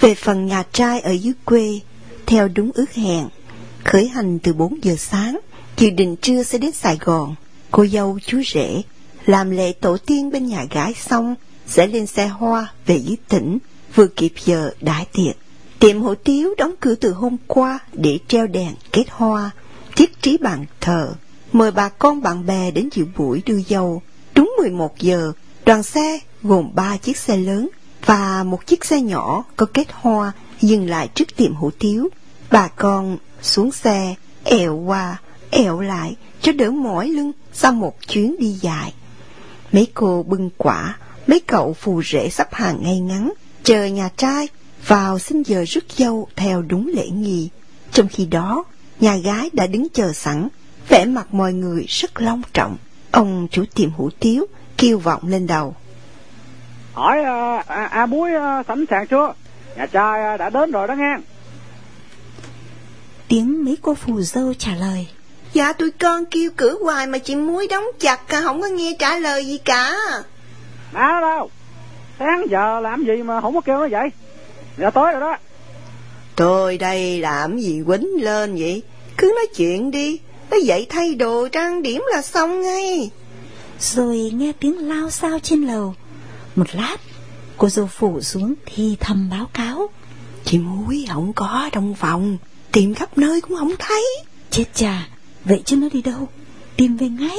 Về 0.00 0.14
phần 0.14 0.46
nhà 0.46 0.62
trai 0.72 1.00
ở 1.00 1.12
dưới 1.12 1.32
quê, 1.44 1.80
theo 2.26 2.48
đúng 2.48 2.70
ước 2.74 2.92
hẹn, 2.92 3.28
khởi 3.84 4.08
hành 4.08 4.38
từ 4.38 4.52
4 4.52 4.84
giờ 4.84 4.96
sáng, 4.98 5.40
chiều 5.76 5.90
định 5.90 6.16
trưa 6.16 6.42
sẽ 6.42 6.58
đến 6.58 6.72
Sài 6.72 6.98
Gòn. 7.00 7.34
Cô 7.70 7.86
dâu 7.86 8.18
chú 8.26 8.42
rể 8.54 8.82
làm 9.26 9.50
lễ 9.50 9.72
tổ 9.72 9.96
tiên 9.96 10.30
bên 10.30 10.46
nhà 10.46 10.64
gái 10.70 10.94
xong 10.94 11.34
sẽ 11.66 11.86
lên 11.86 12.06
xe 12.06 12.26
hoa 12.26 12.66
về 12.86 12.96
dưới 12.96 13.16
tỉnh, 13.28 13.58
vừa 13.94 14.06
kịp 14.06 14.32
giờ 14.44 14.70
đãi 14.80 15.06
tiệc. 15.12 15.36
Tiệm 15.78 16.02
hủ 16.02 16.14
tiếu 16.14 16.54
đóng 16.58 16.74
cửa 16.80 16.94
từ 16.94 17.12
hôm 17.12 17.36
qua 17.46 17.78
để 17.92 18.18
treo 18.28 18.46
đèn 18.46 18.74
kết 18.92 19.04
hoa, 19.10 19.50
thiết 19.96 20.22
trí 20.22 20.36
bàn 20.36 20.64
thờ, 20.80 21.12
mời 21.52 21.70
bà 21.70 21.88
con 21.88 22.22
bạn 22.22 22.46
bè 22.46 22.70
đến 22.70 22.88
dự 22.92 23.04
buổi 23.16 23.42
đưa 23.46 23.60
dâu. 23.68 24.02
Đúng 24.34 24.54
11 24.58 24.98
giờ, 24.98 25.32
đoàn 25.64 25.82
xe 25.82 26.18
gồm 26.42 26.70
3 26.74 26.96
chiếc 26.96 27.16
xe 27.16 27.36
lớn 27.36 27.68
và 28.06 28.44
một 28.44 28.66
chiếc 28.66 28.84
xe 28.84 29.00
nhỏ 29.00 29.44
có 29.56 29.66
kết 29.66 29.86
hoa 29.92 30.32
dừng 30.60 30.88
lại 30.88 31.08
trước 31.14 31.36
tiệm 31.36 31.54
hủ 31.54 31.70
tiếu. 31.78 32.08
Bà 32.50 32.68
con 32.68 33.18
xuống 33.42 33.72
xe, 33.72 34.14
èo 34.44 34.76
qua, 34.76 35.16
èo 35.50 35.80
lại 35.80 36.14
cho 36.42 36.52
đỡ 36.52 36.70
mỏi 36.70 37.08
lưng 37.08 37.32
sau 37.52 37.72
một 37.72 37.94
chuyến 38.08 38.36
đi 38.38 38.52
dài. 38.52 38.94
Mấy 39.72 39.88
cô 39.94 40.22
bưng 40.22 40.50
quả, 40.56 40.98
mấy 41.26 41.40
cậu 41.40 41.72
phù 41.72 42.02
rể 42.02 42.28
sắp 42.30 42.48
hàng 42.52 42.78
ngay 42.82 43.00
ngắn, 43.00 43.32
chờ 43.62 43.84
nhà 43.84 44.08
trai 44.16 44.48
vào 44.86 45.18
xin 45.18 45.42
giờ 45.42 45.64
rước 45.68 45.84
dâu 45.96 46.28
theo 46.36 46.62
đúng 46.62 46.90
lễ 46.94 47.08
nghi. 47.08 47.48
Trong 47.92 48.08
khi 48.08 48.26
đó, 48.26 48.64
nhà 49.00 49.16
gái 49.16 49.50
đã 49.52 49.66
đứng 49.66 49.86
chờ 49.92 50.12
sẵn, 50.12 50.48
vẻ 50.88 51.04
mặt 51.04 51.34
mọi 51.34 51.52
người 51.52 51.84
rất 51.88 52.20
long 52.20 52.42
trọng. 52.52 52.76
Ông 53.10 53.48
chủ 53.50 53.64
tiệm 53.74 53.90
hủ 53.90 54.10
tiếu 54.20 54.46
kêu 54.76 54.98
vọng 54.98 55.22
lên 55.28 55.46
đầu. 55.46 55.74
hỏi 56.92 57.18
uh, 57.20 57.66
à, 57.66 57.84
à 57.84 58.06
muối 58.06 58.30
uh, 58.30 58.66
sẵn 58.66 58.84
sàng 58.90 59.06
chưa 59.06 59.32
nhà 59.76 59.86
trai 59.86 60.34
uh, 60.34 60.40
đã 60.40 60.50
đến 60.50 60.70
rồi 60.70 60.88
đó 60.88 60.94
nghe 60.94 61.16
Tiếng 63.28 63.64
mấy 63.64 63.76
cô 63.82 63.94
phù 63.94 64.20
dâu 64.20 64.54
trả 64.54 64.74
lời. 64.74 65.08
Dạ 65.52 65.72
tụi 65.72 65.90
con 65.90 66.24
kêu 66.24 66.50
cử 66.56 66.78
hoài 66.84 67.06
mà 67.06 67.18
chị 67.18 67.36
muối 67.36 67.66
đóng 67.66 67.84
chặt 68.00 68.28
cả 68.28 68.40
không 68.40 68.62
có 68.62 68.68
nghe 68.68 68.96
trả 68.98 69.18
lời 69.18 69.46
gì 69.46 69.58
cả. 69.58 69.94
má 70.92 71.18
đâu 71.20 71.50
sáng 72.18 72.46
giờ 72.50 72.80
làm 72.80 73.04
gì 73.04 73.22
mà 73.22 73.40
không 73.40 73.54
có 73.54 73.60
kêu 73.60 73.76
nó 73.76 73.88
vậy 73.90 74.08
giờ 74.78 74.90
tối 74.90 75.12
rồi 75.12 75.20
đó 75.20 75.36
Tôi 76.36 76.78
đây 76.78 77.20
làm 77.20 77.58
gì 77.58 77.82
quýnh 77.86 78.24
lên 78.24 78.56
vậy? 78.56 78.82
Cứ 79.16 79.32
nói 79.36 79.46
chuyện 79.56 79.90
đi, 79.90 80.18
tới 80.50 80.62
dậy 80.64 80.86
thay 80.88 81.14
đồ 81.14 81.48
trang 81.48 81.82
điểm 81.82 82.02
là 82.14 82.22
xong 82.22 82.62
ngay. 82.62 83.10
Rồi 83.80 84.30
nghe 84.34 84.52
tiếng 84.60 84.88
lao 84.88 85.10
sao 85.10 85.38
trên 85.38 85.66
lầu. 85.66 85.94
Một 86.56 86.66
lát, 86.72 86.96
cô 87.56 87.68
dâu 87.68 87.86
phủ 87.86 88.20
xuống 88.20 88.54
thì 88.66 88.96
thầm 89.00 89.30
báo 89.30 89.50
cáo. 89.52 89.90
Chị 90.44 90.58
muối 90.58 91.06
không 91.08 91.32
có 91.32 91.68
trong 91.72 91.94
phòng, 91.94 92.38
tìm 92.72 92.94
khắp 92.94 93.18
nơi 93.18 93.40
cũng 93.40 93.56
không 93.56 93.72
thấy. 93.78 94.06
Chết 94.50 94.64
chà, 94.74 95.08
vậy 95.44 95.62
chứ 95.64 95.76
nó 95.76 95.88
đi 95.92 96.02
đâu? 96.02 96.28
Tìm 96.76 96.96
về 96.96 97.08
ngay, 97.08 97.38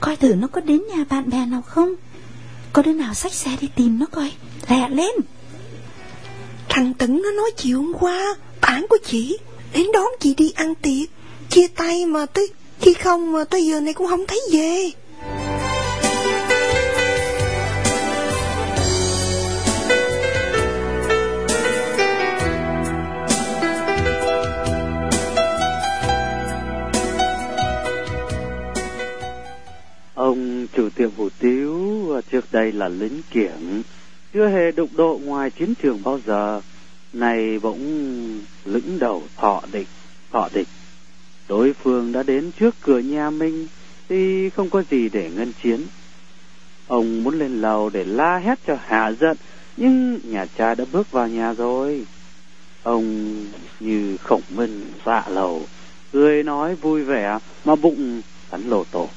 coi 0.00 0.16
thử 0.16 0.34
nó 0.34 0.46
có 0.46 0.60
đến 0.60 0.82
nhà 0.88 1.04
bạn 1.10 1.30
bè 1.30 1.46
nào 1.46 1.62
không? 1.62 1.94
Có 2.72 2.82
đứa 2.82 2.92
nào 2.92 3.14
xách 3.14 3.32
xe 3.32 3.50
đi 3.60 3.68
tìm 3.76 3.98
nó 3.98 4.06
coi, 4.06 4.32
lẹ 4.68 4.88
lên. 4.88 5.14
Thằng 6.68 6.94
Tấn 6.94 7.22
nó 7.22 7.30
nói 7.30 7.50
chiều 7.56 7.82
hôm 7.82 7.92
qua, 8.00 8.34
bạn 8.60 8.86
của 8.88 8.98
chị, 9.06 9.38
đến 9.72 9.86
đón 9.92 10.06
chị 10.20 10.34
đi 10.34 10.52
ăn 10.54 10.74
tiệc. 10.74 11.08
Chia 11.50 11.66
tay 11.66 12.06
mà 12.06 12.26
tới 12.26 12.48
khi 12.80 12.94
không 12.94 13.32
mà 13.32 13.44
tới 13.44 13.66
giờ 13.66 13.80
này 13.80 13.94
cũng 13.94 14.06
không 14.06 14.26
thấy 14.26 14.40
về. 14.52 14.90
Đây 32.52 32.72
là 32.72 32.88
lính 32.88 33.20
kiểm, 33.30 33.82
chưa 34.34 34.48
hề 34.48 34.72
đụng 34.72 34.90
độ 34.96 35.20
ngoài 35.24 35.50
chiến 35.50 35.74
trường 35.82 36.02
bao 36.02 36.20
giờ, 36.26 36.60
này 37.12 37.58
bỗng 37.58 37.80
lĩnh 38.64 38.98
đầu 38.98 39.22
thọ 39.36 39.62
địch, 39.72 39.88
thọ 40.32 40.48
địch. 40.54 40.68
Đối 41.48 41.72
phương 41.72 42.12
đã 42.12 42.22
đến 42.22 42.50
trước 42.58 42.74
cửa 42.80 42.98
nhà 42.98 43.30
mình 43.30 43.66
thì 44.08 44.50
không 44.50 44.70
có 44.70 44.82
gì 44.90 45.08
để 45.08 45.30
ngân 45.30 45.52
chiến. 45.62 45.80
Ông 46.86 47.24
muốn 47.24 47.38
lên 47.38 47.60
lầu 47.60 47.90
để 47.90 48.04
la 48.04 48.38
hét 48.38 48.58
cho 48.66 48.76
hạ 48.84 49.12
giận, 49.20 49.36
nhưng 49.76 50.18
nhà 50.24 50.46
cha 50.58 50.74
đã 50.74 50.84
bước 50.92 51.10
vào 51.10 51.28
nhà 51.28 51.52
rồi. 51.52 52.06
Ông 52.82 53.36
như 53.80 54.16
khổng 54.16 54.42
minh 54.50 54.92
dạ 55.06 55.24
lầu, 55.28 55.66
cười 56.12 56.42
nói 56.42 56.74
vui 56.74 57.02
vẻ 57.02 57.38
mà 57.64 57.76
bụng 57.76 58.22
hắn 58.50 58.68
lồ 58.68 58.84
tổ. 58.84 59.08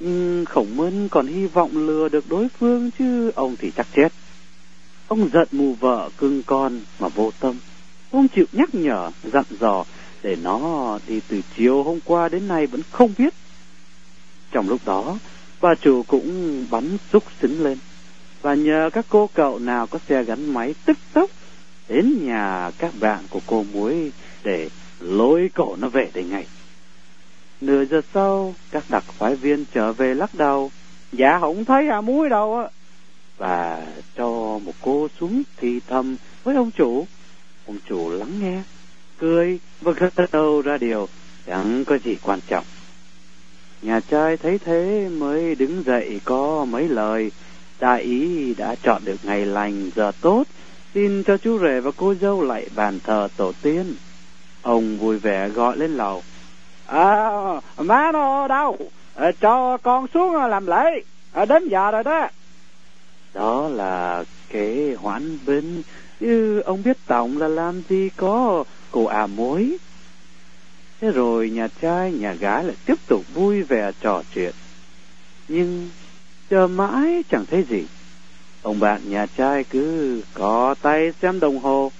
Ừ, 0.00 0.44
khổng 0.44 0.76
Mân 0.76 1.08
còn 1.08 1.26
hy 1.26 1.46
vọng 1.46 1.86
lừa 1.86 2.08
được 2.08 2.24
đối 2.28 2.48
phương 2.58 2.90
chứ 2.98 3.30
ông 3.34 3.56
thì 3.58 3.72
chắc 3.76 3.86
chết. 3.96 4.12
Ông 5.08 5.30
giận 5.32 5.48
mù 5.52 5.74
vợ 5.74 6.10
cưng 6.18 6.42
con 6.42 6.80
mà 6.98 7.08
vô 7.08 7.30
tâm. 7.40 7.56
Ông 8.10 8.28
chịu 8.28 8.44
nhắc 8.52 8.74
nhở, 8.74 9.10
dặn 9.32 9.44
dò 9.60 9.84
để 10.22 10.36
nó 10.42 10.98
đi 11.08 11.20
từ 11.28 11.40
chiều 11.56 11.82
hôm 11.82 11.98
qua 12.04 12.28
đến 12.28 12.48
nay 12.48 12.66
vẫn 12.66 12.80
không 12.90 13.14
biết. 13.18 13.34
Trong 14.50 14.68
lúc 14.68 14.80
đó, 14.84 15.18
bà 15.60 15.74
chủ 15.74 16.02
cũng 16.02 16.64
bắn 16.70 16.96
xúc 17.12 17.24
xính 17.40 17.62
lên 17.64 17.78
và 18.42 18.54
nhờ 18.54 18.90
các 18.92 19.06
cô 19.08 19.30
cậu 19.34 19.58
nào 19.58 19.86
có 19.86 19.98
xe 20.08 20.24
gắn 20.24 20.54
máy 20.54 20.74
tức 20.84 20.98
tốc 21.12 21.30
đến 21.88 22.26
nhà 22.26 22.70
các 22.78 22.92
bạn 23.00 23.24
của 23.30 23.40
cô 23.46 23.64
muối 23.72 24.12
để 24.44 24.68
lôi 25.00 25.50
cổ 25.54 25.76
nó 25.76 25.88
về 25.88 26.10
đây 26.14 26.24
ngay. 26.24 26.46
Nửa 27.60 27.84
giờ 27.84 28.00
sau, 28.14 28.54
các 28.70 28.84
đặc 28.88 29.04
phái 29.04 29.36
viên 29.36 29.64
trở 29.72 29.92
về 29.92 30.14
lắc 30.14 30.34
đầu. 30.34 30.70
Dạ 31.12 31.38
không 31.40 31.64
thấy 31.64 31.88
à 31.88 32.00
muối 32.00 32.28
đâu 32.28 32.58
á. 32.58 32.68
Và 33.38 33.86
cho 34.16 34.58
một 34.64 34.72
cô 34.82 35.08
xuống 35.20 35.42
thì 35.56 35.80
thầm 35.88 36.16
với 36.44 36.56
ông 36.56 36.70
chủ. 36.70 37.06
Ông 37.66 37.78
chủ 37.88 38.10
lắng 38.10 38.40
nghe, 38.40 38.62
cười 39.18 39.58
và 39.80 39.92
gật 39.92 40.32
đầu 40.32 40.62
ra 40.62 40.78
điều 40.78 41.08
chẳng 41.46 41.84
có 41.84 41.98
gì 41.98 42.16
quan 42.22 42.40
trọng. 42.48 42.64
Nhà 43.82 44.00
trai 44.00 44.36
thấy 44.36 44.58
thế 44.58 45.08
mới 45.08 45.54
đứng 45.54 45.82
dậy 45.84 46.20
có 46.24 46.64
mấy 46.64 46.88
lời. 46.88 47.30
Đại 47.80 48.02
ý 48.02 48.54
đã 48.54 48.74
chọn 48.74 49.04
được 49.04 49.16
ngày 49.22 49.46
lành 49.46 49.90
giờ 49.96 50.12
tốt, 50.20 50.44
xin 50.94 51.22
cho 51.24 51.36
chú 51.36 51.58
rể 51.58 51.80
và 51.80 51.90
cô 51.96 52.14
dâu 52.14 52.42
lại 52.42 52.68
bàn 52.74 52.98
thờ 53.04 53.28
tổ 53.36 53.52
tiên. 53.62 53.94
Ông 54.62 54.98
vui 54.98 55.18
vẻ 55.18 55.48
gọi 55.48 55.76
lên 55.76 55.90
lầu. 55.90 56.22
À, 56.88 57.30
má 57.76 58.12
nó 58.12 58.48
đâu? 58.48 58.76
À, 59.14 59.30
cho 59.40 59.78
con 59.82 60.06
xuống 60.14 60.34
làm 60.34 60.66
lễ. 60.66 61.02
À, 61.32 61.44
đến 61.44 61.68
giờ 61.68 61.90
rồi 61.90 62.04
đó. 62.04 62.28
Đó 63.34 63.68
là 63.68 64.24
kế 64.48 64.96
hoãn 64.98 65.38
binh. 65.46 65.82
Chứ 66.20 66.56
ừ, 66.56 66.60
ông 66.60 66.82
biết 66.82 66.96
tổng 67.06 67.38
là 67.38 67.48
làm 67.48 67.82
gì 67.88 68.08
có 68.16 68.64
cô 68.90 69.04
à 69.04 69.26
mối. 69.26 69.78
Thế 71.00 71.10
rồi 71.10 71.50
nhà 71.50 71.68
trai 71.80 72.12
nhà 72.12 72.32
gái 72.32 72.64
lại 72.64 72.76
tiếp 72.86 73.06
tục 73.06 73.22
vui 73.34 73.62
vẻ 73.62 73.90
trò 74.00 74.22
chuyện. 74.34 74.52
Nhưng 75.48 75.88
chờ 76.50 76.66
mãi 76.66 77.22
chẳng 77.30 77.46
thấy 77.46 77.64
gì. 77.68 77.84
Ông 78.62 78.80
bạn 78.80 79.00
nhà 79.10 79.26
trai 79.36 79.64
cứ 79.64 80.20
có 80.34 80.74
tay 80.82 81.12
xem 81.22 81.40
đồng 81.40 81.58
hồ. 81.58 81.92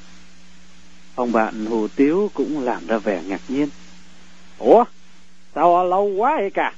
Ông 1.15 1.33
bạn 1.33 1.67
Hồ 1.67 1.89
Tiếu 1.97 2.31
cũng 2.35 2.65
làm 2.65 2.87
ra 2.87 2.99
vẻ 2.99 3.23
ngạc 3.29 3.41
nhiên. 3.49 3.69
Ủa? 4.59 4.85
Sao 5.55 5.85
lâu 5.85 6.05
quá 6.05 6.37
vậy 6.41 6.51
cả? 6.51 6.73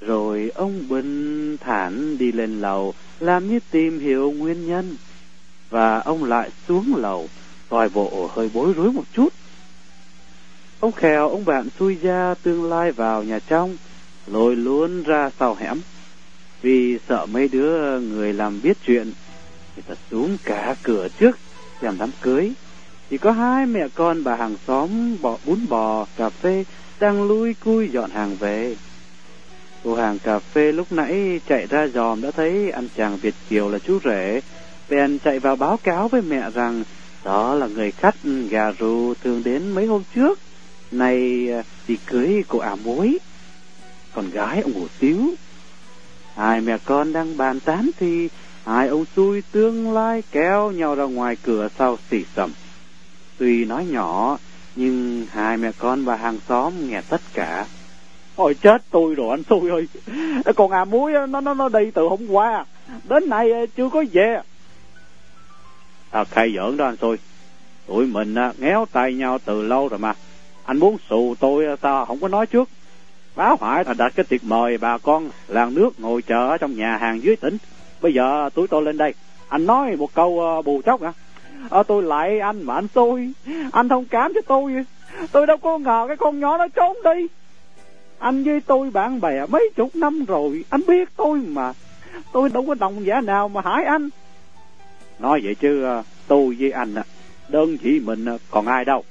Rồi 0.00 0.50
ông 0.54 0.88
bình 0.88 1.56
thản 1.56 2.18
đi 2.18 2.32
lên 2.32 2.60
lầu 2.60 2.94
làm 3.20 3.48
như 3.48 3.60
tìm 3.70 4.00
hiểu 4.00 4.30
nguyên 4.30 4.66
nhân. 4.66 4.96
Và 5.70 5.98
ông 5.98 6.24
lại 6.24 6.50
xuống 6.68 6.94
lầu, 6.96 7.28
tòi 7.68 7.88
bộ 7.88 8.30
hơi 8.34 8.50
bối 8.54 8.72
rối 8.76 8.92
một 8.92 9.04
chút. 9.12 9.28
Ông 10.80 10.92
khèo 10.92 11.28
ông 11.28 11.44
bạn 11.44 11.68
xui 11.78 11.94
ra 12.02 12.34
tương 12.42 12.64
lai 12.64 12.92
vào 12.92 13.22
nhà 13.22 13.38
trong, 13.48 13.76
lôi 14.26 14.56
luôn 14.56 15.02
ra 15.02 15.30
sau 15.38 15.54
hẻm. 15.54 15.80
Vì 16.62 16.98
sợ 17.08 17.26
mấy 17.26 17.48
đứa 17.48 18.00
người 18.00 18.32
làm 18.32 18.60
biết 18.62 18.76
chuyện, 18.86 19.12
người 19.76 19.82
ta 19.88 19.94
xuống 20.10 20.36
cả 20.44 20.76
cửa 20.82 21.08
trước 21.18 21.38
xem 21.80 21.96
đám 21.98 22.10
cưới. 22.20 22.52
Chỉ 23.10 23.18
có 23.18 23.32
hai 23.32 23.66
mẹ 23.66 23.88
con 23.94 24.24
bà 24.24 24.36
hàng 24.36 24.56
xóm 24.66 25.16
bỏ 25.22 25.36
bún 25.46 25.66
bò, 25.68 26.06
cà 26.16 26.30
phê 26.30 26.64
đang 27.00 27.28
lui 27.28 27.54
cui 27.54 27.88
dọn 27.88 28.10
hàng 28.10 28.36
về. 28.36 28.76
Cô 29.84 29.94
hàng 29.94 30.18
cà 30.18 30.38
phê 30.38 30.72
lúc 30.72 30.92
nãy 30.92 31.40
chạy 31.48 31.66
ra 31.66 31.86
dòm 31.94 32.20
đã 32.20 32.30
thấy 32.30 32.70
anh 32.70 32.88
chàng 32.96 33.16
Việt 33.16 33.34
Kiều 33.48 33.68
là 33.68 33.78
chú 33.78 33.98
rể. 34.04 34.40
Bèn 34.88 35.18
chạy 35.18 35.38
vào 35.38 35.56
báo 35.56 35.76
cáo 35.76 36.08
với 36.08 36.22
mẹ 36.22 36.50
rằng 36.54 36.84
đó 37.24 37.54
là 37.54 37.66
người 37.66 37.90
khách 37.90 38.16
gà 38.50 38.72
rù 38.78 39.14
thường 39.24 39.42
đến 39.44 39.70
mấy 39.70 39.86
hôm 39.86 40.02
trước. 40.14 40.38
Này 40.90 41.48
à, 41.52 41.62
đi 41.88 41.96
cưới 42.06 42.44
cô 42.48 42.58
ả 42.58 42.74
muối. 42.74 43.18
Con 44.14 44.30
gái 44.30 44.60
ông 44.60 44.72
hủ 44.72 44.86
tiếu. 44.98 45.34
Hai 46.34 46.60
mẹ 46.60 46.78
con 46.84 47.12
đang 47.12 47.36
bàn 47.36 47.60
tán 47.60 47.90
thì 47.98 48.28
hai 48.64 48.88
ông 48.88 49.04
xui 49.16 49.42
tương 49.52 49.92
lai 49.92 50.22
kéo 50.30 50.70
nhau 50.70 50.94
ra 50.94 51.04
ngoài 51.04 51.36
cửa 51.42 51.68
sau 51.78 51.98
xỉ 52.10 52.24
sầm. 52.36 52.52
Tuy 53.38 53.64
nói 53.64 53.86
nhỏ, 53.86 54.38
nhưng 54.76 55.26
hai 55.30 55.56
mẹ 55.56 55.70
con 55.78 56.04
và 56.04 56.16
hàng 56.16 56.38
xóm 56.48 56.72
nghe 56.88 57.00
tất 57.08 57.20
cả. 57.34 57.66
Ôi 58.36 58.54
chết 58.54 58.82
tôi 58.90 59.14
rồi 59.14 59.30
anh 59.30 59.42
xui 59.50 59.70
ơi. 59.70 59.88
Còn 60.56 60.70
à 60.70 60.84
muối 60.84 61.12
nó 61.28 61.40
nó 61.40 61.54
nó 61.54 61.68
đi 61.68 61.90
từ 61.90 62.02
hôm 62.08 62.26
qua, 62.30 62.64
đến 63.08 63.28
nay 63.28 63.52
ờ, 63.52 63.66
chưa 63.76 63.88
có 63.88 64.04
về. 64.12 64.40
À, 66.10 66.24
khai 66.24 66.52
giỡn 66.56 66.76
đó 66.76 66.84
anh 66.84 66.96
xui. 66.96 67.16
Tụi 67.86 68.06
mình 68.06 68.34
à, 68.34 68.52
ngéo 68.58 68.86
tay 68.92 69.14
nhau 69.14 69.38
từ 69.44 69.62
lâu 69.62 69.88
rồi 69.88 69.98
mà. 69.98 70.14
Anh 70.64 70.78
muốn 70.78 70.96
xù 71.10 71.34
tôi 71.40 71.66
à, 71.66 71.76
sao 71.82 72.04
không 72.04 72.20
có 72.20 72.28
nói 72.28 72.46
trước. 72.46 72.68
Báo 73.36 73.56
hỏi 73.60 73.84
là 73.84 73.94
đặt 73.94 74.12
cái 74.16 74.24
tiệc 74.28 74.44
mời 74.44 74.78
bà 74.78 74.98
con 74.98 75.30
làng 75.48 75.74
nước 75.74 76.00
ngồi 76.00 76.22
chờ 76.22 76.48
ở 76.48 76.58
trong 76.58 76.76
nhà 76.76 76.96
hàng 76.96 77.22
dưới 77.22 77.36
tỉnh. 77.36 77.56
Bây 78.00 78.14
giờ 78.14 78.50
tụi 78.54 78.68
tôi 78.68 78.82
lên 78.82 78.98
đây. 78.98 79.14
Anh 79.48 79.66
nói 79.66 79.96
một 79.96 80.14
câu 80.14 80.40
ờ, 80.40 80.62
bù 80.62 80.82
chốc 80.84 81.02
hả? 81.02 81.08
À, 81.08 81.23
Ờ, 81.70 81.82
tôi 81.82 82.02
lại 82.02 82.38
anh 82.38 82.62
mà 82.62 82.74
anh 82.74 82.88
xui. 82.94 83.32
Anh 83.72 83.88
thông 83.88 84.04
cảm 84.04 84.32
cho 84.34 84.40
tôi. 84.46 84.84
Tôi 85.32 85.46
đâu 85.46 85.56
có 85.56 85.78
ngờ 85.78 86.04
cái 86.08 86.16
con 86.16 86.40
nhỏ 86.40 86.58
nó 86.58 86.68
trốn 86.68 86.96
đi. 87.04 87.26
Anh 88.18 88.44
với 88.44 88.60
tôi 88.60 88.90
bạn 88.90 89.20
bè 89.20 89.46
mấy 89.46 89.70
chục 89.76 89.96
năm 89.96 90.24
rồi, 90.24 90.64
anh 90.70 90.80
biết 90.86 91.08
tôi 91.16 91.38
mà. 91.38 91.72
Tôi 92.32 92.48
đâu 92.48 92.64
có 92.66 92.74
đồng 92.74 93.06
giả 93.06 93.20
nào 93.20 93.48
mà 93.48 93.60
hại 93.64 93.84
anh. 93.84 94.08
Nói 95.18 95.40
vậy 95.44 95.54
chứ 95.54 95.82
ờ, 95.82 96.02
tôi 96.28 96.56
với 96.58 96.70
anh 96.70 96.94
ờ, 96.94 97.02
đơn 97.48 97.78
chỉ 97.78 98.00
mình 98.04 98.26
còn 98.50 98.66
ai 98.66 98.84
đâu. 98.84 99.04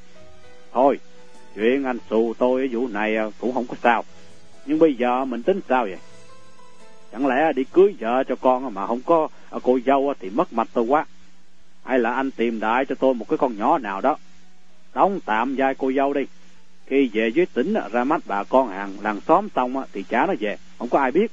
Thôi, 0.74 1.00
chuyện 1.56 1.84
anh 1.84 1.98
xù 2.10 2.34
tôi 2.38 2.62
ở 2.62 2.68
vụ 2.72 2.88
này 2.88 3.18
cũng 3.40 3.54
không 3.54 3.66
có 3.68 3.76
sao. 3.84 4.04
Nhưng 4.66 4.80
bây 4.80 4.94
giờ 4.94 5.26
mình 5.26 5.44
tính 5.44 5.60
sao 5.70 5.84
vậy? 5.84 5.98
Chẳng 7.12 7.28
lẽ 7.28 7.54
đi 7.54 7.64
cưới 7.64 7.96
vợ 8.00 8.24
cho 8.28 8.36
con 8.36 8.74
mà 8.74 8.88
không 8.88 9.02
có 9.06 9.28
cô 9.64 9.80
dâu 9.86 10.14
thì 10.20 10.30
mất 10.30 10.54
mặt 10.54 10.68
tôi 10.74 10.86
quá. 10.88 11.06
Hay 11.84 12.00
là 12.00 12.14
anh 12.14 12.32
tìm 12.32 12.60
đại 12.60 12.86
cho 12.86 12.96
tôi 12.96 13.14
một 13.14 13.26
cái 13.30 13.38
con 13.38 13.58
nhỏ 13.58 13.78
nào 13.78 14.02
đó. 14.02 14.18
Đóng 14.94 15.20
tạm 15.26 15.56
vai 15.58 15.76
cô 15.76 15.92
dâu 15.92 16.14
đi. 16.14 16.22
Khi 16.86 17.10
về 17.14 17.28
dưới 17.28 17.46
tỉnh 17.46 17.74
ra 17.92 18.04
mắt 18.04 18.22
bà 18.26 18.44
con 18.44 18.70
hàng 18.70 18.94
làng 19.02 19.22
xóm 19.28 19.48
xong 19.56 19.84
thì 19.94 20.04
trả 20.10 20.26
nó 20.26 20.34
về. 20.40 20.58
Không 20.80 20.90
có 20.90 21.00
ai 21.00 21.12
biết. 21.12 21.32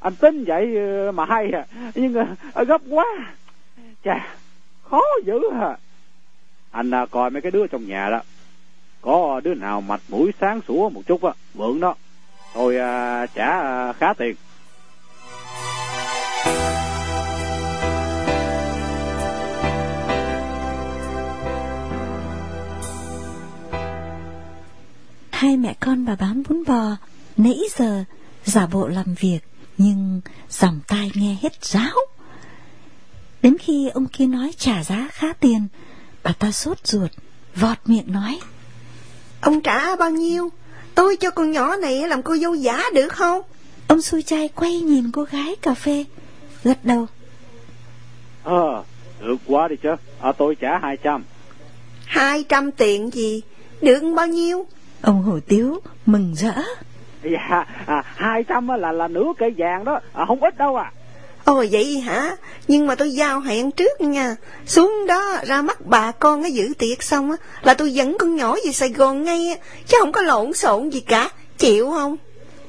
Anh 0.00 0.14
tính 0.16 0.44
vậy 0.44 0.76
ờ, 0.76 1.12
mà 1.12 1.24
hay 1.24 1.50
à. 1.50 1.66
Nhưng 1.94 2.14
ờ, 2.14 2.26
ờ, 2.52 2.64
gấp 2.64 2.80
quá. 2.90 3.04
Chà, 4.04 4.34
khó 4.82 5.00
dữ 5.24 5.40
à. 5.60 5.76
Anh 6.70 6.90
à, 6.90 7.06
coi 7.10 7.30
mấy 7.30 7.42
cái 7.42 7.50
đứa 7.50 7.66
trong 7.66 7.86
nhà 7.86 8.10
đó. 8.10 8.20
Có 9.00 9.40
đứa 9.44 9.54
nào 9.54 9.80
mặt 9.80 10.00
mũi 10.08 10.32
sáng 10.40 10.60
sủa 10.68 10.88
một 10.88 11.02
chút 11.06 11.24
á, 11.24 11.32
mượn 11.54 11.80
đó. 11.80 11.94
Thôi 12.54 12.78
à, 12.78 13.26
trả 13.26 13.60
à, 13.60 13.92
khá 13.92 14.14
tiền. 14.14 14.34
Hai 25.38 25.56
mẹ 25.56 25.74
con 25.80 26.04
bà 26.04 26.16
bán 26.16 26.42
bún 26.48 26.64
bò 26.66 26.96
nãy 27.36 27.60
giờ 27.76 28.04
giả 28.44 28.66
bộ 28.66 28.88
làm 28.88 29.14
việc 29.14 29.38
nhưng 29.76 30.20
dòng 30.50 30.80
tai 30.88 31.10
nghe 31.14 31.36
hết 31.42 31.64
ráo. 31.64 31.96
Đến 33.42 33.58
khi 33.58 33.88
ông 33.88 34.06
kia 34.06 34.26
nói 34.26 34.52
trả 34.58 34.84
giá 34.84 35.08
khá 35.12 35.32
tiền, 35.32 35.68
bà 36.22 36.32
ta 36.38 36.50
sốt 36.50 36.86
ruột, 36.86 37.10
vọt 37.56 37.76
miệng 37.84 38.12
nói. 38.12 38.40
Ông 39.40 39.60
trả 39.60 39.96
bao 39.96 40.10
nhiêu? 40.10 40.52
Tôi 40.94 41.16
cho 41.16 41.30
con 41.30 41.50
nhỏ 41.50 41.76
này 41.76 42.08
làm 42.08 42.22
cô 42.22 42.36
dâu 42.36 42.54
giả 42.54 42.82
được 42.94 43.08
không? 43.08 43.42
Ông 43.88 44.02
xui 44.02 44.22
trai 44.22 44.48
quay 44.48 44.80
nhìn 44.80 45.10
cô 45.12 45.22
gái 45.22 45.56
cà 45.62 45.74
phê, 45.74 46.04
gật 46.64 46.84
đầu. 46.84 47.06
Ờ, 48.42 48.74
à, 48.74 48.82
được 49.20 49.36
quá 49.46 49.68
đi 49.68 49.76
chứ, 49.82 49.88
à, 50.20 50.32
tôi 50.32 50.54
trả 50.60 50.78
hai 50.82 50.96
trăm. 51.02 51.24
Hai 52.04 52.44
trăm 52.48 52.70
tiền 52.70 53.10
gì? 53.12 53.42
Được 53.82 54.00
bao 54.16 54.26
nhiêu? 54.26 54.66
Ông 55.02 55.22
Hồ 55.22 55.38
Tiếu 55.48 55.80
mừng 56.06 56.34
rỡ. 56.34 56.62
Dạ, 57.22 57.66
à, 57.86 58.02
hai 58.16 58.44
trăm 58.44 58.68
là 58.68 58.92
là 58.92 59.08
nửa 59.08 59.32
cây 59.38 59.54
vàng 59.56 59.84
đó, 59.84 60.00
à, 60.12 60.24
không 60.28 60.42
ít 60.42 60.58
đâu 60.58 60.76
à. 60.76 60.92
Ồ 61.44 61.64
vậy 61.70 62.00
hả? 62.00 62.36
Nhưng 62.68 62.86
mà 62.86 62.94
tôi 62.94 63.10
giao 63.10 63.40
hẹn 63.40 63.70
trước 63.70 64.00
nha. 64.00 64.36
Xuống 64.66 65.06
đó 65.08 65.36
ra 65.46 65.62
mắt 65.62 65.86
bà 65.86 66.12
con 66.12 66.42
ở 66.42 66.46
giữ 66.46 66.72
tiệc 66.78 67.02
xong 67.02 67.30
á 67.30 67.36
là 67.62 67.74
tôi 67.74 67.94
dẫn 67.94 68.16
con 68.18 68.36
nhỏ 68.36 68.56
về 68.66 68.72
Sài 68.72 68.88
Gòn 68.88 69.22
ngay 69.22 69.48
á, 69.48 69.64
chứ 69.86 69.96
không 70.00 70.12
có 70.12 70.22
lộn 70.22 70.52
xộn 70.52 70.90
gì 70.90 71.00
cả. 71.00 71.30
Chịu 71.58 71.90
không? 71.90 72.16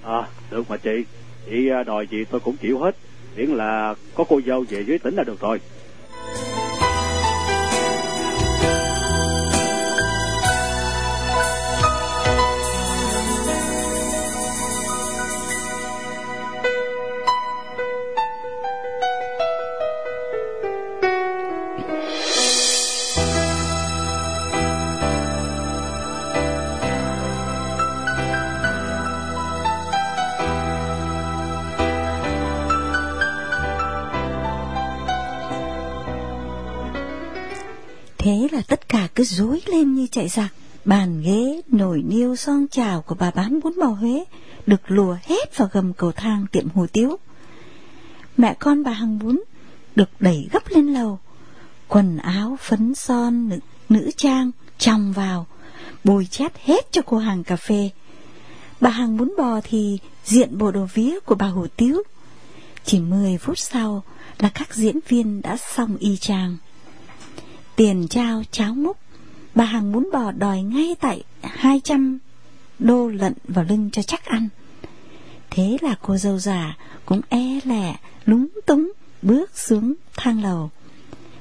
À, 0.04 0.24
được 0.52 0.70
mà 0.70 0.78
chị. 0.78 1.04
Chị 1.50 1.70
đòi 1.86 2.08
gì 2.12 2.26
tôi 2.32 2.40
cũng 2.40 2.58
chịu 2.58 2.80
hết. 2.80 2.96
Miễn 3.36 3.50
là 3.50 3.96
có 4.16 4.24
cô 4.30 4.42
dâu 4.48 4.66
về 4.70 4.84
dưới 4.88 5.00
tỉnh 5.00 5.16
là 5.16 5.24
được 5.24 5.40
rồi. 5.40 5.60
Cứ 39.20 39.26
rối 39.26 39.62
lên 39.66 39.96
như 39.96 40.08
chạy 40.12 40.28
giặc. 40.28 40.54
Bàn 40.86 41.22
ghế, 41.22 41.62
nồi 41.68 42.04
niêu, 42.08 42.36
son 42.36 42.68
chảo 42.72 43.02
của 43.02 43.16
bà 43.16 43.32
bán 43.32 43.60
bún 43.64 43.74
bò 43.80 43.86
Huế 43.86 44.24
được 44.68 44.82
lùa 44.88 45.18
hết 45.24 45.58
vào 45.58 45.70
gầm 45.72 45.94
cầu 45.94 46.12
thang 46.12 46.46
tiệm 46.52 46.70
hủ 46.70 46.88
tiếu. 46.88 47.20
Mẹ 48.38 48.54
con 48.60 48.84
bà 48.84 48.92
hàng 48.92 49.20
bún 49.20 49.40
được 49.96 50.10
đẩy 50.20 50.48
gấp 50.52 50.64
lên 50.70 50.88
lầu. 50.94 51.20
Quần 51.88 52.18
áo, 52.18 52.58
phấn 52.62 52.96
son, 52.96 53.50
nữ, 53.50 53.60
nữ 53.90 54.12
trang, 54.18 54.52
trong 54.78 55.14
vào, 55.14 55.48
bồi 56.04 56.26
chét 56.26 56.52
hết 56.64 56.92
cho 56.92 57.02
cô 57.02 57.18
hàng 57.18 57.44
cà 57.44 57.56
phê. 57.56 57.90
Bà 58.82 58.90
hàng 58.90 59.18
bún 59.18 59.34
bò 59.38 59.60
thì 59.64 60.00
diện 60.26 60.58
bộ 60.58 60.72
đồ 60.72 60.88
vía 60.94 61.20
của 61.26 61.36
bà 61.36 61.48
hủ 61.48 61.68
tiếu. 61.76 62.04
Chỉ 62.86 63.00
10 63.00 63.38
phút 63.38 63.60
sau 63.60 64.04
là 64.40 64.50
các 64.50 64.76
diễn 64.76 65.00
viên 65.08 65.42
đã 65.42 65.58
xong 65.58 65.98
y 65.98 66.18
chang. 66.18 66.58
Tiền 67.76 68.08
trao 68.08 68.44
cháo 68.52 68.74
múc, 68.74 68.98
bà 69.60 69.66
hàng 69.66 69.92
muốn 69.92 70.10
bò 70.14 70.32
đòi 70.32 70.62
ngay 70.62 70.96
tại 71.00 71.24
200 71.42 72.20
đô 72.80 73.08
lận 73.08 73.34
vào 73.48 73.66
lưng 73.70 73.90
cho 73.92 74.02
chắc 74.02 74.26
ăn. 74.26 74.50
Thế 75.50 75.78
là 75.82 75.96
cô 76.02 76.18
dâu 76.18 76.40
già 76.40 76.78
cũng 77.06 77.22
e 77.30 77.60
lẹ 77.64 77.96
lúng 78.26 78.48
túng 78.66 78.92
bước 79.22 79.58
xuống 79.58 79.94
thang 80.18 80.44
lầu. 80.44 80.70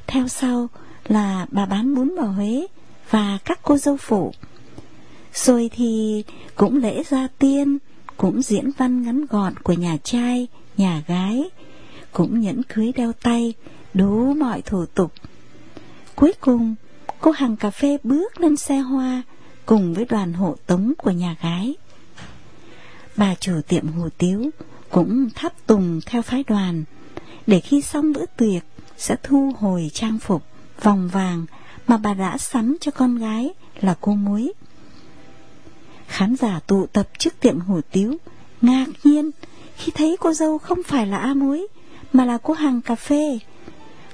Theo 0.06 0.28
sau 0.28 0.68
là 1.08 1.46
bà 1.50 1.66
bán 1.66 1.94
bún 1.94 2.16
bò 2.16 2.22
Huế 2.22 2.66
và 3.10 3.38
các 3.44 3.58
cô 3.62 3.76
dâu 3.76 3.96
phụ. 3.96 4.32
Rồi 5.34 5.70
thì 5.72 6.24
cũng 6.54 6.76
lễ 6.76 7.02
gia 7.02 7.28
tiên, 7.38 7.78
cũng 8.16 8.42
diễn 8.42 8.70
văn 8.78 9.02
ngắn 9.02 9.26
gọn 9.26 9.54
của 9.56 9.72
nhà 9.72 9.96
trai, 10.04 10.46
nhà 10.76 11.02
gái, 11.06 11.50
cũng 12.12 12.40
nhẫn 12.40 12.62
cưới 12.62 12.92
đeo 12.96 13.12
tay, 13.12 13.54
đủ 13.94 14.34
mọi 14.34 14.62
thủ 14.62 14.86
tục. 14.86 15.12
Cuối 16.14 16.32
cùng, 16.40 16.74
cô 17.20 17.30
hàng 17.30 17.56
cà 17.56 17.70
phê 17.70 17.98
bước 18.04 18.40
lên 18.40 18.56
xe 18.56 18.78
hoa 18.78 19.22
cùng 19.66 19.94
với 19.94 20.04
đoàn 20.04 20.32
hộ 20.32 20.56
tống 20.66 20.92
của 20.98 21.10
nhà 21.10 21.36
gái. 21.42 21.74
Bà 23.16 23.34
chủ 23.34 23.60
tiệm 23.68 23.88
hủ 23.88 24.08
tiếu 24.18 24.50
cũng 24.90 25.28
thắp 25.34 25.52
tùng 25.66 26.00
theo 26.06 26.22
phái 26.22 26.44
đoàn, 26.46 26.84
để 27.46 27.60
khi 27.60 27.80
xong 27.80 28.12
bữa 28.12 28.26
tiệc 28.36 28.62
sẽ 28.96 29.16
thu 29.22 29.52
hồi 29.58 29.90
trang 29.94 30.18
phục 30.18 30.42
vòng 30.82 31.08
vàng 31.08 31.46
mà 31.86 31.96
bà 31.96 32.14
đã 32.14 32.38
sắm 32.38 32.76
cho 32.80 32.90
con 32.90 33.18
gái 33.18 33.50
là 33.80 33.96
cô 34.00 34.14
muối. 34.14 34.52
Khán 36.08 36.36
giả 36.36 36.60
tụ 36.66 36.86
tập 36.86 37.08
trước 37.18 37.40
tiệm 37.40 37.60
hủ 37.60 37.80
tiếu, 37.92 38.14
ngạc 38.60 38.86
nhiên 39.04 39.30
khi 39.76 39.92
thấy 39.94 40.16
cô 40.20 40.32
dâu 40.32 40.58
không 40.58 40.82
phải 40.82 41.06
là 41.06 41.18
A 41.18 41.34
muối, 41.34 41.66
mà 42.12 42.24
là 42.24 42.38
cô 42.42 42.54
hàng 42.54 42.80
cà 42.80 42.94
phê. 42.94 43.38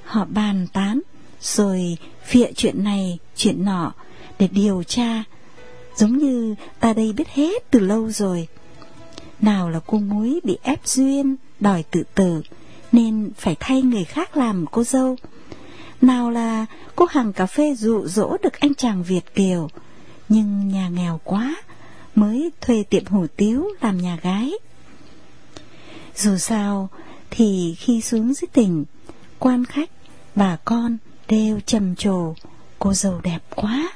Họ 0.04 0.24
bàn 0.24 0.66
tán, 0.72 1.00
rồi 1.44 1.96
phịa 2.24 2.52
chuyện 2.56 2.84
này, 2.84 3.18
chuyện 3.36 3.64
nọ 3.64 3.92
để 4.38 4.48
điều 4.52 4.82
tra, 4.82 5.24
giống 5.96 6.18
như 6.18 6.54
ta 6.80 6.92
đây 6.92 7.12
biết 7.12 7.28
hết 7.28 7.70
từ 7.70 7.78
lâu 7.78 8.10
rồi. 8.10 8.48
Nào 9.40 9.70
là 9.70 9.80
cô 9.86 9.98
muối 9.98 10.40
bị 10.44 10.58
ép 10.62 10.86
duyên, 10.86 11.36
đòi 11.60 11.82
tự 11.90 12.02
tử, 12.14 12.42
nên 12.92 13.30
phải 13.36 13.56
thay 13.60 13.82
người 13.82 14.04
khác 14.04 14.36
làm 14.36 14.66
cô 14.66 14.84
dâu. 14.84 15.16
Nào 16.00 16.30
là 16.30 16.66
cô 16.96 17.06
hàng 17.10 17.32
cà 17.32 17.46
phê 17.46 17.74
dụ 17.74 18.06
dỗ 18.06 18.36
được 18.42 18.60
anh 18.60 18.74
chàng 18.74 19.02
Việt 19.02 19.34
Kiều, 19.34 19.68
nhưng 20.28 20.68
nhà 20.68 20.88
nghèo 20.88 21.20
quá, 21.24 21.56
mới 22.14 22.50
thuê 22.60 22.82
tiệm 22.90 23.06
hủ 23.06 23.26
tiếu 23.36 23.68
làm 23.80 23.98
nhà 23.98 24.18
gái. 24.22 24.52
Dù 26.16 26.36
sao, 26.36 26.88
thì 27.30 27.74
khi 27.78 28.00
xuống 28.00 28.34
dưới 28.34 28.48
tỉnh, 28.52 28.84
quan 29.38 29.64
khách, 29.64 29.90
bà 30.34 30.56
con 30.64 30.96
đều 31.28 31.60
trầm 31.60 31.96
trồ, 31.96 32.34
cô 32.78 32.92
dâu 32.92 33.20
đẹp 33.20 33.38
quá. 33.54 33.92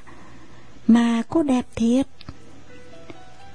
Mà 0.86 1.22
cô 1.28 1.42
đẹp 1.42 1.66
thiệt. 1.74 2.06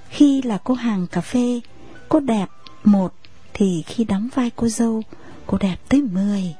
Khi 0.09 0.41
là 0.41 0.57
cô 0.63 0.73
hàng 0.73 1.07
cà 1.07 1.21
phê, 1.21 1.61
cô 2.09 2.19
đẹp 2.19 2.49
một, 2.83 3.13
thì 3.53 3.83
khi 3.87 4.03
đóng 4.03 4.29
vai 4.35 4.51
cô 4.55 4.67
dâu, 4.67 5.03
cô 5.47 5.57
đẹp 5.57 5.77
tới 5.89 6.01
mười. 6.01 6.55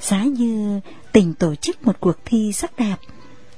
Giá 0.00 0.24
như 0.24 0.80
tỉnh 1.12 1.34
tổ 1.34 1.54
chức 1.54 1.86
một 1.86 1.96
cuộc 2.00 2.16
thi 2.24 2.52
sắc 2.52 2.76
đẹp, 2.78 2.96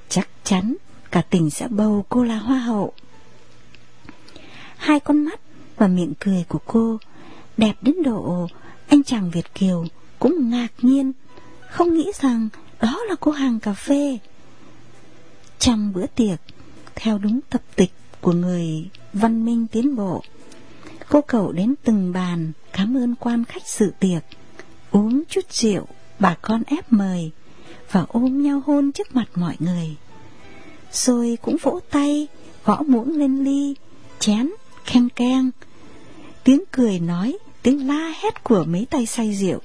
chắc 0.09 0.29
chắn 0.45 0.77
cả 1.11 1.23
tỉnh 1.31 1.51
sẽ 1.51 1.69
bầu 1.69 2.05
cô 2.09 2.25
là 2.25 2.37
hoa 2.37 2.59
hậu. 2.59 2.93
Hai 4.77 5.01
con 5.01 5.25
mắt 5.25 5.41
và 5.77 5.87
miệng 5.87 6.13
cười 6.21 6.45
của 6.49 6.59
cô 6.67 6.99
đẹp 7.57 7.75
đến 7.81 8.03
độ 8.03 8.49
anh 8.89 9.03
chàng 9.03 9.31
Việt 9.31 9.55
Kiều 9.55 9.85
cũng 10.19 10.51
ngạc 10.51 10.69
nhiên, 10.83 11.13
không 11.71 11.95
nghĩ 11.95 12.13
rằng 12.21 12.49
đó 12.81 13.05
là 13.09 13.15
cô 13.21 13.31
hàng 13.31 13.61
cà 13.61 13.73
phê. 13.73 14.19
Trong 15.59 15.93
bữa 15.93 16.07
tiệc, 16.07 16.41
theo 16.95 17.19
đúng 17.19 17.41
tập 17.51 17.63
tịch 17.77 17.93
của 18.21 18.33
người 18.33 18.89
văn 19.13 19.45
minh 19.45 19.67
tiến 19.73 19.97
bộ, 19.97 20.23
cô 21.09 21.21
cậu 21.21 21.53
đến 21.53 21.75
từng 21.85 22.13
bàn 22.13 22.53
cảm 22.73 22.97
ơn 22.97 23.15
quan 23.15 23.45
khách 23.45 23.67
sự 23.67 23.93
tiệc, 24.01 24.23
uống 24.91 25.23
chút 25.29 25.53
rượu, 25.53 25.87
bà 26.19 26.35
con 26.43 26.63
ép 26.67 26.93
mời 26.93 27.31
và 27.93 28.05
ôm 28.09 28.43
nhau 28.43 28.63
hôn 28.67 28.93
trước 28.93 29.15
mặt 29.15 29.29
mọi 29.35 29.57
người. 29.59 29.97
Rồi 30.93 31.39
cũng 31.43 31.57
vỗ 31.63 31.81
tay, 31.91 32.27
gõ 32.65 32.83
muỗng 32.87 33.17
lên 33.19 33.45
ly, 33.45 33.75
chén, 34.19 34.51
khen 34.85 35.09
keng. 35.09 35.51
Tiếng 36.45 36.65
cười 36.73 37.01
nói, 37.01 37.39
tiếng 37.63 37.87
la 37.87 38.13
hét 38.23 38.45
của 38.45 38.65
mấy 38.65 38.87
tay 38.91 39.07
say 39.07 39.35
rượu, 39.35 39.59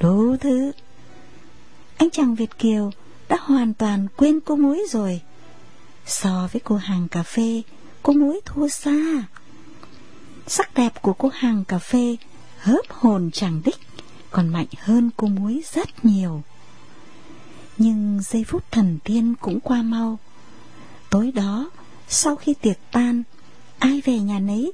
đố 0.00 0.36
thứ. 0.40 0.72
Anh 1.98 2.10
chàng 2.10 2.34
Việt 2.34 2.58
Kiều 2.58 2.90
đã 3.28 3.36
hoàn 3.40 3.74
toàn 3.74 4.06
quên 4.16 4.40
cô 4.40 4.56
muối 4.56 4.82
rồi. 4.90 5.20
So 6.06 6.48
với 6.52 6.60
cô 6.64 6.76
hàng 6.76 7.08
cà 7.08 7.22
phê, 7.22 7.62
cô 8.02 8.12
muối 8.12 8.40
thua 8.44 8.68
xa. 8.68 9.24
Sắc 10.46 10.74
đẹp 10.74 11.02
của 11.02 11.12
cô 11.12 11.30
hàng 11.34 11.64
cà 11.64 11.78
phê 11.78 12.16
hớp 12.58 12.84
hồn 12.88 13.30
chẳng 13.32 13.60
đích, 13.64 13.78
còn 14.30 14.48
mạnh 14.48 14.66
hơn 14.78 15.10
cô 15.16 15.26
muối 15.26 15.62
rất 15.74 16.04
nhiều. 16.04 16.42
Nhưng 17.78 18.20
giây 18.22 18.44
phút 18.44 18.64
thần 18.70 18.98
tiên 19.04 19.34
cũng 19.40 19.60
qua 19.60 19.82
mau. 19.82 20.18
Tối 21.10 21.32
đó, 21.32 21.70
sau 22.08 22.36
khi 22.36 22.54
tiệc 22.54 22.78
tan, 22.90 23.22
ai 23.78 24.02
về 24.04 24.18
nhà 24.18 24.38
nấy, 24.38 24.72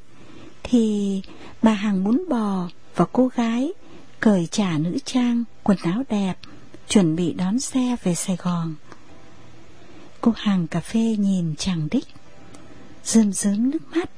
thì 0.63 1.23
bà 1.63 1.73
hàng 1.73 2.05
bún 2.05 2.25
bò 2.29 2.69
và 2.97 3.05
cô 3.13 3.29
gái 3.35 3.73
cởi 4.21 4.49
trả 4.51 4.79
nữ 4.79 4.99
trang, 5.05 5.45
quần 5.63 5.79
áo 5.83 6.03
đẹp, 6.09 6.35
chuẩn 6.89 7.17
bị 7.17 7.33
đón 7.33 7.61
xe 7.61 7.97
về 8.03 8.15
Sài 8.15 8.37
Gòn. 8.37 8.75
Cô 10.21 10.33
hàng 10.37 10.67
cà 10.67 10.81
phê 10.81 11.01
nhìn 11.01 11.55
chàng 11.59 11.89
đích, 11.91 12.07
rơm 13.05 13.33
rớm 13.33 13.71
nước 13.71 13.97
mắt. 13.97 14.11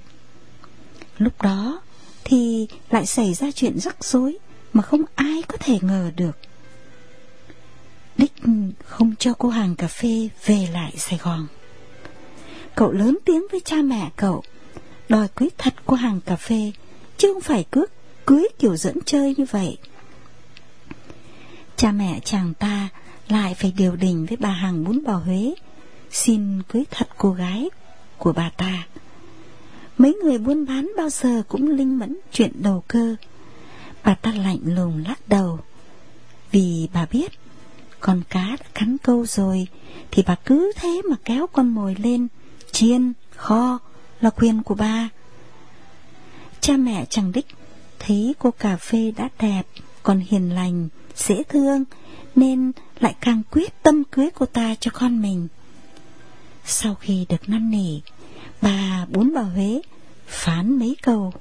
Lúc 1.19 1.43
đó 1.43 1.81
thì 2.25 2.69
lại 2.91 3.07
xảy 3.07 3.35
ra 3.35 3.51
chuyện 3.51 3.79
rắc 3.81 4.05
rối 4.05 4.39
mà 4.73 4.83
không 4.83 5.03
ai 5.15 5.43
có 5.49 5.57
thể 5.61 5.79
ngờ 5.83 6.11
được. 6.17 6.39
Đích 8.19 8.33
không 8.85 9.15
cho 9.19 9.33
cô 9.39 9.49
hàng 9.49 9.77
cà 9.77 9.89
phê 9.89 10.29
về 10.45 10.69
lại 10.73 10.93
Sài 10.97 11.19
Gòn. 11.23 11.47
Cậu 12.75 12.93
lớn 12.93 13.19
tiếng 13.25 13.47
với 13.51 13.61
cha 13.65 13.77
mẹ 13.77 14.11
cậu, 14.17 14.43
đòi 15.09 15.29
cưới 15.29 15.49
thật 15.59 15.75
cô 15.87 15.97
hàng 15.97 16.21
cà 16.21 16.37
phê, 16.37 16.73
chứ 17.17 17.33
không 17.33 17.43
phải 17.43 17.65
cước 17.71 17.91
cưới 18.27 18.47
kiểu 18.59 18.77
dẫn 18.77 18.99
chơi 19.07 19.35
như 19.39 19.45
vậy. 19.51 19.77
Cha 21.77 21.93
mẹ 21.93 22.21
chàng 22.25 22.55
ta 22.55 22.89
lại 23.29 23.55
phải 23.55 23.73
điều 23.77 23.97
đình 23.97 24.27
với 24.27 24.37
bà 24.37 24.51
hàng 24.51 24.85
muốn 24.85 25.01
vào 25.05 25.19
Huế, 25.19 25.55
xin 26.11 26.63
cưới 26.63 26.85
thật 26.91 27.09
cô 27.19 27.33
gái 27.33 27.71
của 28.19 28.33
bà 28.33 28.51
ta. 28.57 28.87
Mấy 29.99 30.15
người 30.15 30.39
buôn 30.39 30.67
bán 30.67 30.93
bao 30.97 31.11
giờ 31.11 31.43
cũng 31.49 31.71
linh 31.71 31.99
mẫn 31.99 32.17
chuyện 32.33 32.53
đầu 32.55 32.85
cơ. 32.89 33.17
Bà 34.05 34.15
ta 34.15 34.33
lạnh 34.33 34.59
lùng 34.65 35.05
lắc 35.09 35.29
đầu. 35.29 35.59
Vì 36.51 36.89
bà 36.93 37.07
biết, 37.11 37.33
con 38.01 38.23
cá 38.29 38.57
đã 38.61 38.67
cắn 38.75 38.97
câu 38.99 39.27
rồi, 39.27 39.67
thì 40.11 40.23
bà 40.27 40.35
cứ 40.45 40.73
thế 40.77 41.03
mà 41.11 41.17
kéo 41.25 41.47
con 41.47 41.69
mồi 41.69 41.97
lên, 41.99 42.29
chiên, 42.73 43.13
kho, 43.37 43.79
là 44.21 44.31
quyền 44.31 44.63
của 44.63 44.75
bà. 44.75 45.09
Cha 46.61 46.77
mẹ 46.77 47.07
chẳng 47.11 47.33
đích 47.33 47.47
thấy 47.99 48.35
cô 48.39 48.51
cà 48.51 48.77
phê 48.77 49.13
đã 49.17 49.29
đẹp, 49.41 49.63
còn 50.03 50.19
hiền 50.19 50.55
lành, 50.55 50.89
dễ 51.17 51.43
thương, 51.49 51.85
nên 52.35 52.73
lại 53.01 53.15
càng 53.21 53.43
quyết 53.51 53.83
tâm 53.83 54.05
cưới 54.05 54.29
cô 54.35 54.47
ta 54.47 54.75
cho 54.81 54.91
con 54.95 55.23
mình. 55.23 55.49
Sau 56.65 56.95
khi 56.95 57.27
được 57.29 57.49
năn 57.49 57.71
nỉ, 57.71 58.01
bà 58.63 59.07
bốn 59.09 59.35
bà 59.35 59.43
Huế 59.43 59.81
phán 60.27 60.79
mấy 60.79 60.97
câu. 61.03 61.33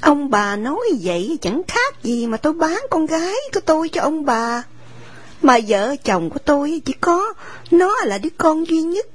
Ông 0.00 0.30
bà 0.30 0.56
nói 0.56 0.80
vậy 1.02 1.38
chẳng 1.42 1.62
khác 1.68 2.02
gì 2.02 2.26
mà 2.26 2.36
tôi 2.36 2.52
bán 2.52 2.78
con 2.90 3.06
gái 3.06 3.34
của 3.54 3.60
tôi 3.60 3.88
cho 3.88 4.02
ông 4.02 4.24
bà. 4.24 4.62
Mà 5.42 5.58
vợ 5.68 5.96
chồng 6.04 6.30
của 6.30 6.38
tôi 6.38 6.82
chỉ 6.84 6.92
có 7.00 7.34
nó 7.70 7.94
là 8.04 8.18
đứa 8.18 8.28
con 8.38 8.66
duy 8.66 8.82
nhất. 8.82 9.06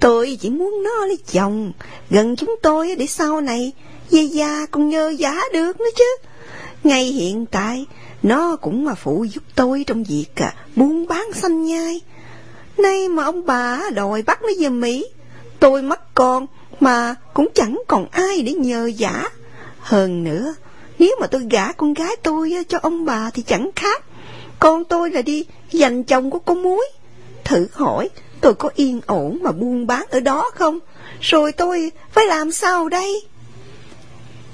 Tôi 0.00 0.38
chỉ 0.40 0.50
muốn 0.50 0.82
nó 0.84 1.06
lấy 1.06 1.18
chồng 1.32 1.72
gần 2.10 2.36
chúng 2.36 2.56
tôi 2.62 2.94
để 2.98 3.06
sau 3.06 3.40
này 3.40 3.72
Dây 4.12 4.28
da 4.28 4.66
con 4.70 4.88
nhờ 4.88 5.14
giả 5.18 5.40
được 5.52 5.80
nữa 5.80 5.90
chứ. 5.96 6.16
Ngay 6.84 7.04
hiện 7.04 7.46
tại 7.46 7.86
nó 8.22 8.56
cũng 8.56 8.84
mà 8.84 8.94
phụ 8.94 9.24
giúp 9.24 9.42
tôi 9.54 9.84
trong 9.86 10.04
việc 10.04 10.26
à, 10.36 10.54
buôn 10.76 11.06
bán 11.06 11.32
xanh 11.34 11.64
nhai. 11.64 12.00
Nay 12.78 13.08
mà 13.08 13.24
ông 13.24 13.46
bà 13.46 13.80
đòi 13.94 14.22
bắt 14.22 14.42
nó 14.42 14.48
về 14.60 14.68
Mỹ, 14.68 15.06
tôi 15.60 15.82
mất 15.82 16.14
con 16.14 16.46
mà 16.80 17.14
cũng 17.34 17.48
chẳng 17.54 17.82
còn 17.88 18.06
ai 18.10 18.42
để 18.42 18.52
nhờ 18.52 18.86
giả. 18.86 19.28
Hơn 19.78 20.24
nữa, 20.24 20.54
nếu 20.98 21.16
mà 21.20 21.26
tôi 21.26 21.46
gả 21.50 21.72
con 21.72 21.94
gái 21.94 22.16
tôi 22.22 22.56
à, 22.56 22.62
cho 22.68 22.78
ông 22.82 23.04
bà 23.04 23.30
thì 23.30 23.42
chẳng 23.42 23.70
khác. 23.76 24.04
Con 24.58 24.84
tôi 24.84 25.10
là 25.10 25.22
đi 25.22 25.46
giành 25.72 26.04
chồng 26.04 26.30
của 26.30 26.38
con 26.38 26.62
muối. 26.62 26.88
Thử 27.44 27.66
hỏi, 27.72 28.10
tôi 28.40 28.54
có 28.54 28.70
yên 28.74 29.00
ổn 29.06 29.38
mà 29.42 29.52
buôn 29.52 29.86
bán 29.86 30.06
ở 30.10 30.20
đó 30.20 30.50
không? 30.54 30.78
Rồi 31.20 31.52
tôi 31.52 31.92
phải 32.12 32.26
làm 32.26 32.52
sao 32.52 32.88
đây? 32.88 33.22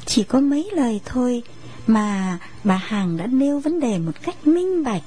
Chỉ 0.06 0.22
có 0.22 0.40
mấy 0.40 0.70
lời 0.72 1.00
thôi 1.04 1.42
mà 1.89 2.39
bà 2.64 2.76
Hằng 2.76 3.16
đã 3.16 3.26
nêu 3.26 3.61
vấn 3.61 3.80
đề 3.80 3.99
một 3.99 4.12
cách 4.22 4.47
minh 4.47 4.84
bạch. 4.84 5.03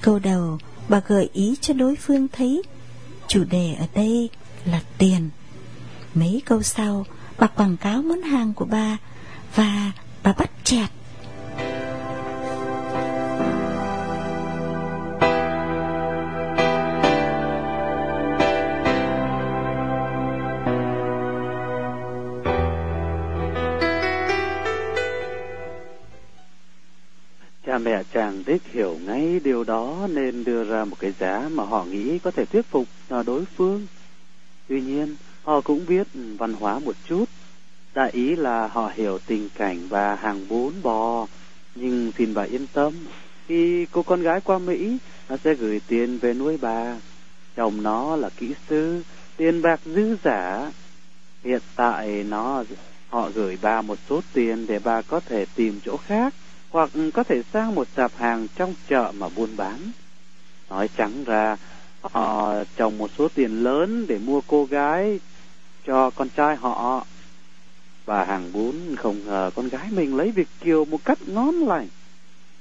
Câu 0.00 0.18
đầu, 0.18 0.58
bà 0.88 1.00
gợi 1.06 1.30
ý 1.32 1.56
cho 1.60 1.74
đối 1.74 1.96
phương 1.96 2.28
thấy 2.32 2.62
chủ 3.28 3.44
đề 3.44 3.74
ở 3.74 3.86
đây 3.94 4.30
là 4.64 4.82
tiền. 4.98 5.30
Mấy 6.14 6.42
câu 6.46 6.62
sau, 6.62 7.06
bà 7.38 7.46
quảng 7.46 7.76
cáo 7.76 8.02
món 8.02 8.22
hàng 8.22 8.54
của 8.54 8.64
bà 8.64 8.96
và 9.54 9.92
bà 10.22 10.32
bắt 10.32 10.50
chẹt. 10.64 10.90
Cha 27.78 27.84
mẹ 27.84 28.02
chàng 28.12 28.42
đích 28.46 28.62
hiểu 28.72 28.98
ngay 29.06 29.40
điều 29.44 29.64
đó 29.64 30.08
nên 30.12 30.44
đưa 30.44 30.64
ra 30.64 30.84
một 30.84 30.96
cái 30.98 31.12
giá 31.18 31.48
mà 31.52 31.64
họ 31.64 31.84
nghĩ 31.84 32.18
có 32.18 32.30
thể 32.30 32.44
thuyết 32.44 32.66
phục 32.66 32.88
đối 33.26 33.44
phương. 33.44 33.86
Tuy 34.68 34.80
nhiên, 34.80 35.16
họ 35.42 35.60
cũng 35.60 35.86
biết 35.88 36.06
văn 36.38 36.52
hóa 36.52 36.78
một 36.78 36.96
chút. 37.08 37.24
Đại 37.94 38.10
ý 38.10 38.36
là 38.36 38.66
họ 38.66 38.92
hiểu 38.94 39.18
tình 39.26 39.48
cảnh 39.54 39.78
và 39.88 40.14
hàng 40.14 40.48
bốn 40.48 40.72
bò. 40.82 41.26
Nhưng 41.74 42.12
xin 42.18 42.34
bà 42.34 42.42
yên 42.42 42.66
tâm, 42.72 42.92
khi 43.46 43.86
cô 43.92 44.02
con 44.02 44.22
gái 44.22 44.40
qua 44.40 44.58
Mỹ, 44.58 44.98
nó 45.28 45.36
sẽ 45.44 45.54
gửi 45.54 45.80
tiền 45.86 46.18
về 46.18 46.34
nuôi 46.34 46.56
bà. 46.56 46.96
Chồng 47.56 47.82
nó 47.82 48.16
là 48.16 48.30
kỹ 48.36 48.54
sư, 48.68 49.02
tiền 49.36 49.62
bạc 49.62 49.80
dư 49.84 50.16
giả. 50.24 50.72
Hiện 51.44 51.60
tại 51.76 52.24
nó 52.28 52.64
họ 53.08 53.30
gửi 53.34 53.58
bà 53.62 53.82
một 53.82 53.98
số 54.08 54.20
tiền 54.32 54.66
để 54.66 54.78
bà 54.78 55.02
có 55.02 55.20
thể 55.20 55.46
tìm 55.54 55.80
chỗ 55.84 55.96
khác 55.96 56.34
hoặc 56.70 56.90
có 57.14 57.22
thể 57.22 57.42
sang 57.52 57.74
một 57.74 57.88
sạp 57.96 58.12
hàng 58.16 58.46
trong 58.56 58.74
chợ 58.88 59.12
mà 59.18 59.28
buôn 59.36 59.56
bán. 59.56 59.90
Nói 60.70 60.88
trắng 60.96 61.24
ra, 61.24 61.56
họ 62.00 62.54
trồng 62.76 62.98
một 62.98 63.10
số 63.18 63.28
tiền 63.34 63.62
lớn 63.62 64.06
để 64.08 64.18
mua 64.18 64.40
cô 64.46 64.64
gái 64.64 65.20
cho 65.86 66.10
con 66.10 66.28
trai 66.28 66.56
họ. 66.56 67.06
Bà 68.06 68.24
hàng 68.24 68.52
bún 68.52 68.96
không 68.96 69.24
ngờ 69.24 69.50
con 69.54 69.68
gái 69.68 69.88
mình 69.90 70.16
lấy 70.16 70.30
việc 70.30 70.48
kiều 70.60 70.84
một 70.84 71.04
cách 71.04 71.18
ngon 71.26 71.54
lành. 71.54 71.88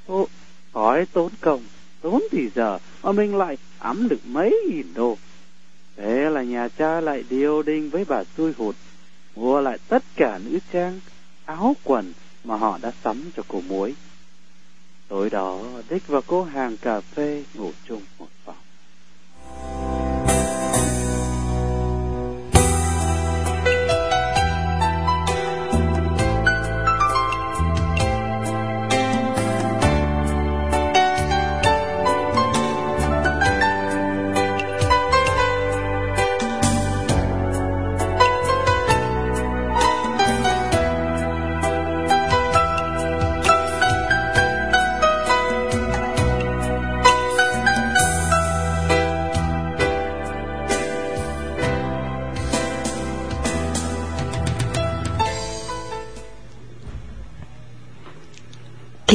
Ô, 0.07 0.27
khỏi 0.73 1.05
tốn 1.05 1.31
công, 1.41 1.63
tốn 2.01 2.23
thì 2.31 2.49
giờ 2.55 2.79
mà 3.03 3.11
mình 3.11 3.35
lại 3.35 3.57
ấm 3.79 4.07
được 4.07 4.19
mấy 4.25 4.55
nghìn 4.69 4.93
đô. 4.93 5.17
Thế 5.97 6.29
là 6.29 6.43
nhà 6.43 6.67
cha 6.77 7.01
lại 7.01 7.23
điều 7.29 7.63
đinh 7.63 7.89
với 7.89 8.05
bà 8.05 8.23
xui 8.37 8.53
hụt, 8.57 8.75
mua 9.35 9.61
lại 9.61 9.77
tất 9.87 10.03
cả 10.15 10.39
nữ 10.45 10.59
trang, 10.71 10.99
áo 11.45 11.75
quần 11.83 12.13
mà 12.47 12.55
họ 12.55 12.77
đã 12.81 12.91
sắm 13.03 13.31
cho 13.35 13.43
cô 13.47 13.61
muối. 13.67 13.95
Tối 15.07 15.29
đó, 15.29 15.61
Đích 15.89 16.07
và 16.07 16.21
cô 16.27 16.43
hàng 16.43 16.77
cà 16.77 17.01
phê 17.01 17.43
ngủ 17.53 17.71
chung 17.87 18.01
một 18.19 18.27
phòng. 18.45 18.56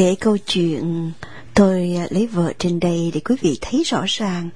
Kể 0.03 0.15
câu 0.15 0.37
chuyện, 0.39 1.13
tôi 1.55 1.95
à, 1.99 2.07
lấy 2.11 2.27
vợ 2.27 2.53
trên 2.59 2.81
đây 2.81 3.11
để 3.15 3.21
quý 3.21 3.37
vị 3.41 3.59
thấy 3.61 3.83
rõ 3.87 4.05
ràng, 4.07 4.49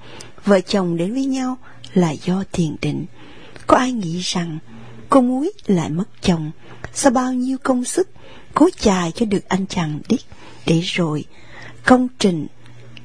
vợ 0.44 0.60
chồng 0.60 0.96
đến 0.96 1.12
với 1.12 1.24
nhau 1.24 1.58
là 1.94 2.10
do 2.10 2.44
thiền 2.52 2.76
định. 2.82 3.06
Có 3.66 3.76
ai 3.76 3.92
nghĩ 3.92 4.20
rằng 4.20 4.58
cô 5.10 5.20
muối 5.20 5.52
lại 5.66 5.90
mất 5.90 6.04
chồng 6.22 6.50
sau 6.92 7.12
bao 7.12 7.32
nhiêu 7.32 7.58
công 7.62 7.84
sức, 7.84 8.08
cố 8.54 8.68
chài 8.80 9.12
cho 9.12 9.26
được 9.26 9.48
anh 9.48 9.66
chàng 9.66 10.00
đích 10.08 10.20
để 10.66 10.80
rồi 10.80 11.24
công 11.84 12.08
trình 12.18 12.46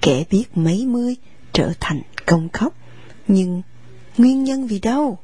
kẻ 0.02 0.24
biết 0.30 0.46
mấy 0.56 0.86
mươi 0.86 1.16
trở 1.54 1.74
thành 1.80 2.02
công 2.26 2.50
khóc. 2.50 2.74
Nhưng 3.28 3.62
nguyên 4.18 4.44
nhân 4.44 4.68
vì 4.68 4.80
đâu? 4.80 5.20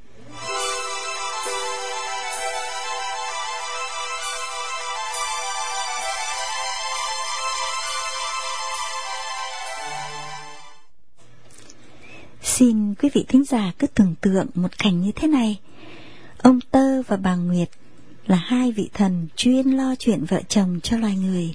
Xin 12.58 12.94
quý 12.94 13.10
vị 13.14 13.26
thính 13.28 13.44
giả 13.44 13.72
cứ 13.80 13.88
tưởng 13.88 14.16
tượng 14.22 14.48
một 14.54 14.78
cảnh 14.78 15.02
như 15.02 15.12
thế 15.12 15.28
này. 15.28 15.60
Ông 16.38 16.60
Tơ 16.72 17.02
và 17.02 17.18
bà 17.18 17.36
Nguyệt 17.36 17.70
là 18.28 18.36
hai 18.36 18.72
vị 18.72 18.90
thần 18.94 19.28
chuyên 19.36 19.72
lo 19.72 19.96
chuyện 20.00 20.26
vợ 20.26 20.42
chồng 20.50 20.80
cho 20.84 20.98
loài 20.98 21.16
người. 21.16 21.54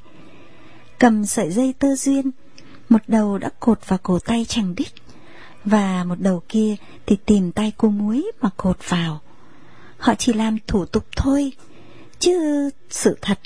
Cầm 0.98 1.26
sợi 1.26 1.50
dây 1.50 1.74
tơ 1.78 1.96
duyên, 1.96 2.30
một 2.88 3.00
đầu 3.08 3.38
đã 3.38 3.50
cột 3.60 3.88
vào 3.88 3.98
cổ 4.02 4.18
tay 4.18 4.44
chàng 4.48 4.74
đích, 4.74 4.88
và 5.64 6.04
một 6.04 6.20
đầu 6.20 6.42
kia 6.48 6.76
thì 7.06 7.16
tìm 7.26 7.52
tay 7.52 7.72
cô 7.76 7.88
muối 7.88 8.30
mà 8.40 8.50
cột 8.56 8.78
vào. 8.88 9.20
Họ 9.98 10.14
chỉ 10.18 10.32
làm 10.32 10.56
thủ 10.66 10.84
tục 10.84 11.06
thôi, 11.16 11.52
chứ 12.18 12.70
sự 12.90 13.18
thật 13.20 13.38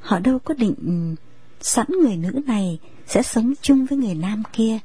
họ 0.00 0.18
đâu 0.18 0.38
có 0.38 0.54
định 0.54 1.14
sẵn 1.60 1.86
người 2.02 2.16
nữ 2.16 2.40
này 2.46 2.78
sẽ 3.06 3.22
sống 3.22 3.54
chung 3.62 3.86
với 3.86 3.98
người 3.98 4.14
nam 4.14 4.42
kia. 4.52 4.78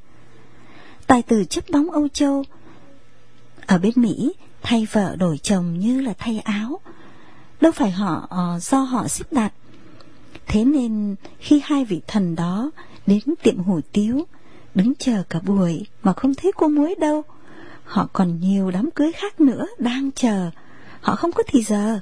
Tài 1.07 1.21
tử 1.21 1.43
chấp 1.43 1.69
bóng 1.71 1.91
Âu 1.91 2.07
Châu. 2.07 2.43
Ở 3.65 3.77
bên 3.77 3.93
Mỹ, 3.95 4.33
Thay 4.61 4.87
vợ 4.91 5.15
đổi 5.15 5.37
chồng 5.37 5.79
như 5.79 6.01
là 6.01 6.13
thay 6.17 6.39
áo. 6.39 6.79
Đâu 7.61 7.71
phải 7.71 7.91
họ 7.91 8.27
ờ, 8.29 8.59
do 8.59 8.79
họ 8.79 9.07
xếp 9.07 9.25
đặt. 9.31 9.53
Thế 10.47 10.65
nên 10.65 11.15
khi 11.39 11.61
hai 11.63 11.85
vị 11.85 12.01
thần 12.07 12.35
đó 12.35 12.71
Đến 13.07 13.19
tiệm 13.43 13.63
hủ 13.63 13.79
tiếu, 13.91 14.27
Đứng 14.75 14.93
chờ 14.99 15.23
cả 15.29 15.39
buổi 15.39 15.85
Mà 16.03 16.13
không 16.13 16.35
thấy 16.35 16.51
cô 16.57 16.67
muối 16.67 16.95
đâu, 16.99 17.23
Họ 17.83 18.07
còn 18.13 18.39
nhiều 18.39 18.71
đám 18.71 18.91
cưới 18.91 19.11
khác 19.11 19.41
nữa 19.41 19.65
Đang 19.77 20.11
chờ. 20.11 20.49
Họ 21.01 21.15
không 21.15 21.31
có 21.31 21.43
thì 21.47 21.63
giờ, 21.63 21.99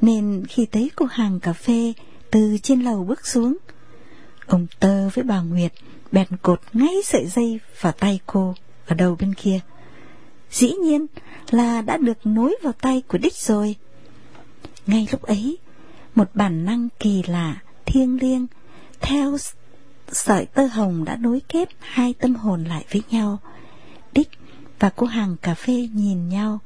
Nên 0.00 0.44
khi 0.48 0.66
thấy 0.66 0.90
cô 0.96 1.06
hàng 1.10 1.40
cà 1.40 1.52
phê, 1.52 1.92
Từ 2.30 2.58
trên 2.62 2.82
lầu 2.82 3.04
bước 3.04 3.26
xuống 3.26 3.56
Ông 4.46 4.66
Tơ 4.80 5.08
với 5.08 5.24
bà 5.24 5.40
Nguyệt 5.40 5.72
bèn 6.12 6.26
cột 6.42 6.60
ngay 6.72 6.94
sợi 7.04 7.26
dây 7.26 7.60
vào 7.80 7.92
tay 7.92 8.20
cô 8.26 8.54
ở 8.86 8.94
đầu 8.94 9.16
bên 9.20 9.34
kia. 9.34 9.60
Dĩ 10.50 10.72
nhiên 10.72 11.06
là 11.50 11.82
đã 11.82 11.96
được 11.96 12.26
nối 12.26 12.56
vào 12.62 12.72
tay 12.72 13.02
của 13.08 13.18
đích 13.18 13.34
rồi. 13.34 13.76
Ngay 14.86 15.08
lúc 15.12 15.22
ấy, 15.22 15.58
một 16.14 16.30
bản 16.34 16.64
năng 16.64 16.88
kỳ 16.98 17.22
lạ, 17.22 17.62
thiêng 17.86 18.20
liêng, 18.20 18.46
theo 19.00 19.36
sợi 20.08 20.46
tơ 20.46 20.66
hồng 20.66 21.04
đã 21.04 21.16
nối 21.16 21.40
kết 21.48 21.68
hai 21.80 22.12
tâm 22.12 22.34
hồn 22.34 22.64
lại 22.64 22.84
với 22.92 23.02
nhau. 23.10 23.38
Đích 24.12 24.28
và 24.78 24.90
cô 24.96 25.06
hàng 25.06 25.36
cà 25.42 25.54
phê 25.54 25.88
nhìn 25.92 26.28
nhau, 26.28 26.58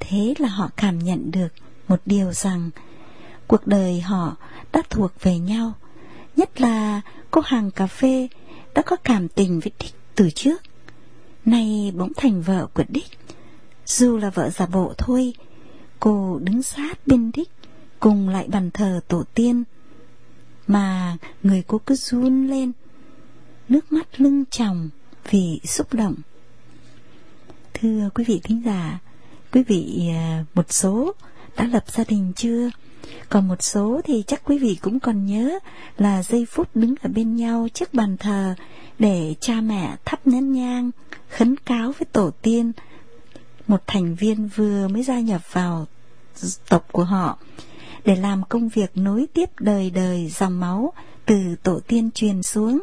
thế 0.00 0.34
là 0.38 0.48
họ 0.48 0.70
cảm 0.76 0.98
nhận 0.98 1.30
được 1.30 1.48
một 1.88 2.00
điều 2.06 2.32
rằng 2.32 2.70
cuộc 3.46 3.66
đời 3.66 4.00
họ 4.00 4.36
đã 4.72 4.82
thuộc 4.90 5.12
về 5.22 5.38
nhau, 5.38 5.72
nhất 6.38 6.60
là 6.60 7.00
cô 7.30 7.40
hàng 7.44 7.70
cà 7.70 7.86
phê 7.86 8.28
đã 8.74 8.82
có 8.82 8.96
cảm 8.96 9.28
tình 9.28 9.60
với 9.60 9.72
Đích 9.78 9.94
từ 10.14 10.30
trước. 10.30 10.62
Nay 11.44 11.92
bỗng 11.96 12.12
thành 12.16 12.42
vợ 12.42 12.66
của 12.74 12.84
Đích. 12.88 13.18
Dù 13.86 14.16
là 14.16 14.30
vợ 14.30 14.50
giả 14.50 14.66
bộ 14.66 14.94
thôi, 14.98 15.34
Cô 16.00 16.38
đứng 16.42 16.62
sát 16.62 17.06
bên 17.06 17.30
Đích, 17.34 17.50
Cùng 18.00 18.28
lại 18.28 18.48
bàn 18.48 18.70
thờ 18.70 19.00
tổ 19.08 19.24
tiên. 19.34 19.64
Mà 20.66 21.16
người 21.42 21.62
cô 21.66 21.78
cứ 21.86 21.94
run 21.94 22.46
lên, 22.46 22.72
Nước 23.68 23.92
mắt 23.92 24.20
lưng 24.20 24.44
tròng 24.50 24.88
Vì 25.30 25.60
xúc 25.64 25.94
động. 25.94 26.14
Thưa 27.74 28.10
quý 28.14 28.24
vị 28.24 28.40
thính 28.44 28.62
giả, 28.64 28.98
Quý 29.52 29.62
vị 29.62 30.08
à, 30.14 30.44
một 30.54 30.72
số 30.72 31.12
đã 31.56 31.66
lập 31.66 31.84
gia 31.88 32.04
đình 32.04 32.32
chưa? 32.36 32.70
Còn 33.28 33.48
một 33.48 33.62
số 33.62 34.00
thì 34.04 34.24
chắc 34.26 34.42
quý 34.44 34.58
vị 34.58 34.78
cũng 34.82 35.00
còn 35.00 35.26
nhớ 35.26 35.58
là 35.98 36.22
giây 36.22 36.46
phút 36.50 36.68
đứng 36.74 36.94
ở 37.02 37.10
bên 37.14 37.36
nhau 37.36 37.68
trước 37.74 37.94
bàn 37.94 38.16
thờ 38.16 38.54
để 38.98 39.34
cha 39.40 39.60
mẹ 39.60 39.96
thắp 40.04 40.26
nén 40.26 40.52
nhang, 40.52 40.90
khấn 41.28 41.56
cáo 41.56 41.92
với 41.92 42.06
tổ 42.12 42.30
tiên 42.42 42.72
một 43.66 43.82
thành 43.86 44.14
viên 44.14 44.48
vừa 44.48 44.88
mới 44.88 45.02
gia 45.02 45.20
nhập 45.20 45.52
vào 45.52 45.86
tộc 46.68 46.86
của 46.92 47.04
họ 47.04 47.38
để 48.04 48.16
làm 48.16 48.42
công 48.48 48.68
việc 48.68 48.90
nối 48.94 49.26
tiếp 49.34 49.50
đời 49.60 49.90
đời 49.90 50.28
dòng 50.28 50.60
máu 50.60 50.92
từ 51.26 51.56
tổ 51.62 51.80
tiên 51.86 52.10
truyền 52.14 52.42
xuống. 52.42 52.82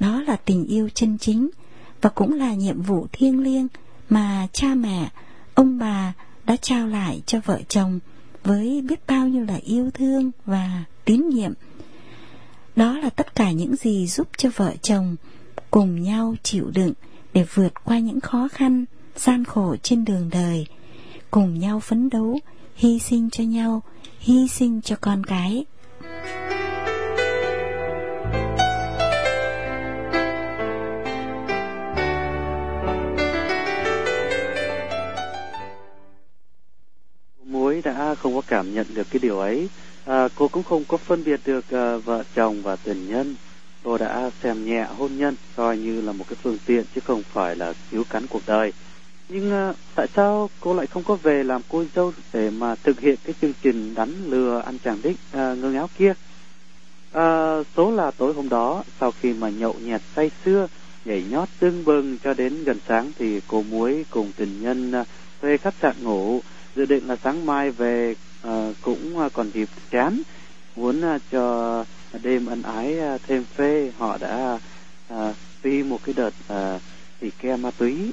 Đó 0.00 0.22
là 0.26 0.36
tình 0.36 0.66
yêu 0.66 0.88
chân 0.94 1.18
chính 1.18 1.50
và 2.00 2.10
cũng 2.10 2.32
là 2.32 2.54
nhiệm 2.54 2.82
vụ 2.82 3.06
thiêng 3.12 3.42
liêng 3.42 3.68
mà 4.08 4.46
cha 4.52 4.74
mẹ, 4.74 5.08
ông 5.54 5.78
bà 5.78 6.12
đã 6.44 6.56
trao 6.56 6.86
lại 6.86 7.22
cho 7.26 7.40
vợ 7.44 7.60
chồng 7.68 7.98
với 8.44 8.82
biết 8.88 9.06
bao 9.06 9.28
nhiêu 9.28 9.44
là 9.44 9.58
yêu 9.64 9.90
thương 9.90 10.30
và 10.46 10.84
tín 11.04 11.28
nhiệm. 11.28 11.52
Đó 12.76 12.98
là 12.98 13.10
tất 13.10 13.34
cả 13.34 13.50
những 13.50 13.76
gì 13.76 14.06
giúp 14.06 14.28
cho 14.36 14.48
vợ 14.56 14.74
chồng 14.82 15.16
cùng 15.70 16.02
nhau 16.02 16.34
chịu 16.42 16.70
đựng 16.74 16.92
để 17.34 17.46
vượt 17.54 17.84
qua 17.84 17.98
những 17.98 18.20
khó 18.20 18.48
khăn, 18.52 18.84
gian 19.16 19.44
khổ 19.44 19.76
trên 19.82 20.04
đường 20.04 20.30
đời, 20.32 20.66
cùng 21.30 21.58
nhau 21.58 21.80
phấn 21.80 22.08
đấu, 22.10 22.38
hy 22.76 22.98
sinh 22.98 23.30
cho 23.30 23.44
nhau, 23.44 23.82
hy 24.18 24.48
sinh 24.48 24.80
cho 24.82 24.96
con 25.00 25.24
cái. 25.24 25.64
Đã 37.82 38.14
không 38.14 38.34
có 38.34 38.42
cảm 38.46 38.74
nhận 38.74 38.86
được 38.94 39.06
cái 39.10 39.20
điều 39.22 39.38
ấy. 39.38 39.68
À, 40.04 40.28
cô 40.34 40.48
cũng 40.48 40.62
không 40.62 40.84
có 40.88 40.96
phân 40.96 41.24
biệt 41.24 41.40
được 41.44 41.64
uh, 41.64 42.04
vợ 42.04 42.24
chồng 42.34 42.62
và 42.62 42.76
tình 42.76 43.08
nhân. 43.08 43.34
Cô 43.82 43.98
đã 43.98 44.30
xem 44.42 44.66
nhẹ 44.66 44.86
hôn 44.98 45.16
nhân 45.16 45.36
coi 45.56 45.78
như 45.78 46.00
là 46.00 46.12
một 46.12 46.24
cái 46.28 46.36
phương 46.42 46.58
tiện 46.66 46.84
chứ 46.94 47.00
không 47.04 47.22
phải 47.32 47.56
là 47.56 47.74
cứu 47.90 48.04
cắn 48.10 48.26
cuộc 48.26 48.42
đời. 48.46 48.72
Nhưng 49.28 49.70
uh, 49.70 49.76
tại 49.94 50.06
sao 50.16 50.50
cô 50.60 50.74
lại 50.74 50.86
không 50.86 51.04
có 51.04 51.14
về 51.14 51.44
làm 51.44 51.60
cô 51.68 51.84
dâu 51.94 52.12
để 52.32 52.50
mà 52.50 52.74
thực 52.74 53.00
hiện 53.00 53.16
cái 53.24 53.34
chương 53.40 53.52
trình 53.62 53.94
đánh 53.94 54.12
lừa 54.26 54.62
anh 54.66 54.78
chàng 54.78 54.98
đích 55.02 55.16
à, 55.32 55.52
uh, 55.52 55.58
ngơ 55.58 55.74
áo 55.74 55.88
kia? 55.98 56.12
À, 57.12 57.56
số 57.76 57.90
là 57.90 58.10
tối 58.10 58.32
hôm 58.32 58.48
đó 58.48 58.84
sau 59.00 59.12
khi 59.20 59.32
mà 59.32 59.48
nhậu 59.48 59.76
nhẹt 59.82 60.00
say 60.16 60.30
sưa 60.44 60.68
nhảy 61.04 61.24
nhót 61.30 61.48
tưng 61.58 61.84
bừng 61.84 62.18
cho 62.24 62.34
đến 62.34 62.64
gần 62.64 62.78
sáng 62.88 63.12
thì 63.18 63.40
cô 63.48 63.62
muối 63.62 64.04
cùng 64.10 64.32
tình 64.36 64.62
nhân 64.62 64.92
thuê 65.42 65.56
khách 65.56 65.74
sạn 65.82 65.94
ngủ 66.02 66.40
dự 66.76 66.86
định 66.86 67.08
là 67.08 67.16
sáng 67.24 67.46
mai 67.46 67.70
về 67.70 68.14
uh, 68.48 68.52
cũng 68.82 69.16
uh, 69.26 69.32
còn 69.32 69.50
dịp 69.54 69.68
chán. 69.90 70.22
Muốn 70.76 71.14
uh, 71.16 71.22
cho 71.30 71.84
đêm 72.22 72.46
ân 72.46 72.62
ái 72.62 72.96
thêm 73.26 73.44
phê 73.56 73.92
họ 73.98 74.18
đã 74.18 74.58
à, 75.08 75.34
phi 75.62 75.82
một 75.82 75.98
cái 76.04 76.14
đợt 76.14 76.30
thì 77.20 77.30
ke 77.38 77.56
ma 77.56 77.70
túy. 77.78 78.12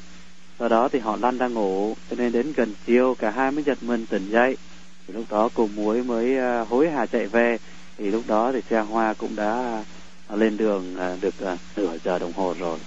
Sau 0.59 0.69
đó 0.69 0.89
thì 0.91 0.99
họ 0.99 1.17
lăn 1.21 1.37
đang 1.37 1.53
ngủ 1.53 1.95
cho 2.09 2.15
nên 2.15 2.31
đến 2.31 2.53
gần 2.55 2.73
chiều 2.85 3.15
cả 3.19 3.29
hai 3.29 3.51
mới 3.51 3.63
giật 3.63 3.83
mình 3.83 4.05
tỉnh 4.05 4.29
dậy. 4.31 4.57
Thì 5.07 5.13
lúc 5.13 5.25
đó 5.29 5.49
cùng 5.53 5.75
muối 5.75 6.03
mới 6.03 6.37
hối 6.65 6.89
hả 6.89 7.05
chạy 7.05 7.27
về. 7.27 7.57
Thì 7.97 8.11
lúc 8.11 8.23
đó 8.27 8.51
thì 8.51 8.61
xe 8.69 8.79
hoa 8.79 9.13
cũng 9.13 9.35
đã 9.35 9.83
lên 10.29 10.57
đường 10.57 10.95
được 11.21 11.35
nửa 11.75 11.97
giờ 12.03 12.19
đồng 12.19 12.33
hồ 12.33 12.55
rồi. 12.59 12.79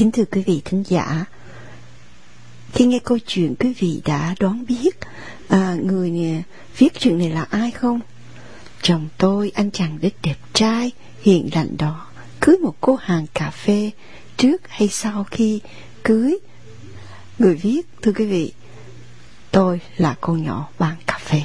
Kính 0.00 0.10
thưa 0.10 0.24
quý 0.24 0.42
vị 0.46 0.62
thính 0.64 0.84
giả, 0.88 1.24
khi 2.72 2.86
nghe 2.86 2.98
câu 3.04 3.18
chuyện 3.26 3.54
quý 3.58 3.74
vị 3.78 4.02
đã 4.04 4.34
đoán 4.40 4.64
biết 4.68 4.98
à, 5.48 5.76
người 5.82 6.10
này, 6.10 6.42
viết 6.78 6.88
chuyện 6.98 7.18
này 7.18 7.30
là 7.30 7.46
ai 7.50 7.70
không? 7.70 8.00
Chồng 8.82 9.08
tôi, 9.18 9.52
anh 9.54 9.70
chàng 9.70 9.98
đích 10.00 10.16
đẹp 10.22 10.36
trai, 10.52 10.90
hiện 11.22 11.48
lạnh 11.54 11.76
đó, 11.78 12.06
cưới 12.40 12.56
một 12.56 12.74
cô 12.80 12.94
hàng 12.94 13.26
cà 13.34 13.50
phê 13.50 13.90
trước 14.36 14.68
hay 14.68 14.88
sau 14.88 15.24
khi 15.30 15.60
cưới. 16.04 16.38
Người 17.38 17.54
viết, 17.54 17.82
thưa 18.02 18.12
quý 18.12 18.26
vị, 18.26 18.52
tôi 19.50 19.80
là 19.96 20.16
cô 20.20 20.32
nhỏ 20.32 20.68
bán 20.78 20.96
cà 21.06 21.18
phê. 21.18 21.42